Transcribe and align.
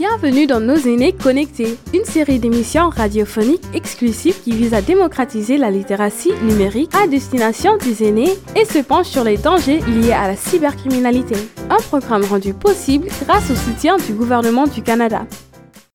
Bienvenue 0.00 0.46
dans 0.46 0.60
Nos 0.60 0.76
aînés 0.76 1.12
connectés, 1.12 1.76
une 1.92 2.06
série 2.06 2.38
d'émissions 2.38 2.88
radiophoniques 2.88 3.66
exclusives 3.74 4.40
qui 4.42 4.52
vise 4.52 4.72
à 4.72 4.80
démocratiser 4.80 5.58
la 5.58 5.70
littératie 5.70 6.32
numérique 6.42 6.94
à 6.94 7.06
destination 7.06 7.76
des 7.76 8.08
aînés 8.08 8.32
et 8.56 8.64
se 8.64 8.78
penche 8.78 9.08
sur 9.08 9.24
les 9.24 9.36
dangers 9.36 9.80
liés 9.80 10.12
à 10.12 10.26
la 10.26 10.36
cybercriminalité. 10.36 11.34
Un 11.68 11.76
programme 11.76 12.24
rendu 12.24 12.54
possible 12.54 13.08
grâce 13.26 13.50
au 13.50 13.54
soutien 13.54 13.98
du 13.98 14.14
gouvernement 14.14 14.66
du 14.66 14.80
Canada. 14.82 15.26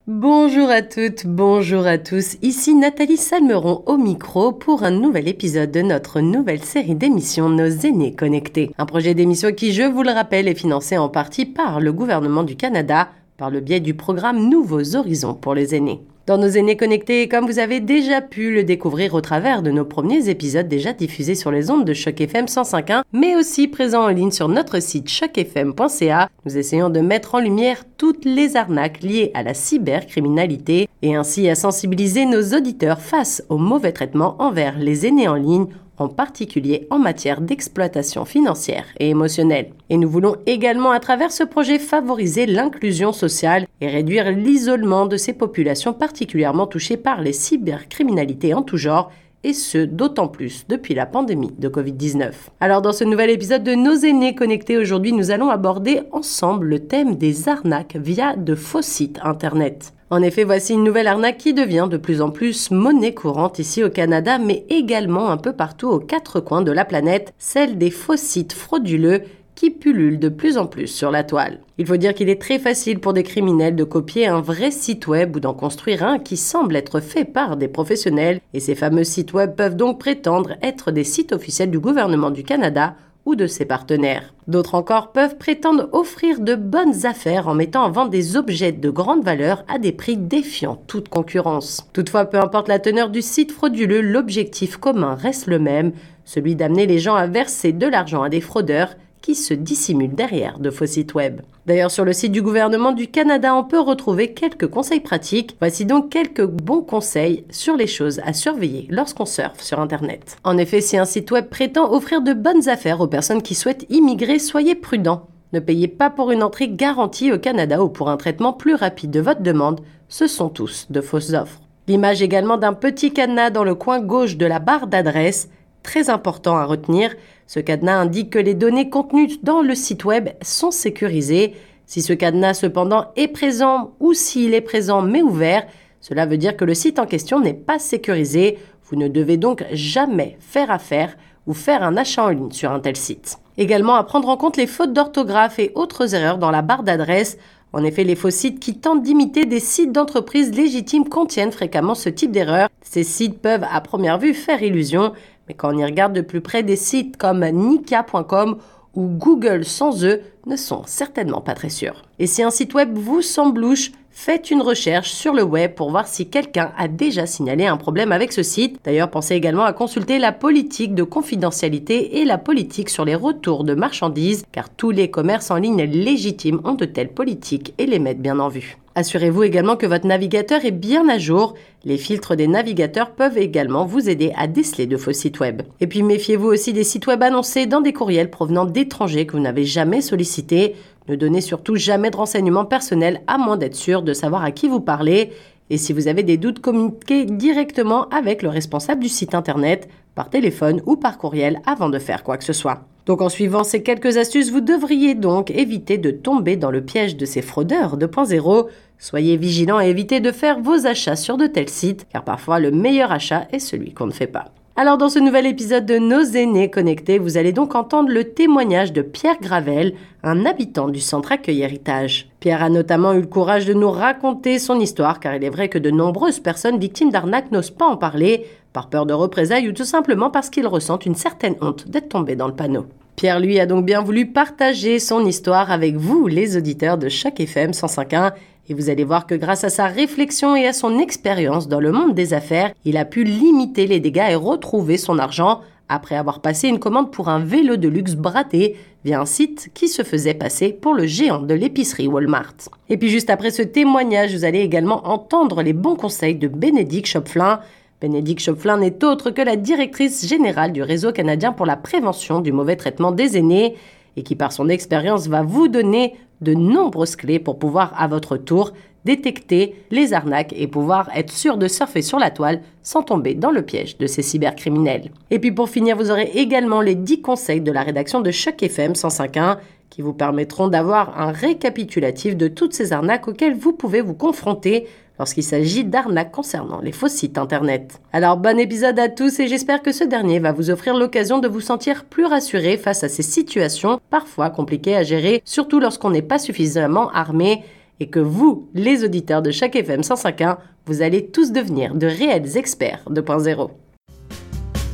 Bonjour 0.06 0.70
à 0.70 0.84
toutes, 0.84 1.26
bonjour 1.26 1.88
à 1.88 1.98
tous. 1.98 2.36
Ici 2.44 2.76
Nathalie 2.76 3.18
Salmeron 3.18 3.82
au 3.88 3.98
micro 3.98 4.52
pour 4.52 4.84
un 4.84 4.92
nouvel 4.92 5.28
épisode 5.28 5.72
de 5.72 5.82
notre 5.82 6.22
nouvelle 6.22 6.64
série 6.64 6.94
d'émissions 6.94 7.50
Nos 7.50 7.70
aînés 7.70 8.14
connectés. 8.14 8.70
Un 8.78 8.86
projet 8.86 9.16
d'émission 9.16 9.52
qui, 9.52 9.74
je 9.74 9.82
vous 9.82 10.04
le 10.04 10.12
rappelle, 10.12 10.48
est 10.48 10.54
financé 10.54 10.96
en 10.96 11.10
partie 11.10 11.48
par 11.48 11.80
le 11.80 11.92
gouvernement 11.92 12.44
du 12.44 12.56
Canada 12.56 13.10
par 13.38 13.50
le 13.50 13.60
biais 13.60 13.80
du 13.80 13.94
programme 13.94 14.50
Nouveaux 14.50 14.96
Horizons 14.96 15.34
pour 15.34 15.54
les 15.56 15.76
aînés. 15.76 16.02
Dans 16.28 16.40
nos 16.40 16.48
aînés 16.48 16.76
connectés, 16.76 17.28
comme 17.28 17.46
vous 17.46 17.60
avez 17.60 17.80
déjà 17.80 18.20
pu 18.20 18.52
le 18.52 18.64
découvrir 18.64 19.14
au 19.14 19.22
travers 19.22 19.62
de 19.62 19.70
nos 19.70 19.86
premiers 19.86 20.28
épisodes 20.28 20.68
déjà 20.68 20.92
diffusés 20.92 21.36
sur 21.36 21.52
les 21.52 21.70
ondes 21.70 21.86
de 21.86 21.94
Choc 21.94 22.20
FM 22.20 22.46
105.1, 22.46 23.04
mais 23.14 23.36
aussi 23.36 23.68
présents 23.68 24.06
en 24.06 24.10
ligne 24.10 24.32
sur 24.32 24.50
notre 24.50 24.82
site 24.82 25.08
chocfm.ca, 25.08 26.30
nous 26.46 26.58
essayons 26.58 26.90
de 26.90 27.00
mettre 27.00 27.36
en 27.36 27.40
lumière 27.40 27.84
toutes 27.98 28.26
les 28.26 28.56
arnaques 28.56 29.04
liées 29.04 29.30
à 29.36 29.44
la 29.44 29.54
cybercriminalité 29.54 30.90
et 31.04 31.16
ainsi 31.16 31.48
à 31.48 31.54
sensibiliser 31.54 32.26
nos 32.26 32.58
auditeurs 32.58 33.02
face 33.02 33.44
au 33.50 33.60
mauvais 33.60 33.92
traitement 33.92 34.36
envers 34.40 34.80
les 34.80 35.06
aînés 35.06 35.28
en 35.28 35.36
ligne 35.36 35.68
en 35.98 36.08
particulier 36.08 36.88
en 36.90 37.00
matière 37.00 37.42
d'exploitation 37.42 38.26
financière 38.26 38.86
et 39.00 39.10
émotionnelle. 39.10 39.70
Et 39.90 39.98
nous 39.98 40.10
voulons 40.10 40.36
également 40.46 40.92
à 40.92 41.00
travers 41.00 41.32
ce 41.32 41.44
projet 41.44 41.80
favoriser 41.80 42.46
l'inclusion 42.46 43.14
sociale 43.14 43.68
et 43.82 43.88
réduire 43.88 44.32
l'isolement 44.32 45.06
de 45.06 45.18
ces 45.18 45.34
populations 45.34 45.94
particulièrement 45.94 46.68
touchées 46.68 46.98
par 46.98 47.22
les 47.22 47.34
cybercriminalités 47.34 48.54
en 48.54 48.62
tout 48.62 48.78
genre 48.78 49.12
et 49.46 49.54
ce 49.54 49.78
d'autant 49.78 50.28
plus 50.28 50.66
depuis 50.68 50.96
la 50.96 51.06
pandémie 51.06 51.54
de 51.60 51.70
Covid-19. 51.70 52.32
Alors 52.60 52.82
dans 52.82 52.94
ce 52.94 53.04
nouvel 53.04 53.30
épisode 53.30 53.64
de 53.64 53.76
Nos 53.76 53.96
aînés 53.96 54.34
connectés 54.34 54.78
aujourd'hui, 54.78 55.14
nous 55.14 55.30
allons 55.30 55.50
aborder 55.50 56.02
ensemble 56.12 56.66
le 56.66 56.80
thème 56.80 57.16
des 57.16 57.48
arnaques 57.48 57.96
via 57.96 58.36
de 58.36 58.56
faux 58.56 58.82
sites 58.82 59.20
internet. 59.24 59.95
En 60.12 60.22
effet, 60.22 60.44
voici 60.44 60.74
une 60.74 60.84
nouvelle 60.84 61.08
arnaque 61.08 61.40
qui 61.40 61.56
devient 61.56 61.88
de 61.90 61.98
plus 61.98 62.22
en 62.22 62.30
plus 62.30 62.70
monnaie 62.70 63.16
courante 63.16 63.58
ici 63.58 63.84
au 63.84 63.90
Canada, 63.90 64.38
mais 64.38 64.64
également 64.70 65.32
un 65.32 65.38
peu 65.38 65.52
partout 65.52 65.88
aux 65.88 66.00
quatre 66.00 66.40
coins 66.40 66.62
de 66.62 66.72
la 66.72 66.86
planète, 66.86 67.34
celle 67.40 67.80
des 67.80 67.90
faux 67.90 68.16
sites 68.16 68.54
frauduleux 68.54 69.24
qui 69.56 69.72
pullulent 69.72 70.20
de 70.20 70.30
plus 70.30 70.58
en 70.60 70.68
plus 70.68 70.88
sur 70.88 71.10
la 71.10 71.24
toile. 71.24 71.60
Il 71.80 71.88
faut 71.88 71.98
dire 71.98 72.14
qu'il 72.14 72.30
est 72.30 72.42
très 72.42 72.60
facile 72.60 73.00
pour 73.00 73.14
des 73.14 73.24
criminels 73.24 73.76
de 73.76 73.84
copier 73.84 74.28
un 74.28 74.42
vrai 74.42 74.70
site 74.70 75.08
web 75.08 75.36
ou 75.36 75.40
d'en 75.40 75.54
construire 75.54 76.04
un 76.04 76.20
qui 76.20 76.38
semble 76.38 76.76
être 76.76 77.00
fait 77.00 77.26
par 77.26 77.58
des 77.58 77.68
professionnels, 77.68 78.42
et 78.54 78.60
ces 78.60 78.76
fameux 78.76 79.06
sites 79.06 79.34
web 79.34 79.56
peuvent 79.56 79.76
donc 79.76 80.00
prétendre 80.00 80.52
être 80.62 80.92
des 80.92 81.04
sites 81.04 81.34
officiels 81.34 81.72
du 81.72 81.80
gouvernement 81.80 82.30
du 82.30 82.44
Canada 82.44 82.96
ou 83.26 83.36
de 83.36 83.48
ses 83.48 83.66
partenaires. 83.66 84.34
D'autres 84.48 84.76
encore 84.76 85.12
peuvent 85.12 85.38
prétendre 85.38 85.90
offrir 85.92 86.40
de 86.40 86.56
bonnes 86.56 87.06
affaires 87.06 87.48
en 87.48 87.56
mettant 87.56 87.84
en 87.84 87.92
vente 87.92 88.12
des 88.12 88.38
objets 88.38 88.72
de 88.72 88.90
grande 88.90 89.24
valeur 89.24 89.64
à 89.68 89.80
des 89.80 89.92
prix 89.92 90.18
défiant 90.18 90.82
toute 90.88 91.10
concurrence. 91.10 91.90
Toutefois, 91.94 92.26
peu 92.26 92.40
importe 92.40 92.68
la 92.68 92.80
teneur 92.80 93.10
du 93.10 93.22
site 93.22 93.52
frauduleux, 93.52 94.02
l'objectif 94.02 94.78
commun 94.78 95.16
reste 95.16 95.48
le 95.48 95.60
même, 95.60 95.92
celui 96.24 96.56
d'amener 96.56 96.86
les 96.86 97.00
gens 97.00 97.16
à 97.16 97.28
verser 97.28 97.72
de 97.72 97.88
l'argent 97.88 98.22
à 98.22 98.30
des 98.30 98.42
fraudeurs 98.42 98.96
qui 99.26 99.34
se 99.34 99.56
dissimulent 99.56 100.14
derrière 100.14 100.60
de 100.60 100.70
faux 100.70 100.86
sites 100.86 101.16
web. 101.16 101.42
D'ailleurs, 101.66 101.90
sur 101.90 102.06
le 102.06 102.14
site 102.14 102.32
du 102.32 102.44
gouvernement 102.44 102.92
du 102.92 103.08
Canada, 103.08 103.56
on 103.56 103.64
peut 103.64 103.80
retrouver 103.80 104.34
quelques 104.34 104.68
conseils 104.68 105.00
pratiques. 105.00 105.58
Voici 105.60 105.84
donc 105.84 106.12
quelques 106.12 106.46
bons 106.46 106.84
conseils 106.84 107.44
sur 107.50 107.76
les 107.76 107.88
choses 107.88 108.22
à 108.24 108.34
surveiller 108.34 108.86
lorsqu'on 108.92 109.26
surfe 109.26 109.62
sur 109.62 109.80
Internet. 109.80 110.38
En 110.44 110.60
effet, 110.60 110.80
si 110.80 110.96
un 110.96 111.06
site 111.06 111.32
web 111.32 111.50
prétend 111.50 111.92
offrir 111.92 112.22
de 112.22 112.34
bonnes 112.34 112.70
affaires 112.70 113.02
aux 113.02 113.08
personnes 113.08 113.42
qui 113.42 113.56
souhaitent 113.56 113.88
immigrer, 113.90 114.38
soyez 114.38 114.76
prudents. 114.76 115.26
Ne 115.54 115.60
payez 115.60 115.88
pas 115.88 116.12
pour 116.12 116.30
une 116.30 116.44
entrée 116.44 116.70
garantie 116.70 117.32
au 117.32 117.40
Canada 117.40 117.84
ou 117.84 117.90
pour 117.90 118.12
un 118.12 118.18
traitement 118.18 118.54
plus 118.54 118.76
rapide 118.76 119.10
de 119.10 119.22
votre 119.22 119.42
demande. 119.42 119.82
Ce 120.08 120.28
sont 120.28 120.50
tous 120.50 120.86
de 120.92 121.02
fausses 121.02 121.34
offres. 121.34 121.62
L'image 121.88 122.22
également 122.22 122.58
d'un 122.58 122.74
petit 122.74 123.12
cadenas 123.12 123.50
dans 123.50 123.64
le 123.64 123.74
coin 123.74 124.00
gauche 124.02 124.38
de 124.38 124.46
la 124.46 124.60
barre 124.60 124.86
d'adresse 124.86 125.50
très 125.86 126.10
important 126.10 126.58
à 126.58 126.66
retenir. 126.66 127.16
Ce 127.48 127.60
cadenas 127.60 128.00
indique 128.00 128.32
que 128.32 128.40
les 128.40 128.56
données 128.56 128.90
contenues 128.90 129.38
dans 129.44 129.62
le 129.62 129.76
site 129.76 130.04
web 130.04 130.30
sont 130.42 130.72
sécurisées. 130.72 131.54
Si 131.86 132.02
ce 132.02 132.14
cadenas 132.14 132.56
cependant 132.56 133.12
est 133.16 133.28
présent 133.28 133.94
ou 134.00 134.14
s'il 134.14 134.54
est 134.54 134.62
présent 134.62 135.02
mais 135.02 135.22
ouvert, 135.22 135.66
cela 136.02 136.26
veut 136.26 136.38
dire 136.38 136.58
que 136.58 136.66
le 136.66 136.74
site 136.74 137.00
en 137.00 137.06
question 137.06 137.40
n'est 137.40 137.54
pas 137.54 137.80
sécurisé. 137.80 138.58
Vous 138.86 138.96
ne 138.96 139.08
devez 139.08 139.38
donc 139.38 139.64
jamais 139.72 140.38
faire 140.40 140.72
affaire 140.72 141.16
ou 141.46 141.54
faire 141.54 141.84
un 141.84 141.98
achat 141.98 142.24
en 142.24 142.30
ligne 142.30 142.52
sur 142.52 142.72
un 142.72 142.80
tel 142.80 142.96
site. 142.96 143.38
Également 143.58 143.96
à 143.96 144.04
prendre 144.04 144.30
en 144.30 144.38
compte 144.38 144.58
les 144.58 144.68
fautes 144.68 144.94
d'orthographe 144.94 145.60
et 145.60 145.72
autres 145.76 146.14
erreurs 146.16 146.38
dans 146.38 146.52
la 146.52 146.62
barre 146.62 146.84
d'adresse. 146.84 147.38
En 147.74 147.84
effet, 147.84 148.04
les 148.04 148.16
faux 148.16 148.32
sites 148.32 148.60
qui 148.60 148.78
tentent 148.78 149.04
d'imiter 149.04 149.46
des 149.46 149.60
sites 149.60 149.92
d'entreprises 149.92 150.56
légitimes 150.56 151.08
contiennent 151.08 151.52
fréquemment 151.52 151.96
ce 151.96 152.10
type 152.10 152.32
d'erreur. 152.32 152.70
Ces 152.82 153.04
sites 153.04 153.40
peuvent 153.40 153.66
à 153.70 153.82
première 153.82 154.18
vue 154.18 154.34
faire 154.34 154.64
illusion, 154.64 155.14
mais 155.48 155.54
quand 155.54 155.74
on 155.74 155.78
y 155.78 155.86
regarde 155.86 156.14
de 156.14 156.22
plus 156.22 156.42
près, 156.42 156.64
des 156.64 156.76
sites 156.76 157.18
comme 157.18 157.46
nika.com 157.46 158.58
ou 158.96 159.08
Google 159.08 159.66
sans 159.66 160.04
eux 160.06 160.22
ne 160.46 160.56
sont 160.56 160.84
certainement 160.86 161.42
pas 161.42 161.54
très 161.54 161.70
sûrs. 161.70 162.04
Et 162.20 162.28
si 162.28 162.44
un 162.44 162.52
site 162.52 162.74
web 162.74 162.98
vous 162.98 163.22
semble 163.22 163.62
louche, 163.62 163.92
faites 164.10 164.50
une 164.50 164.62
recherche 164.62 165.12
sur 165.12 165.34
le 165.34 165.44
web 165.44 165.74
pour 165.74 165.92
voir 165.92 166.08
si 166.08 166.30
quelqu'un 166.30 166.72
a 166.78 166.88
déjà 166.88 167.26
signalé 167.26 167.66
un 167.66 167.76
problème 167.76 168.14
avec 168.14 168.32
ce 168.32 168.44
site. 168.44 168.80
D'ailleurs, 168.86 169.12
pensez 169.12 169.36
également 169.36 169.66
à 169.66 169.74
consulter 169.74 170.20
la 170.20 170.32
politique 170.32 170.96
de 170.96 171.04
confidentialité 171.04 172.20
et 172.20 172.26
la 172.26 172.38
politique 172.38 172.90
sur 172.90 173.04
les 173.04 173.16
retours 173.16 173.66
de 173.66 173.74
marchandises, 173.74 174.46
car 174.54 174.70
tous 174.70 174.92
les 174.92 175.12
commerces 175.12 175.52
en 175.52 175.58
ligne 175.58 175.84
légitimes 175.84 176.62
ont 176.64 176.76
de 176.76 176.86
telles 176.86 177.14
politiques 177.14 177.74
et 177.78 177.86
les 177.86 178.00
mettent 178.00 178.22
bien 178.22 178.40
en 178.40 178.48
vue. 178.48 178.78
Assurez-vous 178.98 179.44
également 179.44 179.76
que 179.76 179.86
votre 179.86 180.08
navigateur 180.08 180.64
est 180.64 180.72
bien 180.72 181.10
à 181.10 181.18
jour. 181.18 181.56
Les 181.84 181.98
filtres 181.98 182.38
des 182.38 182.48
navigateurs 182.48 183.12
peuvent 183.12 183.38
également 183.38 183.86
vous 183.86 184.10
aider 184.10 184.32
à 184.38 184.48
déceler 184.48 184.88
de 184.88 184.96
faux 184.96 185.12
sites 185.12 185.42
web. 185.42 185.64
Et 185.82 185.88
puis 185.88 186.02
méfiez-vous 186.02 186.48
aussi 186.48 186.72
des 186.72 186.86
sites 186.86 187.06
web 187.06 187.22
annoncés 187.22 187.66
dans 187.66 187.82
des 187.82 187.92
courriels 187.92 188.32
provenant 188.32 188.64
d'étrangers 188.64 189.26
que 189.26 189.34
vous 189.34 189.44
n'avez 189.44 189.66
jamais 189.66 190.00
sollicités. 190.00 190.78
Ne 191.10 191.18
donnez 191.18 191.42
surtout 191.42 191.76
jamais 191.76 192.10
de 192.10 192.16
renseignements 192.16 192.64
personnels 192.64 193.20
à 193.28 193.38
moins 193.38 193.58
d'être 193.58 193.76
sûr 193.76 194.02
de 194.02 194.14
savoir 194.14 194.46
à 194.46 194.52
qui 194.52 194.70
vous 194.70 194.80
parlez. 194.80 195.32
Et 195.70 195.78
si 195.78 195.92
vous 195.92 196.08
avez 196.08 196.24
des 196.24 196.38
doutes, 196.38 196.60
communiquez 196.60 197.26
directement 197.26 198.08
avec 198.10 198.44
le 198.44 198.50
responsable 198.50 199.02
du 199.02 199.10
site 199.10 199.36
internet, 199.36 199.90
par 200.16 200.30
téléphone 200.30 200.82
ou 200.86 200.96
par 200.96 201.18
courriel 201.18 201.60
avant 201.66 201.90
de 201.90 202.00
faire 202.00 202.24
quoi 202.24 202.38
que 202.38 202.46
ce 202.46 202.54
soit. 202.54 202.86
Donc 203.06 203.22
en 203.22 203.30
suivant 203.30 203.64
ces 203.64 203.84
quelques 203.84 204.18
astuces, 204.18 204.50
vous 204.50 204.62
devriez 204.62 205.14
donc 205.14 205.52
éviter 205.52 205.98
de 205.98 206.10
tomber 206.10 206.56
dans 206.56 206.72
le 206.72 206.84
piège 206.84 207.18
de 207.18 207.26
ces 207.26 207.44
fraudeurs 207.44 207.98
2.0. 207.98 208.68
Soyez 208.98 209.38
vigilants 209.38 209.82
et 209.82 209.90
évitez 209.90 210.20
de 210.20 210.32
faire 210.32 210.60
vos 210.60 210.86
achats 210.88 211.16
sur 211.16 211.38
de 211.38 211.48
tels 211.48 211.70
sites, 211.70 212.08
car 212.12 212.24
parfois 212.24 212.60
le 212.60 212.72
meilleur 212.72 213.12
achat 213.12 213.48
est 213.52 213.60
celui 213.60 213.94
qu'on 213.94 214.08
ne 214.08 214.12
fait 214.12 214.28
pas. 214.28 214.52
Alors 214.78 214.98
dans 214.98 215.08
ce 215.08 215.20
nouvel 215.20 215.46
épisode 215.46 215.86
de 215.86 215.98
Nos 215.98 216.22
aînés 216.22 216.70
connectés, 216.70 217.18
vous 217.18 217.38
allez 217.38 217.54
donc 217.54 217.76
entendre 217.76 218.10
le 218.10 218.26
témoignage 218.26 218.92
de 218.92 219.02
Pierre 219.02 219.40
Gravel, 219.42 219.94
un 220.22 220.46
habitant 220.46 220.90
du 220.90 221.00
centre 221.00 221.32
accueil 221.32 221.62
héritage. 221.62 222.28
Pierre 222.42 222.62
a 222.62 222.70
notamment 222.70 223.14
eu 223.14 223.22
le 223.22 223.28
courage 223.28 223.66
de 223.66 223.74
nous 223.74 223.90
raconter 223.90 224.60
son 224.60 224.78
histoire 224.82 225.22
car 225.22 225.34
il 225.34 225.46
est 225.46 225.50
vrai 225.50 225.70
que 225.70 225.78
de 225.78 225.92
nombreuses 225.92 226.42
personnes 226.42 226.78
victimes 226.78 227.10
d'arnaques 227.10 227.54
n'osent 227.54 227.72
pas 227.72 227.86
en 227.86 227.96
parler 227.96 228.48
par 228.74 228.90
peur 228.90 229.06
de 229.06 229.14
représailles 229.14 229.70
ou 229.70 229.72
tout 229.72 229.86
simplement 229.86 230.30
parce 230.30 230.50
qu'ils 230.50 230.68
ressentent 230.68 231.06
une 231.06 231.16
certaine 231.16 231.56
honte 231.62 231.88
d'être 231.88 232.10
tombés 232.10 232.36
dans 232.36 232.48
le 232.48 232.54
panneau. 232.54 232.86
Pierre, 233.16 233.40
lui, 233.40 233.62
a 233.62 233.66
donc 233.66 233.86
bien 233.86 234.02
voulu 234.02 234.26
partager 234.26 235.00
son 235.00 235.26
histoire 235.26 235.72
avec 235.72 235.96
vous, 235.96 236.28
les 236.28 236.58
auditeurs 236.58 236.98
de 236.98 237.08
chaque 237.08 237.40
FM 237.40 237.72
105.1, 237.72 238.34
et 238.68 238.74
vous 238.74 238.90
allez 238.90 239.04
voir 239.04 239.28
que 239.28 239.36
grâce 239.36 239.64
à 239.64 239.70
sa 239.70 239.86
réflexion 239.86 240.56
et 240.56 240.68
à 240.68 240.74
son 240.74 241.00
expérience 241.00 241.68
dans 241.68 241.80
le 241.80 241.92
monde 241.92 242.16
des 242.16 242.34
affaires, 242.34 242.74
il 242.84 242.98
a 242.98 243.06
pu 243.06 243.24
limiter 243.24 243.88
les 243.88 244.00
dégâts 244.00 244.30
et 244.32 244.36
retrouver 244.36 244.98
son 244.98 245.20
argent 245.20 245.62
après 245.88 246.16
avoir 246.16 246.40
passé 246.40 246.68
une 246.68 246.80
commande 246.80 247.12
pour 247.12 247.30
un 247.30 247.40
vélo 247.40 247.78
de 247.78 247.88
luxe 247.88 248.16
braté 248.16 248.76
via 249.04 249.22
un 249.22 249.26
site 249.26 249.70
qui 249.76 249.88
se 249.88 250.02
faisait 250.02 250.34
passer 250.34 250.74
pour 250.74 250.96
le 250.96 251.06
géant 251.06 251.42
de 251.42 251.54
l'épicerie 251.54 252.08
Walmart. 252.08 252.56
Et 252.90 252.98
puis 252.98 253.10
juste 253.10 253.30
après 253.30 253.52
ce 253.52 253.62
témoignage, 253.62 254.34
vous 254.34 254.46
allez 254.46 254.62
également 254.62 255.08
entendre 255.08 255.62
les 255.62 255.74
bons 255.74 255.96
conseils 255.96 256.36
de 256.36 256.48
Bénédicte 256.48 257.08
Chopflin, 257.08 257.60
Bénédicte 258.02 258.42
Chopflin 258.42 258.78
n'est 258.78 259.04
autre 259.04 259.32
que 259.32 259.42
la 259.42 259.56
directrice 259.56 260.28
générale 260.28 260.74
du 260.74 260.82
réseau 260.82 261.12
canadien 261.12 261.54
pour 261.54 261.66
la 261.66 261.78
prévention 261.78 262.42
du 262.42 262.52
mauvais 262.52 262.76
traitement 262.76 263.12
des 263.12 263.38
aînés 263.38 263.76
et 264.18 264.24
qui 264.24 264.36
par 264.36 264.52
son 264.52 264.70
expérience 264.70 265.28
va 265.28 265.44
vous 265.44 265.68
donner 265.68 266.16
de 266.42 266.54
nombreuses 266.54 267.16
clés 267.16 267.40
pour 267.40 267.60
pouvoir 267.60 267.94
à 267.98 268.08
votre 268.08 268.38
tour 268.38 268.74
détecter 269.06 269.76
les 269.92 270.14
arnaques 270.14 270.54
et 270.58 270.68
pouvoir 270.68 271.10
être 271.16 271.32
sûr 271.32 271.58
de 271.58 271.68
surfer 271.68 272.02
sur 272.02 272.20
la 272.20 272.32
toile 272.32 272.62
sans 272.82 273.04
tomber 273.04 273.36
dans 273.36 273.52
le 273.52 273.62
piège 273.62 273.98
de 273.98 274.08
ces 274.08 274.24
cybercriminels. 274.24 275.12
Et 275.30 275.40
puis 275.40 275.52
pour 275.52 275.70
finir, 275.70 275.96
vous 275.96 276.12
aurez 276.12 276.32
également 276.34 276.82
les 276.82 276.96
10 276.96 277.22
conseils 277.22 277.62
de 277.62 277.72
la 277.72 277.84
rédaction 277.84 278.22
de 278.22 278.32
Choc 278.32 278.62
FM 278.62 278.94
105.1 278.94 279.58
qui 279.90 280.02
vous 280.02 280.14
permettront 280.14 280.68
d'avoir 280.68 281.22
un 281.22 281.32
récapitulatif 281.32 282.36
de 282.36 282.48
toutes 282.48 282.74
ces 282.74 282.92
arnaques 282.92 283.28
auxquelles 283.28 283.56
vous 283.56 283.72
pouvez 283.72 284.02
vous 284.02 284.16
confronter 284.16 284.88
lorsqu'il 285.20 285.44
s'agit 285.44 285.84
d'arnaques 285.84 286.32
concernant 286.32 286.82
les 286.82 286.92
faux 286.92 287.08
sites 287.08 287.38
Internet. 287.38 288.02
Alors 288.14 288.38
bon 288.38 288.60
épisode 288.60 289.00
à 289.00 289.10
tous 289.10 289.40
et 289.40 289.48
j'espère 289.48 289.82
que 289.82 289.92
ce 289.92 290.04
dernier 290.04 290.40
va 290.40 290.52
vous 290.52 290.70
offrir 290.70 290.96
l'occasion 290.96 291.40
de 291.40 291.48
vous 291.48 291.62
sentir 291.62 292.06
plus 292.06 292.26
rassuré 292.26 292.78
face 292.78 293.04
à 293.04 293.10
ces 293.10 293.24
situations 293.24 294.00
parfois 294.10 294.50
compliquées 294.50 294.96
à 294.96 295.04
gérer, 295.04 295.42
surtout 295.46 295.80
lorsqu'on 295.80 296.12
n'est 296.12 296.22
pas 296.22 296.40
suffisamment 296.40 297.10
armé 297.12 297.64
et 298.00 298.10
que 298.10 298.20
vous, 298.20 298.70
les 298.74 299.04
auditeurs 299.04 299.42
de 299.42 299.52
chaque 299.52 299.76
FM 299.76 300.02
105.1, 300.02 300.58
vous 300.86 301.02
allez 301.02 301.28
tous 301.28 301.52
devenir 301.52 301.96
de 301.96 302.08
réels 302.08 302.58
experts 302.58 303.04
2.0. 303.10 303.70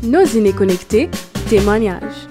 Nos 0.03 0.25
inés 0.25 0.53
connectés, 0.53 1.09
témoignages. 1.49 2.30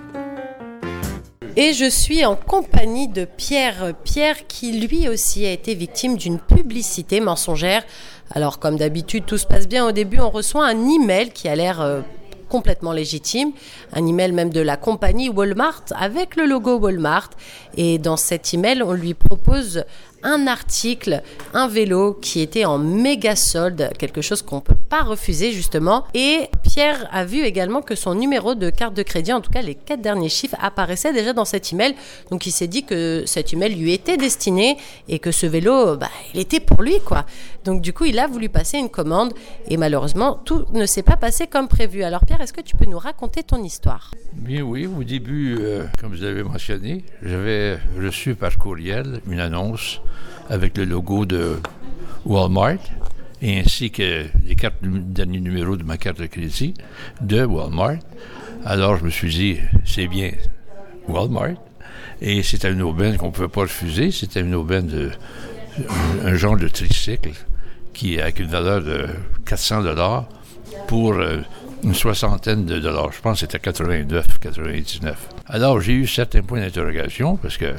Et 1.56 1.72
je 1.72 1.90
suis 1.90 2.24
en 2.24 2.36
compagnie 2.36 3.08
de 3.08 3.24
Pierre. 3.24 3.92
Pierre 4.04 4.46
qui 4.46 4.72
lui 4.72 5.08
aussi 5.08 5.44
a 5.44 5.50
été 5.50 5.74
victime 5.74 6.16
d'une 6.16 6.38
publicité 6.38 7.20
mensongère. 7.20 7.82
Alors 8.30 8.60
comme 8.60 8.76
d'habitude, 8.76 9.24
tout 9.26 9.38
se 9.38 9.46
passe 9.46 9.66
bien. 9.66 9.86
Au 9.86 9.92
début, 9.92 10.20
on 10.20 10.30
reçoit 10.30 10.66
un 10.66 10.88
email 10.88 11.30
qui 11.30 11.48
a 11.48 11.56
l'air 11.56 11.80
euh, 11.80 12.02
complètement 12.48 12.92
légitime, 12.92 13.52
un 13.92 14.06
email 14.06 14.32
même 14.32 14.50
de 14.50 14.60
la 14.60 14.76
compagnie 14.76 15.28
Walmart 15.28 15.84
avec 15.96 16.36
le 16.36 16.46
logo 16.46 16.78
Walmart. 16.78 17.30
Et 17.76 17.98
dans 17.98 18.16
cet 18.16 18.54
email, 18.54 18.82
on 18.82 18.92
lui 18.92 19.14
propose 19.14 19.84
un 20.22 20.46
article, 20.46 21.22
un 21.54 21.68
vélo 21.68 22.14
qui 22.14 22.40
était 22.40 22.64
en 22.64 22.78
méga 22.78 23.36
solde, 23.36 23.90
quelque 23.98 24.20
chose 24.20 24.42
qu'on 24.42 24.56
ne 24.56 24.60
peut 24.60 24.74
pas 24.74 25.02
refuser 25.02 25.52
justement. 25.52 26.04
Et 26.14 26.48
Pierre 26.62 27.08
a 27.12 27.24
vu 27.24 27.40
également 27.42 27.82
que 27.82 27.94
son 27.94 28.14
numéro 28.14 28.54
de 28.54 28.70
carte 28.70 28.94
de 28.94 29.02
crédit, 29.02 29.32
en 29.32 29.40
tout 29.40 29.50
cas 29.50 29.62
les 29.62 29.74
quatre 29.74 30.02
derniers 30.02 30.28
chiffres, 30.28 30.56
apparaissaient 30.60 31.12
déjà 31.12 31.32
dans 31.32 31.44
cet 31.44 31.72
email. 31.72 31.94
Donc 32.30 32.46
il 32.46 32.52
s'est 32.52 32.66
dit 32.66 32.84
que 32.84 33.24
cet 33.26 33.52
email 33.52 33.74
lui 33.74 33.92
était 33.92 34.16
destiné 34.16 34.76
et 35.08 35.18
que 35.18 35.30
ce 35.30 35.46
vélo, 35.46 35.96
bah, 35.96 36.10
il 36.34 36.40
était 36.40 36.60
pour 36.60 36.82
lui 36.82 37.00
quoi. 37.04 37.24
Donc 37.64 37.82
du 37.82 37.92
coup, 37.92 38.04
il 38.04 38.18
a 38.18 38.26
voulu 38.26 38.48
passer 38.48 38.78
une 38.78 38.88
commande 38.88 39.32
et 39.68 39.76
malheureusement, 39.76 40.40
tout 40.44 40.64
ne 40.72 40.86
s'est 40.86 41.02
pas 41.02 41.16
passé 41.16 41.46
comme 41.46 41.68
prévu. 41.68 42.02
Alors 42.02 42.24
Pierre, 42.24 42.40
est-ce 42.40 42.52
que 42.52 42.62
tu 42.62 42.76
peux 42.76 42.86
nous 42.86 42.98
raconter 42.98 43.42
ton 43.42 43.62
histoire? 43.62 44.12
Bien 44.32 44.62
oui, 44.62 44.86
au 44.86 45.04
début, 45.04 45.56
euh, 45.60 45.84
comme 46.00 46.12
vous 46.12 46.24
avez 46.24 46.42
mentionné, 46.42 47.04
j'avais 47.22 47.78
reçu 47.98 48.34
par 48.34 48.56
courriel 48.56 49.20
une 49.28 49.40
annonce 49.40 50.00
avec 50.50 50.76
le 50.76 50.84
logo 50.84 51.24
de 51.24 51.56
Walmart 52.26 52.78
et 53.40 53.60
ainsi 53.60 53.90
que 53.90 54.26
les 54.44 54.56
quatre 54.56 54.76
derniers 54.82 55.40
numéros 55.40 55.76
de 55.76 55.84
ma 55.84 55.96
carte 55.96 56.20
de 56.20 56.26
crédit 56.26 56.74
de 57.22 57.44
Walmart. 57.44 57.98
Alors 58.66 58.96
je 58.98 59.04
me 59.04 59.10
suis 59.10 59.30
dit, 59.30 59.58
c'est 59.86 60.08
bien 60.08 60.32
Walmart. 61.08 61.56
Et 62.20 62.42
c'était 62.42 62.70
une 62.70 62.82
aubaine 62.82 63.16
qu'on 63.16 63.28
ne 63.28 63.32
pouvait 63.32 63.48
pas 63.48 63.62
refuser. 63.62 64.10
C'était 64.10 64.40
une 64.40 64.54
aubaine 64.54 64.86
de 64.86 65.10
un 66.24 66.34
genre 66.34 66.56
de 66.56 66.68
tricycle 66.68 67.30
qui 67.94 68.20
avec 68.20 68.40
une 68.40 68.48
valeur 68.48 68.82
de 68.82 69.06
400 69.46 69.82
dollars 69.82 70.28
pour 70.88 71.14
euh, 71.14 71.38
une 71.82 71.94
soixantaine 71.94 72.66
de 72.66 72.78
dollars. 72.78 73.12
Je 73.12 73.20
pense 73.20 73.40
que 73.40 73.40
c'était 73.40 73.58
89, 73.58 74.38
99. 74.38 75.28
Alors 75.46 75.80
j'ai 75.80 75.92
eu 75.92 76.06
certains 76.06 76.42
points 76.42 76.60
d'interrogation 76.60 77.36
parce 77.36 77.56
que 77.56 77.72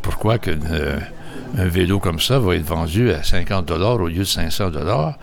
pourquoi 0.00 0.38
que 0.38 0.50
euh, 0.50 0.98
un 1.56 1.66
vélo 1.66 1.98
comme 1.98 2.20
ça 2.20 2.38
va 2.38 2.56
être 2.56 2.64
vendu 2.64 3.10
à 3.12 3.22
50 3.22 3.66
dollars 3.66 4.00
au 4.00 4.08
lieu 4.08 4.18
de 4.18 4.24
500 4.24 4.70
dollars. 4.70 5.18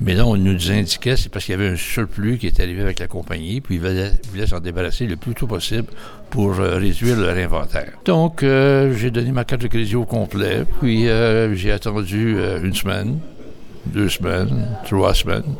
Mais 0.00 0.14
là, 0.14 0.26
on 0.26 0.36
nous 0.36 0.70
indiquait, 0.70 1.16
c'est 1.16 1.28
parce 1.28 1.44
qu'il 1.44 1.52
y 1.52 1.58
avait 1.58 1.68
un 1.68 1.76
surplus 1.76 2.38
qui 2.38 2.46
est 2.46 2.60
arrivé 2.60 2.82
avec 2.82 2.98
la 2.98 3.06
compagnie, 3.06 3.60
puis 3.60 3.76
ils 3.76 3.80
voulaient, 3.80 4.46
s'en 4.46 4.60
débarrasser 4.60 5.06
le 5.06 5.16
plus 5.16 5.34
tôt 5.34 5.46
possible 5.46 5.88
pour 6.30 6.60
euh, 6.60 6.78
réduire 6.78 7.16
leur 7.16 7.36
inventaire. 7.36 7.92
Donc, 8.04 8.42
euh, 8.42 8.94
j'ai 8.96 9.10
donné 9.10 9.32
ma 9.32 9.44
carte 9.44 9.62
de 9.62 9.68
crédit 9.68 9.96
au 9.96 10.04
complet, 10.04 10.64
puis 10.80 11.08
euh, 11.08 11.54
j'ai 11.54 11.72
attendu 11.72 12.36
une 12.62 12.74
semaine, 12.74 13.18
deux 13.86 14.08
semaines, 14.08 14.68
trois 14.84 15.14
semaines. 15.14 15.54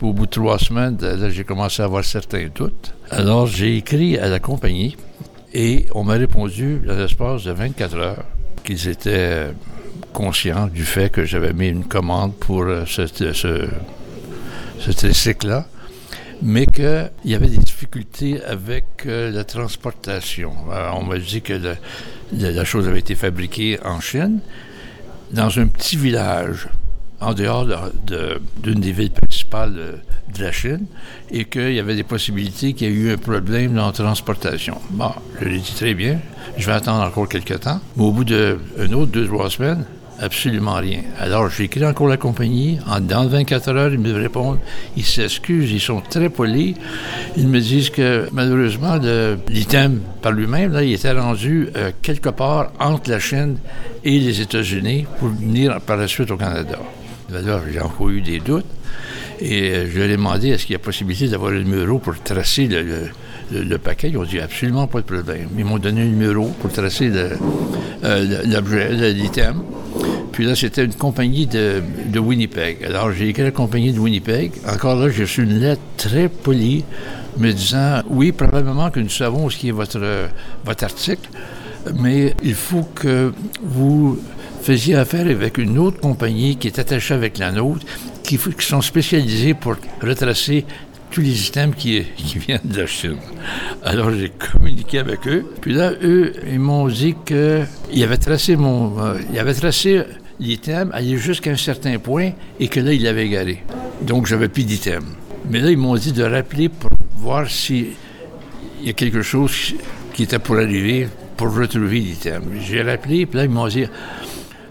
au 0.00 0.12
bout 0.12 0.26
de 0.26 0.30
trois 0.30 0.58
semaines, 0.58 0.96
j'ai 1.30 1.44
commencé 1.44 1.82
à 1.82 1.86
avoir 1.86 2.04
certains 2.04 2.48
doutes. 2.54 2.94
Alors, 3.10 3.46
j'ai 3.46 3.76
écrit 3.76 4.16
à 4.18 4.28
la 4.28 4.38
compagnie 4.38 4.96
et 5.52 5.86
on 5.94 6.04
m'a 6.04 6.14
répondu, 6.14 6.80
dans 6.86 6.96
l'espace 6.96 7.44
de 7.44 7.52
24 7.52 7.96
heures, 7.96 8.24
qu'ils 8.68 8.88
étaient 8.88 9.46
conscients 10.12 10.66
du 10.66 10.84
fait 10.84 11.08
que 11.10 11.24
j'avais 11.24 11.54
mis 11.54 11.68
une 11.68 11.84
commande 11.84 12.34
pour 12.34 12.64
euh, 12.64 12.84
ce, 12.84 13.70
tricycle-là, 14.92 15.66
mais 16.42 16.66
qu'il 16.66 17.10
y 17.24 17.34
avait 17.34 17.48
des 17.48 17.56
difficultés 17.56 18.42
avec 18.44 18.84
euh, 19.06 19.30
la 19.30 19.44
transportation. 19.44 20.52
on 20.94 21.02
m'a 21.02 21.18
dit 21.18 21.40
que 21.40 21.54
la 22.32 22.64
chose 22.66 22.86
avait 22.86 22.98
été 22.98 23.14
fabriquée 23.14 23.78
en 23.82 24.00
Chine, 24.00 24.40
dans 25.30 25.58
un 25.58 25.66
petit 25.66 25.96
village 25.96 26.68
en 27.20 27.34
dehors 27.34 27.66
d'une 28.62 28.80
des 28.80 28.92
villes 28.92 29.10
principales 29.10 29.74
de, 29.74 30.42
la 30.42 30.52
Chine 30.52 30.86
et 31.32 31.46
qu'il 31.46 31.72
y 31.72 31.80
avait 31.80 31.96
des 31.96 32.04
possibilités 32.04 32.72
qu'il 32.72 32.88
y 32.88 32.90
ait 32.90 32.94
eu 32.94 33.12
un 33.12 33.16
problème 33.16 33.74
dans 33.74 33.86
la 33.86 33.92
transportation. 33.92 34.78
Bon, 34.90 35.10
je 35.40 35.48
l'ai 35.48 35.58
dit 35.58 35.74
très 35.74 35.94
bien, 35.94 36.20
je 36.56 36.66
vais 36.66 36.72
attendre 36.72 37.02
encore 37.02 37.28
quelques 37.28 37.60
temps. 37.60 37.80
Mais 37.96 38.04
au 38.04 38.12
bout 38.12 38.24
d'une 38.24 38.94
autre 38.94 39.10
deux, 39.10 39.26
trois 39.26 39.50
semaines, 39.50 39.84
absolument 40.20 40.74
rien. 40.74 41.00
Alors, 41.18 41.48
j'ai 41.50 41.64
écrit 41.64 41.84
encore 41.84 42.08
la 42.08 42.16
compagnie. 42.16 42.78
En, 42.86 43.00
dans 43.00 43.26
24 43.26 43.68
heures, 43.68 43.92
ils 43.92 43.98
me 43.98 44.12
répondent. 44.12 44.58
Ils 44.96 45.04
s'excusent, 45.04 45.70
ils 45.70 45.80
sont 45.80 46.00
très 46.00 46.28
polis. 46.28 46.74
Ils 47.36 47.48
me 47.48 47.60
disent 47.60 47.90
que, 47.90 48.28
malheureusement, 48.32 48.98
l'item 49.48 50.00
par 50.22 50.32
lui-même, 50.32 50.78
il 50.82 50.92
était 50.92 51.12
rendu 51.12 51.68
euh, 51.76 51.90
quelque 52.02 52.30
part 52.30 52.72
entre 52.80 53.10
la 53.10 53.20
Chine 53.20 53.56
et 54.04 54.18
les 54.18 54.40
États-Unis 54.40 55.06
pour 55.18 55.28
venir 55.28 55.80
par 55.80 55.96
la 55.96 56.08
suite 56.08 56.30
au 56.30 56.36
Canada. 56.36 56.78
Alors, 57.34 57.60
j'ai 57.70 57.80
encore 57.80 58.08
eu 58.08 58.22
des 58.22 58.40
doutes. 58.40 58.64
Et 59.40 59.70
euh, 59.70 59.86
je 59.90 59.98
leur 59.98 60.08
ai 60.08 60.12
demandé 60.12 60.48
est-ce 60.48 60.64
qu'il 60.64 60.72
y 60.72 60.76
a 60.76 60.78
possibilité 60.78 61.28
d'avoir 61.28 61.52
un 61.52 61.58
numéro 61.58 61.98
pour 61.98 62.18
tracer 62.22 62.68
le, 62.68 63.78
paquet? 63.78 64.08
Ils 64.10 64.16
ont 64.16 64.24
dit 64.24 64.40
absolument 64.40 64.86
pas 64.86 65.00
de 65.00 65.04
problème. 65.04 65.48
Ils 65.56 65.64
m'ont 65.64 65.78
donné 65.78 66.02
un 66.02 66.06
numéro 66.06 66.46
pour 66.60 66.72
tracer 66.72 67.12
euh, 67.12 68.44
l'objet, 68.46 69.12
l'item. 69.12 69.62
Puis 70.32 70.46
là, 70.46 70.56
c'était 70.56 70.84
une 70.84 70.94
compagnie 70.94 71.46
de, 71.46 71.82
Winnipeg. 72.18 72.82
Alors, 72.84 73.12
j'ai 73.12 73.28
écrit 73.28 73.42
à 73.42 73.46
la 73.46 73.50
compagnie 73.50 73.92
de 73.92 73.98
Winnipeg. 73.98 74.52
Encore 74.66 74.96
là, 74.96 75.10
j'ai 75.10 75.24
reçu 75.24 75.42
une 75.42 75.60
lettre 75.60 75.82
très 75.98 76.28
polie 76.28 76.84
me 77.36 77.52
disant 77.52 78.02
oui, 78.08 78.32
probablement 78.32 78.90
que 78.90 79.00
nous 79.00 79.10
savons 79.10 79.50
ce 79.50 79.58
qui 79.58 79.68
est 79.68 79.72
votre, 79.72 80.00
votre 80.64 80.84
article, 80.84 81.28
mais 81.94 82.34
il 82.42 82.54
faut 82.54 82.88
que 82.94 83.32
vous 83.62 84.18
faisiez 84.68 84.96
affaire 84.96 85.26
avec 85.26 85.56
une 85.56 85.78
autre 85.78 85.98
compagnie 85.98 86.58
qui 86.58 86.66
est 86.66 86.78
attachée 86.78 87.14
avec 87.14 87.38
la 87.38 87.52
nôtre, 87.52 87.86
qui, 88.22 88.38
sont 88.58 88.82
spécialisés 88.82 89.54
pour 89.54 89.76
retracer 90.02 90.66
tous 91.10 91.22
les 91.22 91.46
items 91.46 91.74
qui, 91.74 92.04
viennent 92.36 92.60
de 92.64 92.82
la 92.82 92.86
Chine. 92.86 93.16
Alors 93.82 94.10
j'ai 94.10 94.28
communiqué 94.28 94.98
avec 94.98 95.26
eux. 95.26 95.46
Puis 95.62 95.72
là, 95.72 95.92
eux, 96.02 96.34
ils 96.46 96.58
m'ont 96.58 96.86
dit 96.86 97.14
qu'ils 97.24 98.04
avaient 98.04 98.18
tracé 98.18 98.56
mon, 98.56 99.02
euh, 99.02 99.14
ils 99.32 99.54
tracé 99.54 100.02
l'item, 100.38 100.90
aller 100.92 101.16
jusqu'à 101.16 101.50
un 101.50 101.56
certain 101.56 101.98
point, 101.98 102.32
et 102.60 102.68
que 102.68 102.80
là, 102.80 102.92
ils 102.92 103.02
l'avaient 103.02 103.24
égaré. 103.24 103.64
Donc 104.02 104.26
j'avais 104.26 104.48
plus 104.48 104.64
d'item. 104.64 105.04
Mais 105.48 105.60
là, 105.60 105.70
ils 105.70 105.78
m'ont 105.78 105.96
dit 105.96 106.12
de 106.12 106.24
rappeler 106.24 106.68
pour 106.68 106.90
voir 107.16 107.48
s'il 107.48 107.92
y 108.82 108.90
a 108.90 108.92
quelque 108.92 109.22
chose 109.22 109.74
qui 110.12 110.24
était 110.24 110.38
pour 110.38 110.56
arriver 110.56 111.08
pour 111.38 111.54
retrouver 111.54 112.00
l'item. 112.00 112.42
J'ai 112.60 112.82
rappelé, 112.82 113.24
puis 113.24 113.38
là, 113.38 113.44
ils 113.44 113.50
m'ont 113.50 113.68
dit 113.68 113.86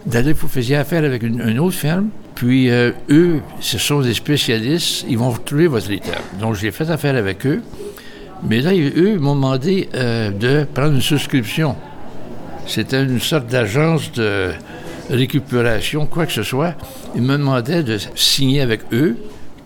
d'aller, 0.08 0.34
vous 0.34 0.48
faisiez 0.48 0.78
affaire 0.78 1.04
avec 1.04 1.22
une, 1.24 1.60
autre 1.60 1.76
firme, 1.76 2.10
puis 2.34 2.70
euh, 2.70 2.92
eux, 3.10 3.42
ce 3.60 3.78
sont 3.78 4.02
des 4.02 4.14
spécialistes, 4.14 5.06
ils 5.08 5.18
vont 5.18 5.30
retrouver 5.30 5.68
votre 5.68 5.92
item. 5.92 6.16
Donc, 6.40 6.56
j'ai 6.56 6.72
fait 6.72 6.90
affaire 6.90 7.16
avec 7.16 7.46
eux. 7.46 7.62
Mais 8.44 8.62
là, 8.62 8.72
eux 8.74 9.18
m'ont 9.18 9.36
demandé 9.36 9.90
euh, 9.96 10.32
de 10.32 10.66
prendre 10.74 10.94
une 10.94 11.02
souscription. 11.02 11.76
C'était 12.66 13.04
une 13.04 13.20
sorte 13.20 13.48
d'agence 13.48 14.12
de 14.14 14.52
récupération, 15.10 16.06
quoi 16.06 16.26
que 16.26 16.34
ce 16.34 16.44
soit. 16.44 16.76
Ils 17.16 17.22
me 17.22 17.38
demandaient 17.38 17.84
de 17.84 17.98
signer 18.16 18.62
avec 18.62 18.82
eux 18.94 19.18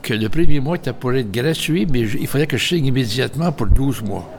que 0.02 0.14
le 0.14 0.30
premier 0.30 0.60
mois 0.60 0.78
était 0.78 0.94
pour 0.94 1.14
être 1.14 1.32
gratuit, 1.32 1.86
mais 1.92 2.02
il 2.02 2.28
fallait 2.28 2.48
que 2.48 2.58
je 2.58 2.66
signe 2.66 2.86
immédiatement 2.86 3.52
pour 3.52 3.68
12 3.68 4.04
mois. 4.04 4.30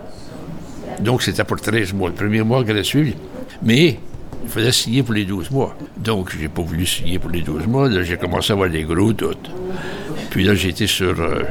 Donc, 1.00 1.22
c'était 1.22 1.44
pour 1.44 1.60
13 1.60 1.92
mois. 1.92 2.08
Le 2.08 2.14
premier 2.14 2.42
mois 2.42 2.64
gratuit. 2.64 3.14
Mais 3.62 3.98
il 4.44 4.48
fallait 4.48 4.72
signer 4.72 5.02
pour 5.02 5.14
les 5.14 5.24
12 5.24 5.50
mois. 5.50 5.76
Donc, 5.96 6.36
j'ai 6.38 6.48
pas 6.48 6.62
voulu 6.62 6.86
signer 6.86 7.18
pour 7.18 7.30
les 7.30 7.42
12 7.42 7.66
mois. 7.66 7.88
Là, 7.88 8.02
j'ai 8.02 8.16
commencé 8.16 8.52
à 8.52 8.54
avoir 8.54 8.68
des 8.68 8.82
gros 8.82 9.12
doutes. 9.12 9.50
Puis 10.30 10.44
là, 10.44 10.54
été 10.54 10.86
sur 10.86 11.20
euh, 11.20 11.42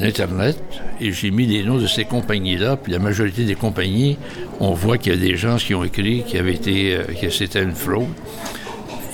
l'Internet 0.00 0.56
et 0.98 1.12
j'ai 1.12 1.30
mis 1.30 1.46
les 1.46 1.62
noms 1.62 1.76
de 1.76 1.86
ces 1.86 2.04
compagnies-là. 2.04 2.76
Puis 2.76 2.92
la 2.92 2.98
majorité 2.98 3.44
des 3.44 3.54
compagnies, 3.54 4.16
on 4.60 4.72
voit 4.72 4.96
qu'il 4.96 5.12
y 5.12 5.14
a 5.14 5.18
des 5.18 5.36
gens 5.36 5.56
qui 5.56 5.74
ont 5.74 5.84
écrit 5.84 6.24
été, 6.32 6.96
euh, 6.96 7.04
que 7.20 7.28
c'était 7.28 7.62
une 7.62 7.74
fraude. 7.74 8.08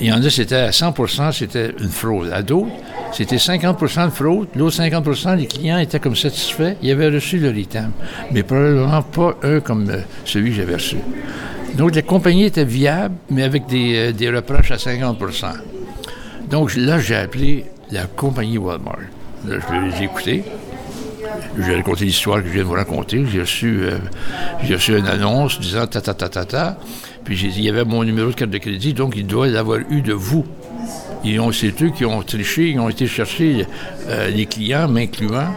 Il 0.00 0.06
y 0.08 0.12
en 0.12 0.22
a, 0.22 0.30
c'était 0.30 0.54
à 0.56 0.70
100% 0.70 1.32
c'était 1.32 1.72
une 1.80 1.88
fraude. 1.88 2.30
À 2.32 2.42
d'autres, 2.42 2.70
c'était 3.12 3.36
50% 3.36 4.06
de 4.06 4.10
fraude. 4.10 4.48
L'autre 4.54 4.76
50% 4.76 5.36
les 5.36 5.46
clients 5.46 5.78
étaient 5.78 5.98
comme 5.98 6.16
satisfaits. 6.16 6.74
Ils 6.82 6.92
avaient 6.92 7.08
reçu 7.08 7.38
leur 7.38 7.56
item. 7.56 7.90
Mais 8.30 8.42
probablement 8.42 9.02
pas 9.02 9.36
un 9.42 9.60
comme 9.60 9.90
euh, 9.90 10.00
celui 10.24 10.50
que 10.50 10.56
j'avais 10.56 10.74
reçu. 10.74 10.98
Donc, 11.76 11.94
la 11.94 12.02
compagnie 12.02 12.44
était 12.44 12.64
viable, 12.64 13.14
mais 13.30 13.42
avec 13.42 13.66
des, 13.66 14.12
des 14.12 14.30
reproches 14.30 14.70
à 14.70 14.76
50% 14.76 15.46
Donc, 16.50 16.74
là, 16.74 16.98
j'ai 16.98 17.16
appelé 17.16 17.66
la 17.90 18.04
compagnie 18.04 18.56
Walmart. 18.56 18.98
Là, 19.46 19.56
je 19.60 19.74
les 19.74 20.02
ai 20.02 20.04
écoutés. 20.04 20.44
J'ai 21.58 21.74
raconté 21.74 22.04
l'histoire 22.06 22.40
que 22.40 22.48
je 22.48 22.52
viens 22.52 22.62
de 22.62 22.68
vous 22.68 22.74
raconter. 22.74 23.24
J'ai 23.30 23.40
reçu, 23.40 23.80
euh, 23.82 23.98
reçu 24.70 24.96
une 24.96 25.06
annonce 25.06 25.60
disant 25.60 25.86
ta 25.86 26.00
ta 26.00 26.14
ta 26.14 26.28
ta 26.28 26.44
ta. 26.44 26.78
Puis 27.24 27.36
j'ai 27.36 27.48
dit, 27.48 27.58
il 27.58 27.64
y 27.64 27.68
avait 27.68 27.84
mon 27.84 28.04
numéro 28.04 28.30
de 28.30 28.34
carte 28.34 28.50
de 28.50 28.58
crédit, 28.58 28.94
donc 28.94 29.14
il 29.16 29.26
doit 29.26 29.48
l'avoir 29.48 29.80
eu 29.90 30.00
de 30.00 30.12
vous. 30.12 30.46
Ils 31.24 31.40
ont, 31.40 31.50
c'est 31.52 31.82
eux 31.82 31.90
qui 31.90 32.04
ont 32.04 32.22
triché, 32.22 32.70
ils 32.70 32.78
ont 32.78 32.88
été 32.88 33.06
chercher 33.06 33.66
euh, 34.08 34.28
les 34.28 34.46
clients, 34.46 34.88
m'incluant. 34.88 35.54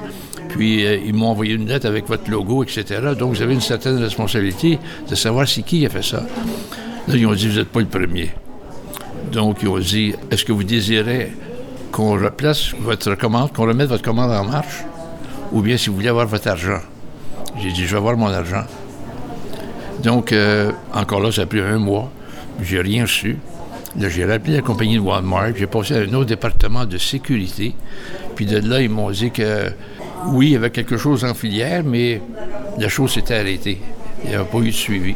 Puis 0.50 0.86
euh, 0.86 0.98
ils 1.06 1.14
m'ont 1.14 1.28
envoyé 1.28 1.54
une 1.54 1.68
lettre 1.68 1.88
avec 1.88 2.08
votre 2.08 2.30
logo, 2.30 2.64
etc. 2.64 2.86
Donc 3.18 3.34
vous 3.34 3.42
avez 3.42 3.54
une 3.54 3.62
certaine 3.62 3.98
responsabilité 3.98 4.80
de 5.10 5.16
savoir 5.16 5.48
c'est 5.48 5.62
qui 5.62 5.86
a 5.86 5.90
fait 5.90 6.04
ça. 6.04 6.26
Là, 7.08 7.16
ils 7.16 7.26
ont 7.26 7.34
dit, 7.34 7.48
vous 7.48 7.58
n'êtes 7.58 7.70
pas 7.70 7.80
le 7.80 7.86
premier. 7.86 8.32
Donc 9.32 9.60
ils 9.62 9.68
ont 9.68 9.80
dit, 9.80 10.14
est-ce 10.32 10.44
que 10.44 10.52
vous 10.52 10.64
désirez 10.64 11.32
qu'on 11.92 12.12
replace 12.14 12.74
votre 12.80 13.16
commande, 13.16 13.54
qu'on 13.54 13.66
remette 13.66 13.90
votre 13.90 14.04
commande 14.04 14.32
en 14.32 14.44
marche? 14.44 14.84
ou 15.52 15.62
bien 15.62 15.78
si 15.78 15.90
vous 15.90 15.96
voulez 15.96 16.10
avoir 16.10 16.28
votre 16.28 16.48
argent? 16.48 16.80
J'ai 17.62 17.72
dit, 17.72 17.86
je 17.86 17.92
vais 17.92 17.98
avoir 17.98 18.16
mon 18.16 18.28
argent. 18.28 18.64
Donc, 20.04 20.32
euh, 20.32 20.72
encore 20.94 21.20
là, 21.20 21.32
ça 21.32 21.42
a 21.42 21.46
pris 21.46 21.60
un 21.60 21.78
mois. 21.78 22.10
J'ai 22.62 22.82
rien 22.82 23.04
reçu. 23.04 23.38
Là, 24.00 24.08
j'ai 24.08 24.26
rappelé 24.26 24.58
la 24.58 24.62
compagnie 24.62 24.96
de 24.96 25.02
Walmart. 25.02 25.56
J'ai 25.56 25.68
passé 25.68 25.96
à 25.96 26.00
un 26.00 26.14
autre 26.14 26.26
département 26.26 26.86
de 26.86 26.98
sécurité. 26.98 27.74
Puis 28.36 28.46
de 28.46 28.58
là, 28.60 28.82
ils 28.82 28.90
m'ont 28.90 29.10
dit 29.10 29.32
que 29.32 29.72
oui, 30.28 30.48
il 30.48 30.52
y 30.54 30.56
avait 30.56 30.70
quelque 30.70 30.98
chose 30.98 31.24
en 31.24 31.34
filière, 31.34 31.84
mais 31.84 32.22
la 32.78 32.90
chose 32.90 33.14
s'était 33.14 33.36
arrêtée. 33.36 33.80
Il 34.24 34.30
n'y 34.30 34.36
avait 34.36 34.50
pas 34.50 34.60
eu 34.60 34.68
de 34.68 34.72
suivi. 34.72 35.14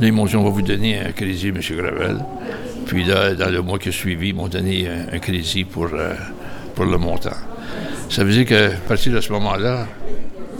Là, 0.00 0.06
ils 0.06 0.12
m'ont 0.12 0.26
dit, 0.26 0.36
on 0.36 0.44
va 0.44 0.50
vous 0.50 0.62
donner 0.62 0.98
un 0.98 1.12
crédit, 1.12 1.48
M. 1.48 1.60
Gravel. 1.60 2.18
Puis 2.86 3.04
là, 3.04 3.34
dans 3.34 3.50
le 3.50 3.62
mois 3.62 3.78
qui 3.78 3.90
a 3.90 3.92
suivi, 3.92 4.28
ils 4.28 4.34
m'ont 4.34 4.48
donné 4.48 4.88
un, 4.88 5.18
crédit 5.18 5.64
pour, 5.64 5.88
euh, 5.92 6.14
pour 6.74 6.84
le 6.84 6.98
montant. 6.98 7.36
Ça 8.08 8.24
veut 8.24 8.32
dire 8.32 8.46
qu'à 8.46 8.76
partir 8.88 9.12
de 9.12 9.20
ce 9.20 9.32
moment-là, 9.32 9.86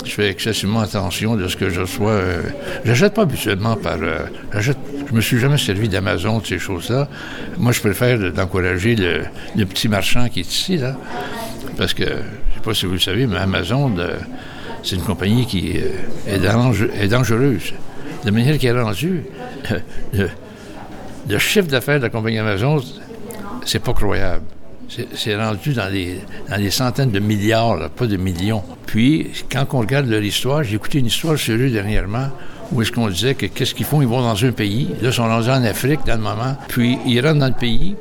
je 0.05 0.11
fais 0.11 0.29
excessivement 0.29 0.81
attention 0.81 1.37
de 1.37 1.49
ce 1.49 1.57
que 1.57 1.71
je 1.71 1.81
reçois. 1.81 2.11
Euh, 2.11 2.43
j'achète 2.85 3.15
pas 3.15 3.23
habituellement 3.23 3.77
par. 3.77 3.99
Euh, 4.01 4.27
je 4.55 4.73
me 5.13 5.21
suis 5.21 5.39
jamais 5.39 5.59
servi 5.59 5.89
d'Amazon, 5.89 6.39
de 6.39 6.47
ces 6.47 6.59
choses-là. 6.59 7.09
Moi, 7.59 7.73
je 7.73 7.81
préfère 7.81 8.19
d'encourager 8.33 8.97
le, 8.97 9.65
petit 9.65 9.89
marchand 9.89 10.29
qui 10.29 10.41
est 10.41 10.51
ici, 10.51 10.77
là. 10.77 10.97
Parce 11.77 11.95
que, 11.95 12.05
sais 12.63 12.71
pas 12.71 12.75
si 12.75 12.87
vous 12.87 12.93
le 12.93 13.01
savez, 13.01 13.27
mais 13.27 13.37
Amazon, 13.39 13.93
c'est 14.83 14.97
une 14.97 15.03
compagnie 15.03 15.47
qui 15.47 15.79
euh, 15.79 16.35
est, 16.35 17.09
dangereuse. 17.09 17.75
De 18.25 18.31
manière 18.31 18.59
qui 18.59 18.67
est 18.67 18.81
rendue, 18.81 19.25
le, 20.13 20.29
le 21.29 21.39
chiffre 21.39 21.69
d'affaires 21.69 21.99
de 21.99 22.05
la 22.05 22.11
compagnie 22.11 22.39
Amazon, 22.39 22.81
c'est 23.65 23.81
pas 23.81 23.93
croyable. 23.93 24.45
C'est 25.15 25.37
rendu 25.37 25.73
dans 25.73 25.91
les 25.91 26.71
centaines 26.71 27.11
de 27.11 27.19
milliards, 27.19 27.89
pas 27.91 28.07
de 28.07 28.17
millions. 28.17 28.63
Puis, 28.87 29.31
quand 29.51 29.65
on 29.73 29.79
regarde 29.79 30.07
leur 30.07 30.23
histoire, 30.23 30.63
j'ai 30.63 30.77
écouté 30.77 30.99
une 30.99 31.07
histoire 31.07 31.39
sur 31.39 31.55
eux 31.55 31.71
dernièrement 31.71 32.29
où 32.73 32.83
est-ce 32.83 32.93
qu'on 32.93 33.09
disait 33.09 33.35
que 33.35 33.47
qu'est-ce 33.47 33.75
qu'ils 33.75 33.87
font? 33.87 34.03
Ils 34.03 34.09
vont 34.09 34.21
dans 34.21 34.45
un 34.45 34.53
pays. 34.53 34.89
Là, 35.01 35.09
ils 35.09 35.13
sont 35.13 35.25
rendus 35.27 35.49
en 35.49 35.65
Afrique 35.65 36.01
dans 36.07 36.17
le 36.17 36.23
moment. 36.23 36.57
Puis, 36.69 36.99
ils 37.07 37.21
rentrent 37.21 37.41
dans 37.41 37.49
le 37.49 37.53
pays. 37.55 37.97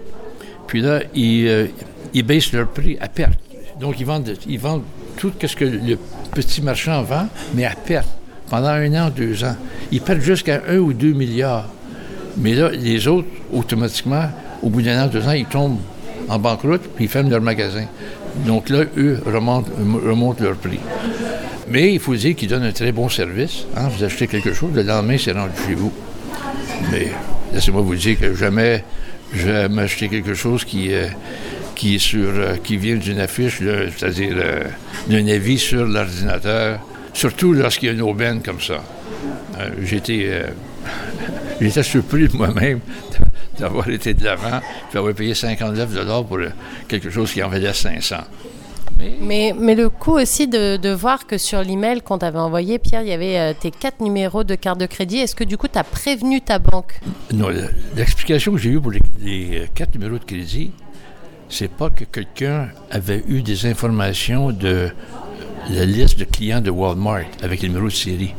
Puis 0.68 0.82
là, 0.82 1.02
ils, 1.14 1.48
euh, 1.48 1.68
ils 2.14 2.24
baissent 2.24 2.52
leur 2.54 2.68
prix 2.68 2.98
à 3.00 3.08
perte. 3.08 3.40
Donc, 3.82 4.00
ils 4.00 4.06
vendent, 4.06 4.34
ils 4.48 4.60
vendent 4.60 4.84
tout 5.18 5.34
ce 5.44 5.56
que 5.56 5.66
le 5.66 5.98
petit 6.36 6.62
marchand 6.62 7.02
vend, 7.02 7.28
mais 7.56 7.66
à 7.66 7.74
perte. 7.74 8.08
Pendant 8.50 8.68
un 8.68 8.94
an, 8.94 9.10
deux 9.10 9.44
ans. 9.44 9.56
Ils 9.92 10.02
perdent 10.02 10.22
jusqu'à 10.22 10.62
un 10.70 10.78
ou 10.78 10.94
deux 10.94 11.14
milliards. 11.14 11.68
Mais 12.38 12.54
là, 12.54 12.70
les 12.70 13.08
autres, 13.08 13.28
automatiquement, 13.52 14.26
au 14.62 14.70
bout 14.70 14.82
d'un 14.82 15.06
an, 15.06 15.08
deux 15.08 15.26
ans, 15.28 15.32
ils 15.32 15.46
tombent 15.46 15.80
en 16.30 16.38
banqueroute, 16.38 16.82
puis 16.96 17.06
ils 17.06 17.08
ferment 17.08 17.30
leur 17.30 17.42
magasin. 17.42 17.86
Donc 18.46 18.70
là, 18.70 18.84
eux 18.98 19.20
remontent, 19.26 19.72
remontent 19.78 20.44
leur 20.44 20.56
prix. 20.56 20.80
Mais 21.70 21.94
il 21.94 22.00
faut 22.00 22.16
dire 22.16 22.36
qu'ils 22.36 22.50
donnent 22.50 22.64
un 22.64 22.72
très 22.72 22.92
bon 22.92 23.10
service. 23.10 23.66
Hein. 23.76 23.88
Vous 23.88 24.04
achetez 24.04 24.28
quelque 24.28 24.54
chose, 24.54 24.72
le 24.76 24.84
lendemain, 24.84 25.18
c'est 25.18 25.32
rendu 25.32 25.54
chez 25.66 25.74
vous. 25.74 25.92
Mais 26.92 27.08
laissez-moi 27.54 27.82
vous 27.82 27.96
dire 27.96 28.20
que 28.20 28.34
jamais 28.36 28.84
je 29.34 29.48
vais 29.48 29.70
m'acheter 29.70 30.08
quelque 30.10 30.34
chose 30.34 30.66
qui, 30.66 30.92
qui, 31.82 31.96
est 31.96 32.00
sur, 32.00 32.30
euh, 32.30 32.58
qui 32.64 32.78
vient 32.78 32.96
d'une 32.96 33.20
affiche, 33.20 33.58
c'est-à-dire 33.58 34.36
euh, 34.36 34.64
d'un 35.08 35.28
avis 35.28 35.58
sur 35.58 35.84
l'ordinateur, 35.84 36.80
surtout 37.12 37.54
lorsqu'il 37.54 37.88
y 37.88 37.90
a 37.90 37.96
une 37.96 38.04
aubaine 38.04 38.44
comme 38.44 38.62
ça. 38.62 38.84
J'étais 39.82 40.44
J'étais 41.62 41.82
surpris 41.82 42.28
de 42.28 42.38
moi-même 42.38 42.82
d'avoir 43.60 43.90
été 43.90 44.14
de 44.14 44.24
l'avant, 44.24 44.62
puis 44.90 45.00
avoir 45.00 45.14
payé 45.16 45.34
59 45.34 45.92
dollars 45.92 46.24
pour 46.24 46.38
quelque 46.88 47.10
chose 47.10 47.32
qui 47.32 47.42
en 47.42 47.50
valait 47.50 47.74
500. 47.74 48.16
Mais, 49.20 49.56
mais, 49.58 49.74
le 49.74 49.90
coup 49.90 50.20
aussi 50.20 50.48
de, 50.48 50.94
voir 50.94 51.26
que 51.26 51.40
sur 51.40 51.64
l'email 51.64 52.02
qu'on 52.02 52.20
t'avait 52.20 52.38
envoyé, 52.38 52.78
Pierre, 52.78 53.02
il 53.02 53.08
y 53.08 53.14
avait 53.14 53.40
euh, 53.40 53.54
tes 53.60 53.72
quatre 53.72 54.02
numéros 54.02 54.44
de 54.44 54.54
carte 54.54 54.80
de 54.80 54.86
crédit. 54.86 55.18
Est-ce 55.18 55.36
que 55.36 55.44
du 55.44 55.58
coup, 55.58 55.68
tu 55.68 55.80
as 55.80 55.84
prévenu 55.84 56.42
ta 56.42 56.60
banque? 56.60 57.00
Non, 57.34 57.48
l'explication 57.96 58.52
que 58.52 58.60
j'ai 58.60 58.70
eue 58.70 58.80
pour 58.80 58.92
les, 58.92 59.02
les, 59.20 59.68
quatre 59.74 59.96
numéros 59.96 60.20
de 60.20 60.24
crédit, 60.24 60.70
c'est 61.52 61.70
pas 61.70 61.90
que 61.90 62.06
quelqu'un 62.06 62.70
avait 62.90 63.24
eu 63.28 63.42
des 63.42 63.66
informations 63.66 64.52
de 64.52 64.90
la 65.70 65.86
liste 65.86 66.18
de 66.18 66.24
clients 66.24 66.62
de 66.62 66.72
Walmart 66.72 67.26
avec 67.44 67.62
les 67.62 67.68
numéros 67.68 67.90
de 67.90 67.94
série. 67.94 68.34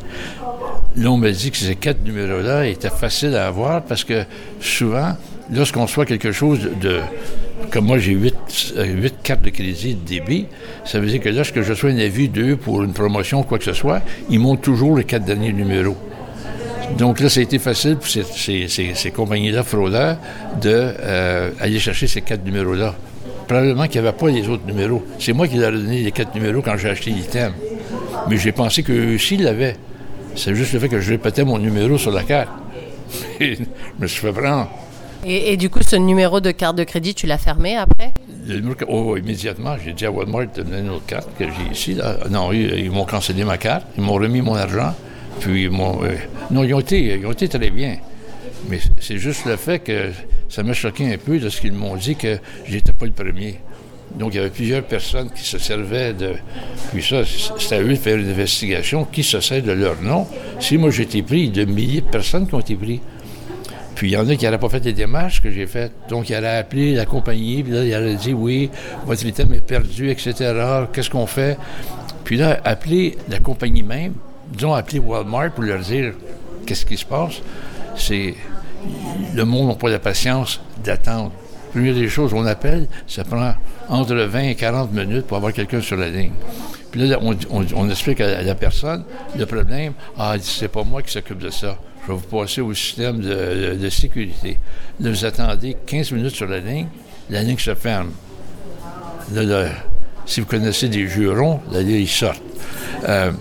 Là, 0.96 1.10
on 1.10 1.18
m'a 1.18 1.30
dit 1.30 1.50
que 1.50 1.58
ces 1.58 1.76
quatre 1.76 2.02
numéros-là 2.04 2.66
étaient 2.66 2.90
faciles 2.90 3.36
à 3.36 3.46
avoir 3.46 3.82
parce 3.82 4.04
que 4.04 4.24
souvent, 4.60 5.16
lorsqu'on 5.52 5.82
reçoit 5.82 6.06
quelque 6.06 6.32
chose 6.32 6.68
de. 6.80 7.00
Comme 7.70 7.86
moi, 7.86 7.98
j'ai 7.98 8.12
huit, 8.12 8.34
euh, 8.76 9.08
cartes 9.22 9.42
de 9.42 9.50
crédit 9.50 9.94
de 9.94 10.04
débit, 10.04 10.46
ça 10.84 10.98
veut 10.98 11.06
dire 11.06 11.20
que 11.20 11.28
lorsque 11.28 11.62
je 11.62 11.70
reçois 11.70 11.90
un 11.90 11.98
avis 11.98 12.28
d'eux 12.28 12.56
pour 12.56 12.82
une 12.82 12.92
promotion 12.92 13.40
ou 13.40 13.44
quoi 13.44 13.58
que 13.58 13.64
ce 13.64 13.72
soit, 13.72 14.02
ils 14.28 14.40
montent 14.40 14.62
toujours 14.62 14.96
les 14.96 15.04
quatre 15.04 15.24
derniers 15.24 15.52
numéros. 15.52 15.96
Donc 16.98 17.20
là, 17.20 17.28
ça 17.28 17.40
a 17.40 17.42
été 17.42 17.58
facile 17.58 17.96
pour 17.96 18.06
ces, 18.06 19.12
compagnies-là 19.14 19.62
fraudeurs 19.62 20.16
d'aller 20.60 20.96
euh, 21.00 21.78
chercher 21.78 22.06
ces 22.06 22.20
quatre 22.20 22.44
numéros-là. 22.44 22.94
Probablement 23.46 23.86
qu'il 23.86 24.00
n'y 24.00 24.06
avait 24.06 24.16
pas 24.16 24.28
les 24.28 24.48
autres 24.48 24.66
numéros. 24.66 25.02
C'est 25.18 25.32
moi 25.32 25.48
qui 25.48 25.56
leur 25.56 25.74
ai 25.74 25.78
donné 25.78 26.02
les 26.02 26.12
quatre 26.12 26.34
numéros 26.34 26.62
quand 26.62 26.76
j'ai 26.76 26.90
acheté 26.90 27.10
l'item. 27.10 27.52
Mais 28.28 28.36
j'ai 28.36 28.52
pensé 28.52 28.82
qu'eux 28.82 29.14
aussi 29.14 29.36
l'avaient. 29.36 29.76
C'est 30.36 30.54
juste 30.54 30.72
le 30.72 30.78
fait 30.78 30.88
que 30.88 31.00
je 31.00 31.10
répétais 31.10 31.44
mon 31.44 31.58
numéro 31.58 31.98
sur 31.98 32.10
la 32.10 32.22
carte. 32.22 32.50
je 33.40 33.56
me 33.98 34.06
suis 34.06 34.20
fait 34.20 34.32
prendre. 34.32 34.68
Et, 35.24 35.56
du 35.56 35.70
coup, 35.70 35.80
ce 35.82 35.94
numéro 35.94 36.40
de 36.40 36.50
carte 36.50 36.76
de 36.76 36.82
crédit, 36.82 37.14
tu 37.14 37.26
l'as 37.26 37.38
fermé 37.38 37.76
après? 37.76 38.12
Le 38.46 38.58
numéro, 38.58 38.76
oh, 38.88 39.16
immédiatement. 39.16 39.76
J'ai 39.82 39.92
dit 39.92 40.04
à 40.04 40.10
Walmart 40.10 40.46
de 40.52 40.62
donner 40.62 40.80
une 40.80 40.90
autre 40.90 41.06
carte 41.06 41.28
que 41.38 41.44
j'ai 41.44 41.72
ici. 41.72 41.94
Là. 41.94 42.16
Non, 42.28 42.52
ils, 42.52 42.90
m'ont 42.90 43.04
cancellé 43.04 43.44
ma 43.44 43.56
carte. 43.56 43.86
Ils 43.96 44.02
m'ont 44.02 44.14
remis 44.14 44.40
mon 44.40 44.56
argent. 44.56 44.94
Puis 45.40 45.64
ils 45.64 45.70
m'ont. 45.70 46.04
Euh, 46.04 46.16
non, 46.50 46.64
ils 46.64 46.74
ont, 46.74 46.80
été, 46.80 47.18
ils 47.18 47.26
ont 47.26 47.32
été 47.32 47.48
très 47.48 47.70
bien. 47.70 47.96
Mais 48.68 48.78
c'est 49.00 49.18
juste 49.18 49.44
le 49.46 49.56
fait 49.56 49.80
que 49.80 50.10
ça 50.48 50.62
m'a 50.62 50.72
choqué 50.72 51.12
un 51.12 51.18
peu 51.18 51.38
de 51.38 51.48
ce 51.48 51.60
qu'ils 51.60 51.72
m'ont 51.72 51.96
dit 51.96 52.16
que 52.16 52.38
j'étais 52.66 52.92
pas 52.92 53.06
le 53.06 53.12
premier. 53.12 53.58
Donc, 54.16 54.34
il 54.34 54.36
y 54.36 54.40
avait 54.40 54.50
plusieurs 54.50 54.82
personnes 54.84 55.30
qui 55.30 55.42
se 55.42 55.58
servaient 55.58 56.12
de. 56.12 56.34
Puis 56.92 57.02
ça, 57.02 57.22
c'était 57.24 57.76
à 57.76 57.80
eux 57.80 57.88
de 57.88 57.94
faire 57.94 58.18
une 58.18 58.28
investigation. 58.28 59.04
Qui 59.04 59.22
se 59.22 59.40
sert 59.40 59.62
de 59.62 59.72
leur 59.72 60.00
nom? 60.02 60.26
Si 60.60 60.76
moi 60.76 60.90
j'ai 60.90 61.04
été 61.04 61.22
pris, 61.22 61.48
de 61.50 61.64
milliers 61.64 62.02
de 62.02 62.06
personnes 62.06 62.46
qui 62.46 62.54
ont 62.54 62.60
été 62.60 62.74
pris. 62.74 63.00
Puis 63.94 64.10
il 64.10 64.12
y 64.12 64.16
en 64.16 64.28
a 64.28 64.36
qui 64.36 64.44
n'auraient 64.44 64.58
pas 64.58 64.68
fait 64.68 64.84
les 64.84 64.92
démarches 64.92 65.42
que 65.42 65.50
j'ai 65.50 65.66
faites. 65.66 65.92
Donc, 66.08 66.28
il 66.28 66.36
aurait 66.36 66.56
appelé 66.56 66.94
la 66.94 67.06
compagnie, 67.06 67.62
puis 67.62 67.72
là, 67.72 67.84
il 67.84 67.94
aurait 67.94 68.16
dit 68.16 68.32
oui, 68.32 68.70
votre 69.06 69.24
item 69.24 69.54
est 69.54 69.64
perdu, 69.64 70.10
etc. 70.10 70.34
Qu'est-ce 70.92 71.10
qu'on 71.10 71.26
fait? 71.26 71.56
Puis 72.24 72.36
là, 72.36 72.60
appeler 72.64 73.16
la 73.28 73.38
compagnie 73.38 73.82
même, 73.82 74.14
disons, 74.52 74.74
appeler 74.74 74.98
Walmart 74.98 75.52
pour 75.52 75.64
leur 75.64 75.80
dire 75.80 76.14
qu'est-ce 76.66 76.86
qui 76.86 76.96
se 76.96 77.04
passe. 77.04 77.40
C'est. 77.96 78.34
Le 79.34 79.44
monde 79.44 79.68
n'a 79.68 79.74
pas 79.74 79.90
la 79.90 79.98
patience 79.98 80.60
d'attendre. 80.82 81.32
Première 81.70 81.94
des 81.94 82.08
choses, 82.08 82.34
on 82.34 82.44
appelle, 82.44 82.86
ça 83.06 83.24
prend 83.24 83.54
entre 83.88 84.14
20 84.14 84.40
et 84.40 84.54
40 84.54 84.92
minutes 84.92 85.26
pour 85.26 85.36
avoir 85.36 85.52
quelqu'un 85.52 85.80
sur 85.80 85.96
la 85.96 86.10
ligne. 86.10 86.32
Puis 86.90 87.08
là, 87.08 87.18
on, 87.50 87.88
explique 87.88 88.20
à 88.20 88.42
la 88.42 88.54
personne 88.54 89.04
le 89.38 89.46
problème. 89.46 89.94
Ah, 90.18 90.34
c'est 90.40 90.68
pas 90.68 90.84
moi 90.84 91.00
qui 91.00 91.10
s'occupe 91.10 91.38
de 91.38 91.48
ça. 91.48 91.78
Je 92.02 92.12
vais 92.12 92.18
vous 92.18 92.38
passer 92.38 92.60
au 92.60 92.74
système 92.74 93.20
de, 93.20 93.88
sécurité. 93.88 94.58
Là, 95.00 95.10
vous 95.10 95.24
attendez 95.24 95.76
15 95.86 96.12
minutes 96.12 96.34
sur 96.34 96.46
la 96.46 96.58
ligne, 96.58 96.88
la 97.30 97.42
ligne 97.42 97.56
se 97.56 97.74
ferme. 97.74 98.10
Là, 99.32 99.68
si 100.26 100.40
vous 100.40 100.46
connaissez 100.46 100.88
des 100.88 101.06
jurons, 101.06 101.60
ligne, 101.72 102.02
ils 102.02 102.08
sortent. 102.08 102.42
Euh, 103.08 103.32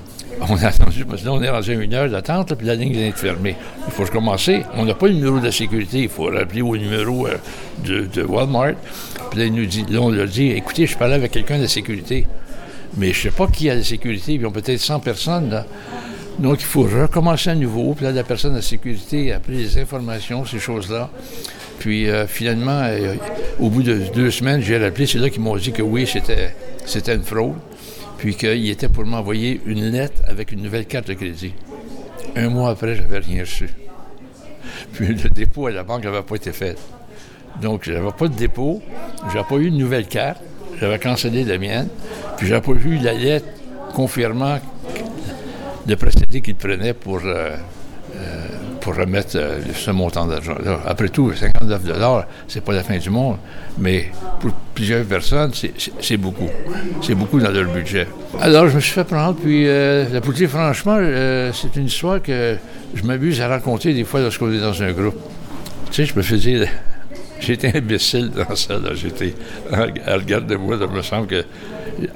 on 0.50 0.56
a 0.58 0.68
attendu, 0.68 1.06
parce 1.06 1.22
que 1.22 1.28
là, 1.28 1.34
on 1.34 1.42
est 1.42 1.50
rendu 1.50 1.72
à 1.72 1.74
une 1.76 1.94
heure 1.94 2.10
d'attente, 2.10 2.54
puis 2.56 2.66
la 2.66 2.76
ligne 2.76 2.94
vient 2.94 3.02
d'être 3.02 3.18
fermée. 3.18 3.56
Il 3.88 3.94
faut 3.94 4.04
recommencer. 4.04 4.64
On 4.76 4.86
n'a 4.86 4.94
pas 4.94 5.08
le 5.08 5.14
numéro 5.14 5.40
de 5.40 5.52
sécurité. 5.52 6.04
Il 6.04 6.10
faut 6.10 6.26
rappeler 6.26 6.62
au 6.62 6.76
numéro 6.76 7.28
euh, 7.28 8.08
de, 8.08 8.24
Walmart. 8.24 8.74
Puis 9.30 9.40
là, 9.40 9.50
nous 9.50 9.66
dit, 9.66 9.86
là, 9.90 10.00
on 10.02 10.10
leur 10.10 10.28
dit, 10.28 10.52
écoutez, 10.52 10.88
je 10.88 10.98
parlais 10.98 11.16
avec 11.16 11.32
quelqu'un 11.32 11.58
de 11.58 11.64
la 11.64 11.68
sécurité. 11.68 12.26
Mais 12.98 13.14
je 13.14 13.28
ne 13.28 13.32
sais 13.32 13.38
pas 13.38 13.48
qui 13.48 13.70
a 13.70 13.76
la 13.76 13.84
sécurité. 13.84 14.34
Ils 14.34 14.46
ont 14.46 14.52
peut-être 14.52 14.80
100 14.80 15.00
personnes. 15.00 15.64
Donc, 16.40 16.62
il 16.62 16.66
faut 16.66 16.84
recommencer 16.84 17.52
à 17.52 17.56
nouveau. 17.56 17.94
Puis 17.94 18.06
là, 18.06 18.12
la 18.12 18.24
personne 18.24 18.56
de 18.56 18.62
sécurité 18.62 19.32
a 19.32 19.40
pris 19.40 19.58
les 19.58 19.78
informations, 19.78 20.46
ces 20.46 20.60
choses-là. 20.60 21.10
Puis 21.80 22.10
euh, 22.10 22.28
finalement, 22.28 22.84
euh, 22.84 23.16
au 23.60 23.70
bout 23.70 23.82
de 23.82 24.02
deux 24.14 24.30
semaines, 24.30 24.62
j'ai 24.62 24.78
rappelé. 24.78 25.08
C'est 25.08 25.18
là 25.18 25.30
qu'ils 25.30 25.42
m'ont 25.42 25.56
dit 25.56 25.72
que 25.72 25.82
oui, 25.82 26.08
c'était 26.08 27.16
une 27.16 27.24
fraude. 27.24 27.56
Puis 28.22 28.36
qu'il 28.36 28.70
était 28.70 28.88
pour 28.88 29.04
m'envoyer 29.04 29.60
une 29.66 29.84
lettre 29.90 30.22
avec 30.28 30.52
une 30.52 30.62
nouvelle 30.62 30.86
carte 30.86 31.08
de 31.08 31.16
crédit. 31.16 31.56
Un 32.36 32.50
mois 32.50 32.70
après, 32.70 32.94
j'avais 32.94 33.18
rien 33.18 33.42
reçu. 33.42 33.68
Puis 34.94 35.08
le 35.08 35.28
dépôt 35.28 35.66
à 35.66 35.72
la 35.72 35.82
banque 35.82 36.04
n'avait 36.04 36.22
pas 36.22 36.36
été 36.36 36.52
fait. 36.52 36.78
Donc, 37.60 37.82
je 37.84 37.94
n'avais 37.94 38.12
pas 38.12 38.28
de 38.28 38.36
dépôt, 38.36 38.80
j'avais 39.34 39.44
pas 39.44 39.56
eu 39.56 39.70
une 39.70 39.78
nouvelle 39.80 40.06
carte, 40.06 40.40
j'avais 40.80 41.00
cancellé 41.00 41.44
la 41.44 41.58
mienne, 41.58 41.88
puis 42.38 42.46
j'avais 42.46 42.62
pas 42.62 42.74
eu 42.74 42.98
la 42.98 43.14
lettre 43.14 43.48
confirmant 43.96 44.60
le 45.88 45.96
procédé 45.96 46.42
qu'il 46.42 46.54
prenait 46.54 46.94
pour, 46.94 47.22
euh, 47.26 47.58
pour 48.82 48.96
remettre 48.96 49.36
euh, 49.36 49.60
ce 49.74 49.92
montant 49.92 50.26
d'argent. 50.26 50.56
Après 50.86 51.10
tout, 51.10 51.32
59 51.34 51.82
c'est 52.48 52.64
pas 52.64 52.74
la 52.74 52.84
fin 52.84 52.98
du 52.98 53.10
monde, 53.10 53.38
mais 53.78 54.12
pour 54.40 54.52
plusieurs 54.74 55.06
personnes, 55.06 55.52
c'est 55.54 56.18
beaucoup. 56.18 56.50
C'est 57.02 57.16
beaucoup 57.16 57.40
dans 57.40 57.52
leur 57.52 57.72
budget. 57.72 58.08
Alors, 58.40 58.68
je 58.68 58.76
me 58.76 58.80
suis 58.82 58.94
fait 58.94 59.04
prendre, 59.04 59.36
puis 59.36 59.66
la 59.66 60.22
politique, 60.22 60.50
franchement, 60.50 60.98
c'est 61.54 61.76
une 61.76 61.86
histoire 61.86 62.22
que 62.22 62.58
je 62.94 63.04
m'abuse 63.04 63.40
à 63.42 63.48
raconter 63.48 63.94
des 63.94 64.04
fois 64.04 64.22
lorsqu'on 64.22 64.52
est 64.52 64.60
dans 64.60 64.82
un 64.82 64.92
groupe. 64.92 65.16
Tu 65.92 65.94
sais, 65.94 66.06
je 66.06 66.16
me 66.16 66.22
faisais 66.22 66.68
J'étais 67.42 67.76
imbécile 67.76 68.30
dans 68.30 68.56
ça. 68.56 68.80
J'étais 68.94 69.34
à 69.72 70.16
regarde 70.16 70.46
de 70.46 70.56
moi, 70.56 70.78
ça 70.78 70.88
me 70.88 71.02
semble 71.02 71.28
que 71.28 71.44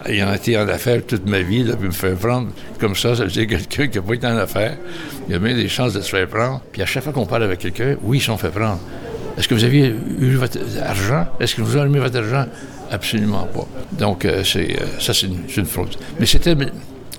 ayant 0.05 0.31
été 0.33 0.57
en 0.57 0.67
affaires 0.67 1.01
toute 1.05 1.27
ma 1.27 1.41
vie, 1.41 1.63
là, 1.63 1.75
puis 1.75 1.87
me 1.87 1.91
faire 1.91 2.15
prendre 2.15 2.49
comme 2.79 2.95
ça, 2.95 3.15
ça 3.15 3.23
veut 3.23 3.31
dire 3.31 3.47
quelqu'un 3.47 3.87
qui 3.87 3.97
n'a 3.97 4.03
pas 4.03 4.13
été 4.13 4.27
en 4.27 4.37
affaires. 4.37 4.77
Il 5.27 5.35
a 5.35 5.39
bien 5.39 5.55
des 5.55 5.67
chances 5.67 5.93
de 5.93 6.01
se 6.01 6.09
faire 6.09 6.27
prendre. 6.27 6.61
Puis 6.71 6.81
à 6.81 6.85
chaque 6.85 7.03
fois 7.03 7.11
qu'on 7.11 7.25
parle 7.25 7.43
avec 7.43 7.59
quelqu'un, 7.59 7.95
oui, 8.03 8.17
ils 8.19 8.21
sont 8.21 8.37
fait 8.37 8.49
prendre. 8.49 8.79
Est-ce 9.37 9.47
que 9.47 9.55
vous 9.55 9.63
aviez 9.63 9.93
eu 10.19 10.35
votre 10.35 10.59
argent? 10.83 11.27
Est-ce 11.39 11.55
que 11.55 11.61
vous 11.61 11.75
avez 11.75 11.89
mis 11.89 11.99
votre 11.99 12.17
argent? 12.17 12.45
Absolument 12.91 13.47
pas. 13.47 13.67
Donc, 13.97 14.23
euh, 14.25 14.43
c'est, 14.43 14.79
euh, 14.79 14.85
ça, 14.99 15.13
c'est 15.13 15.27
une, 15.57 15.65
fraude. 15.65 15.95
Mais 16.19 16.27
c'était, 16.27 16.55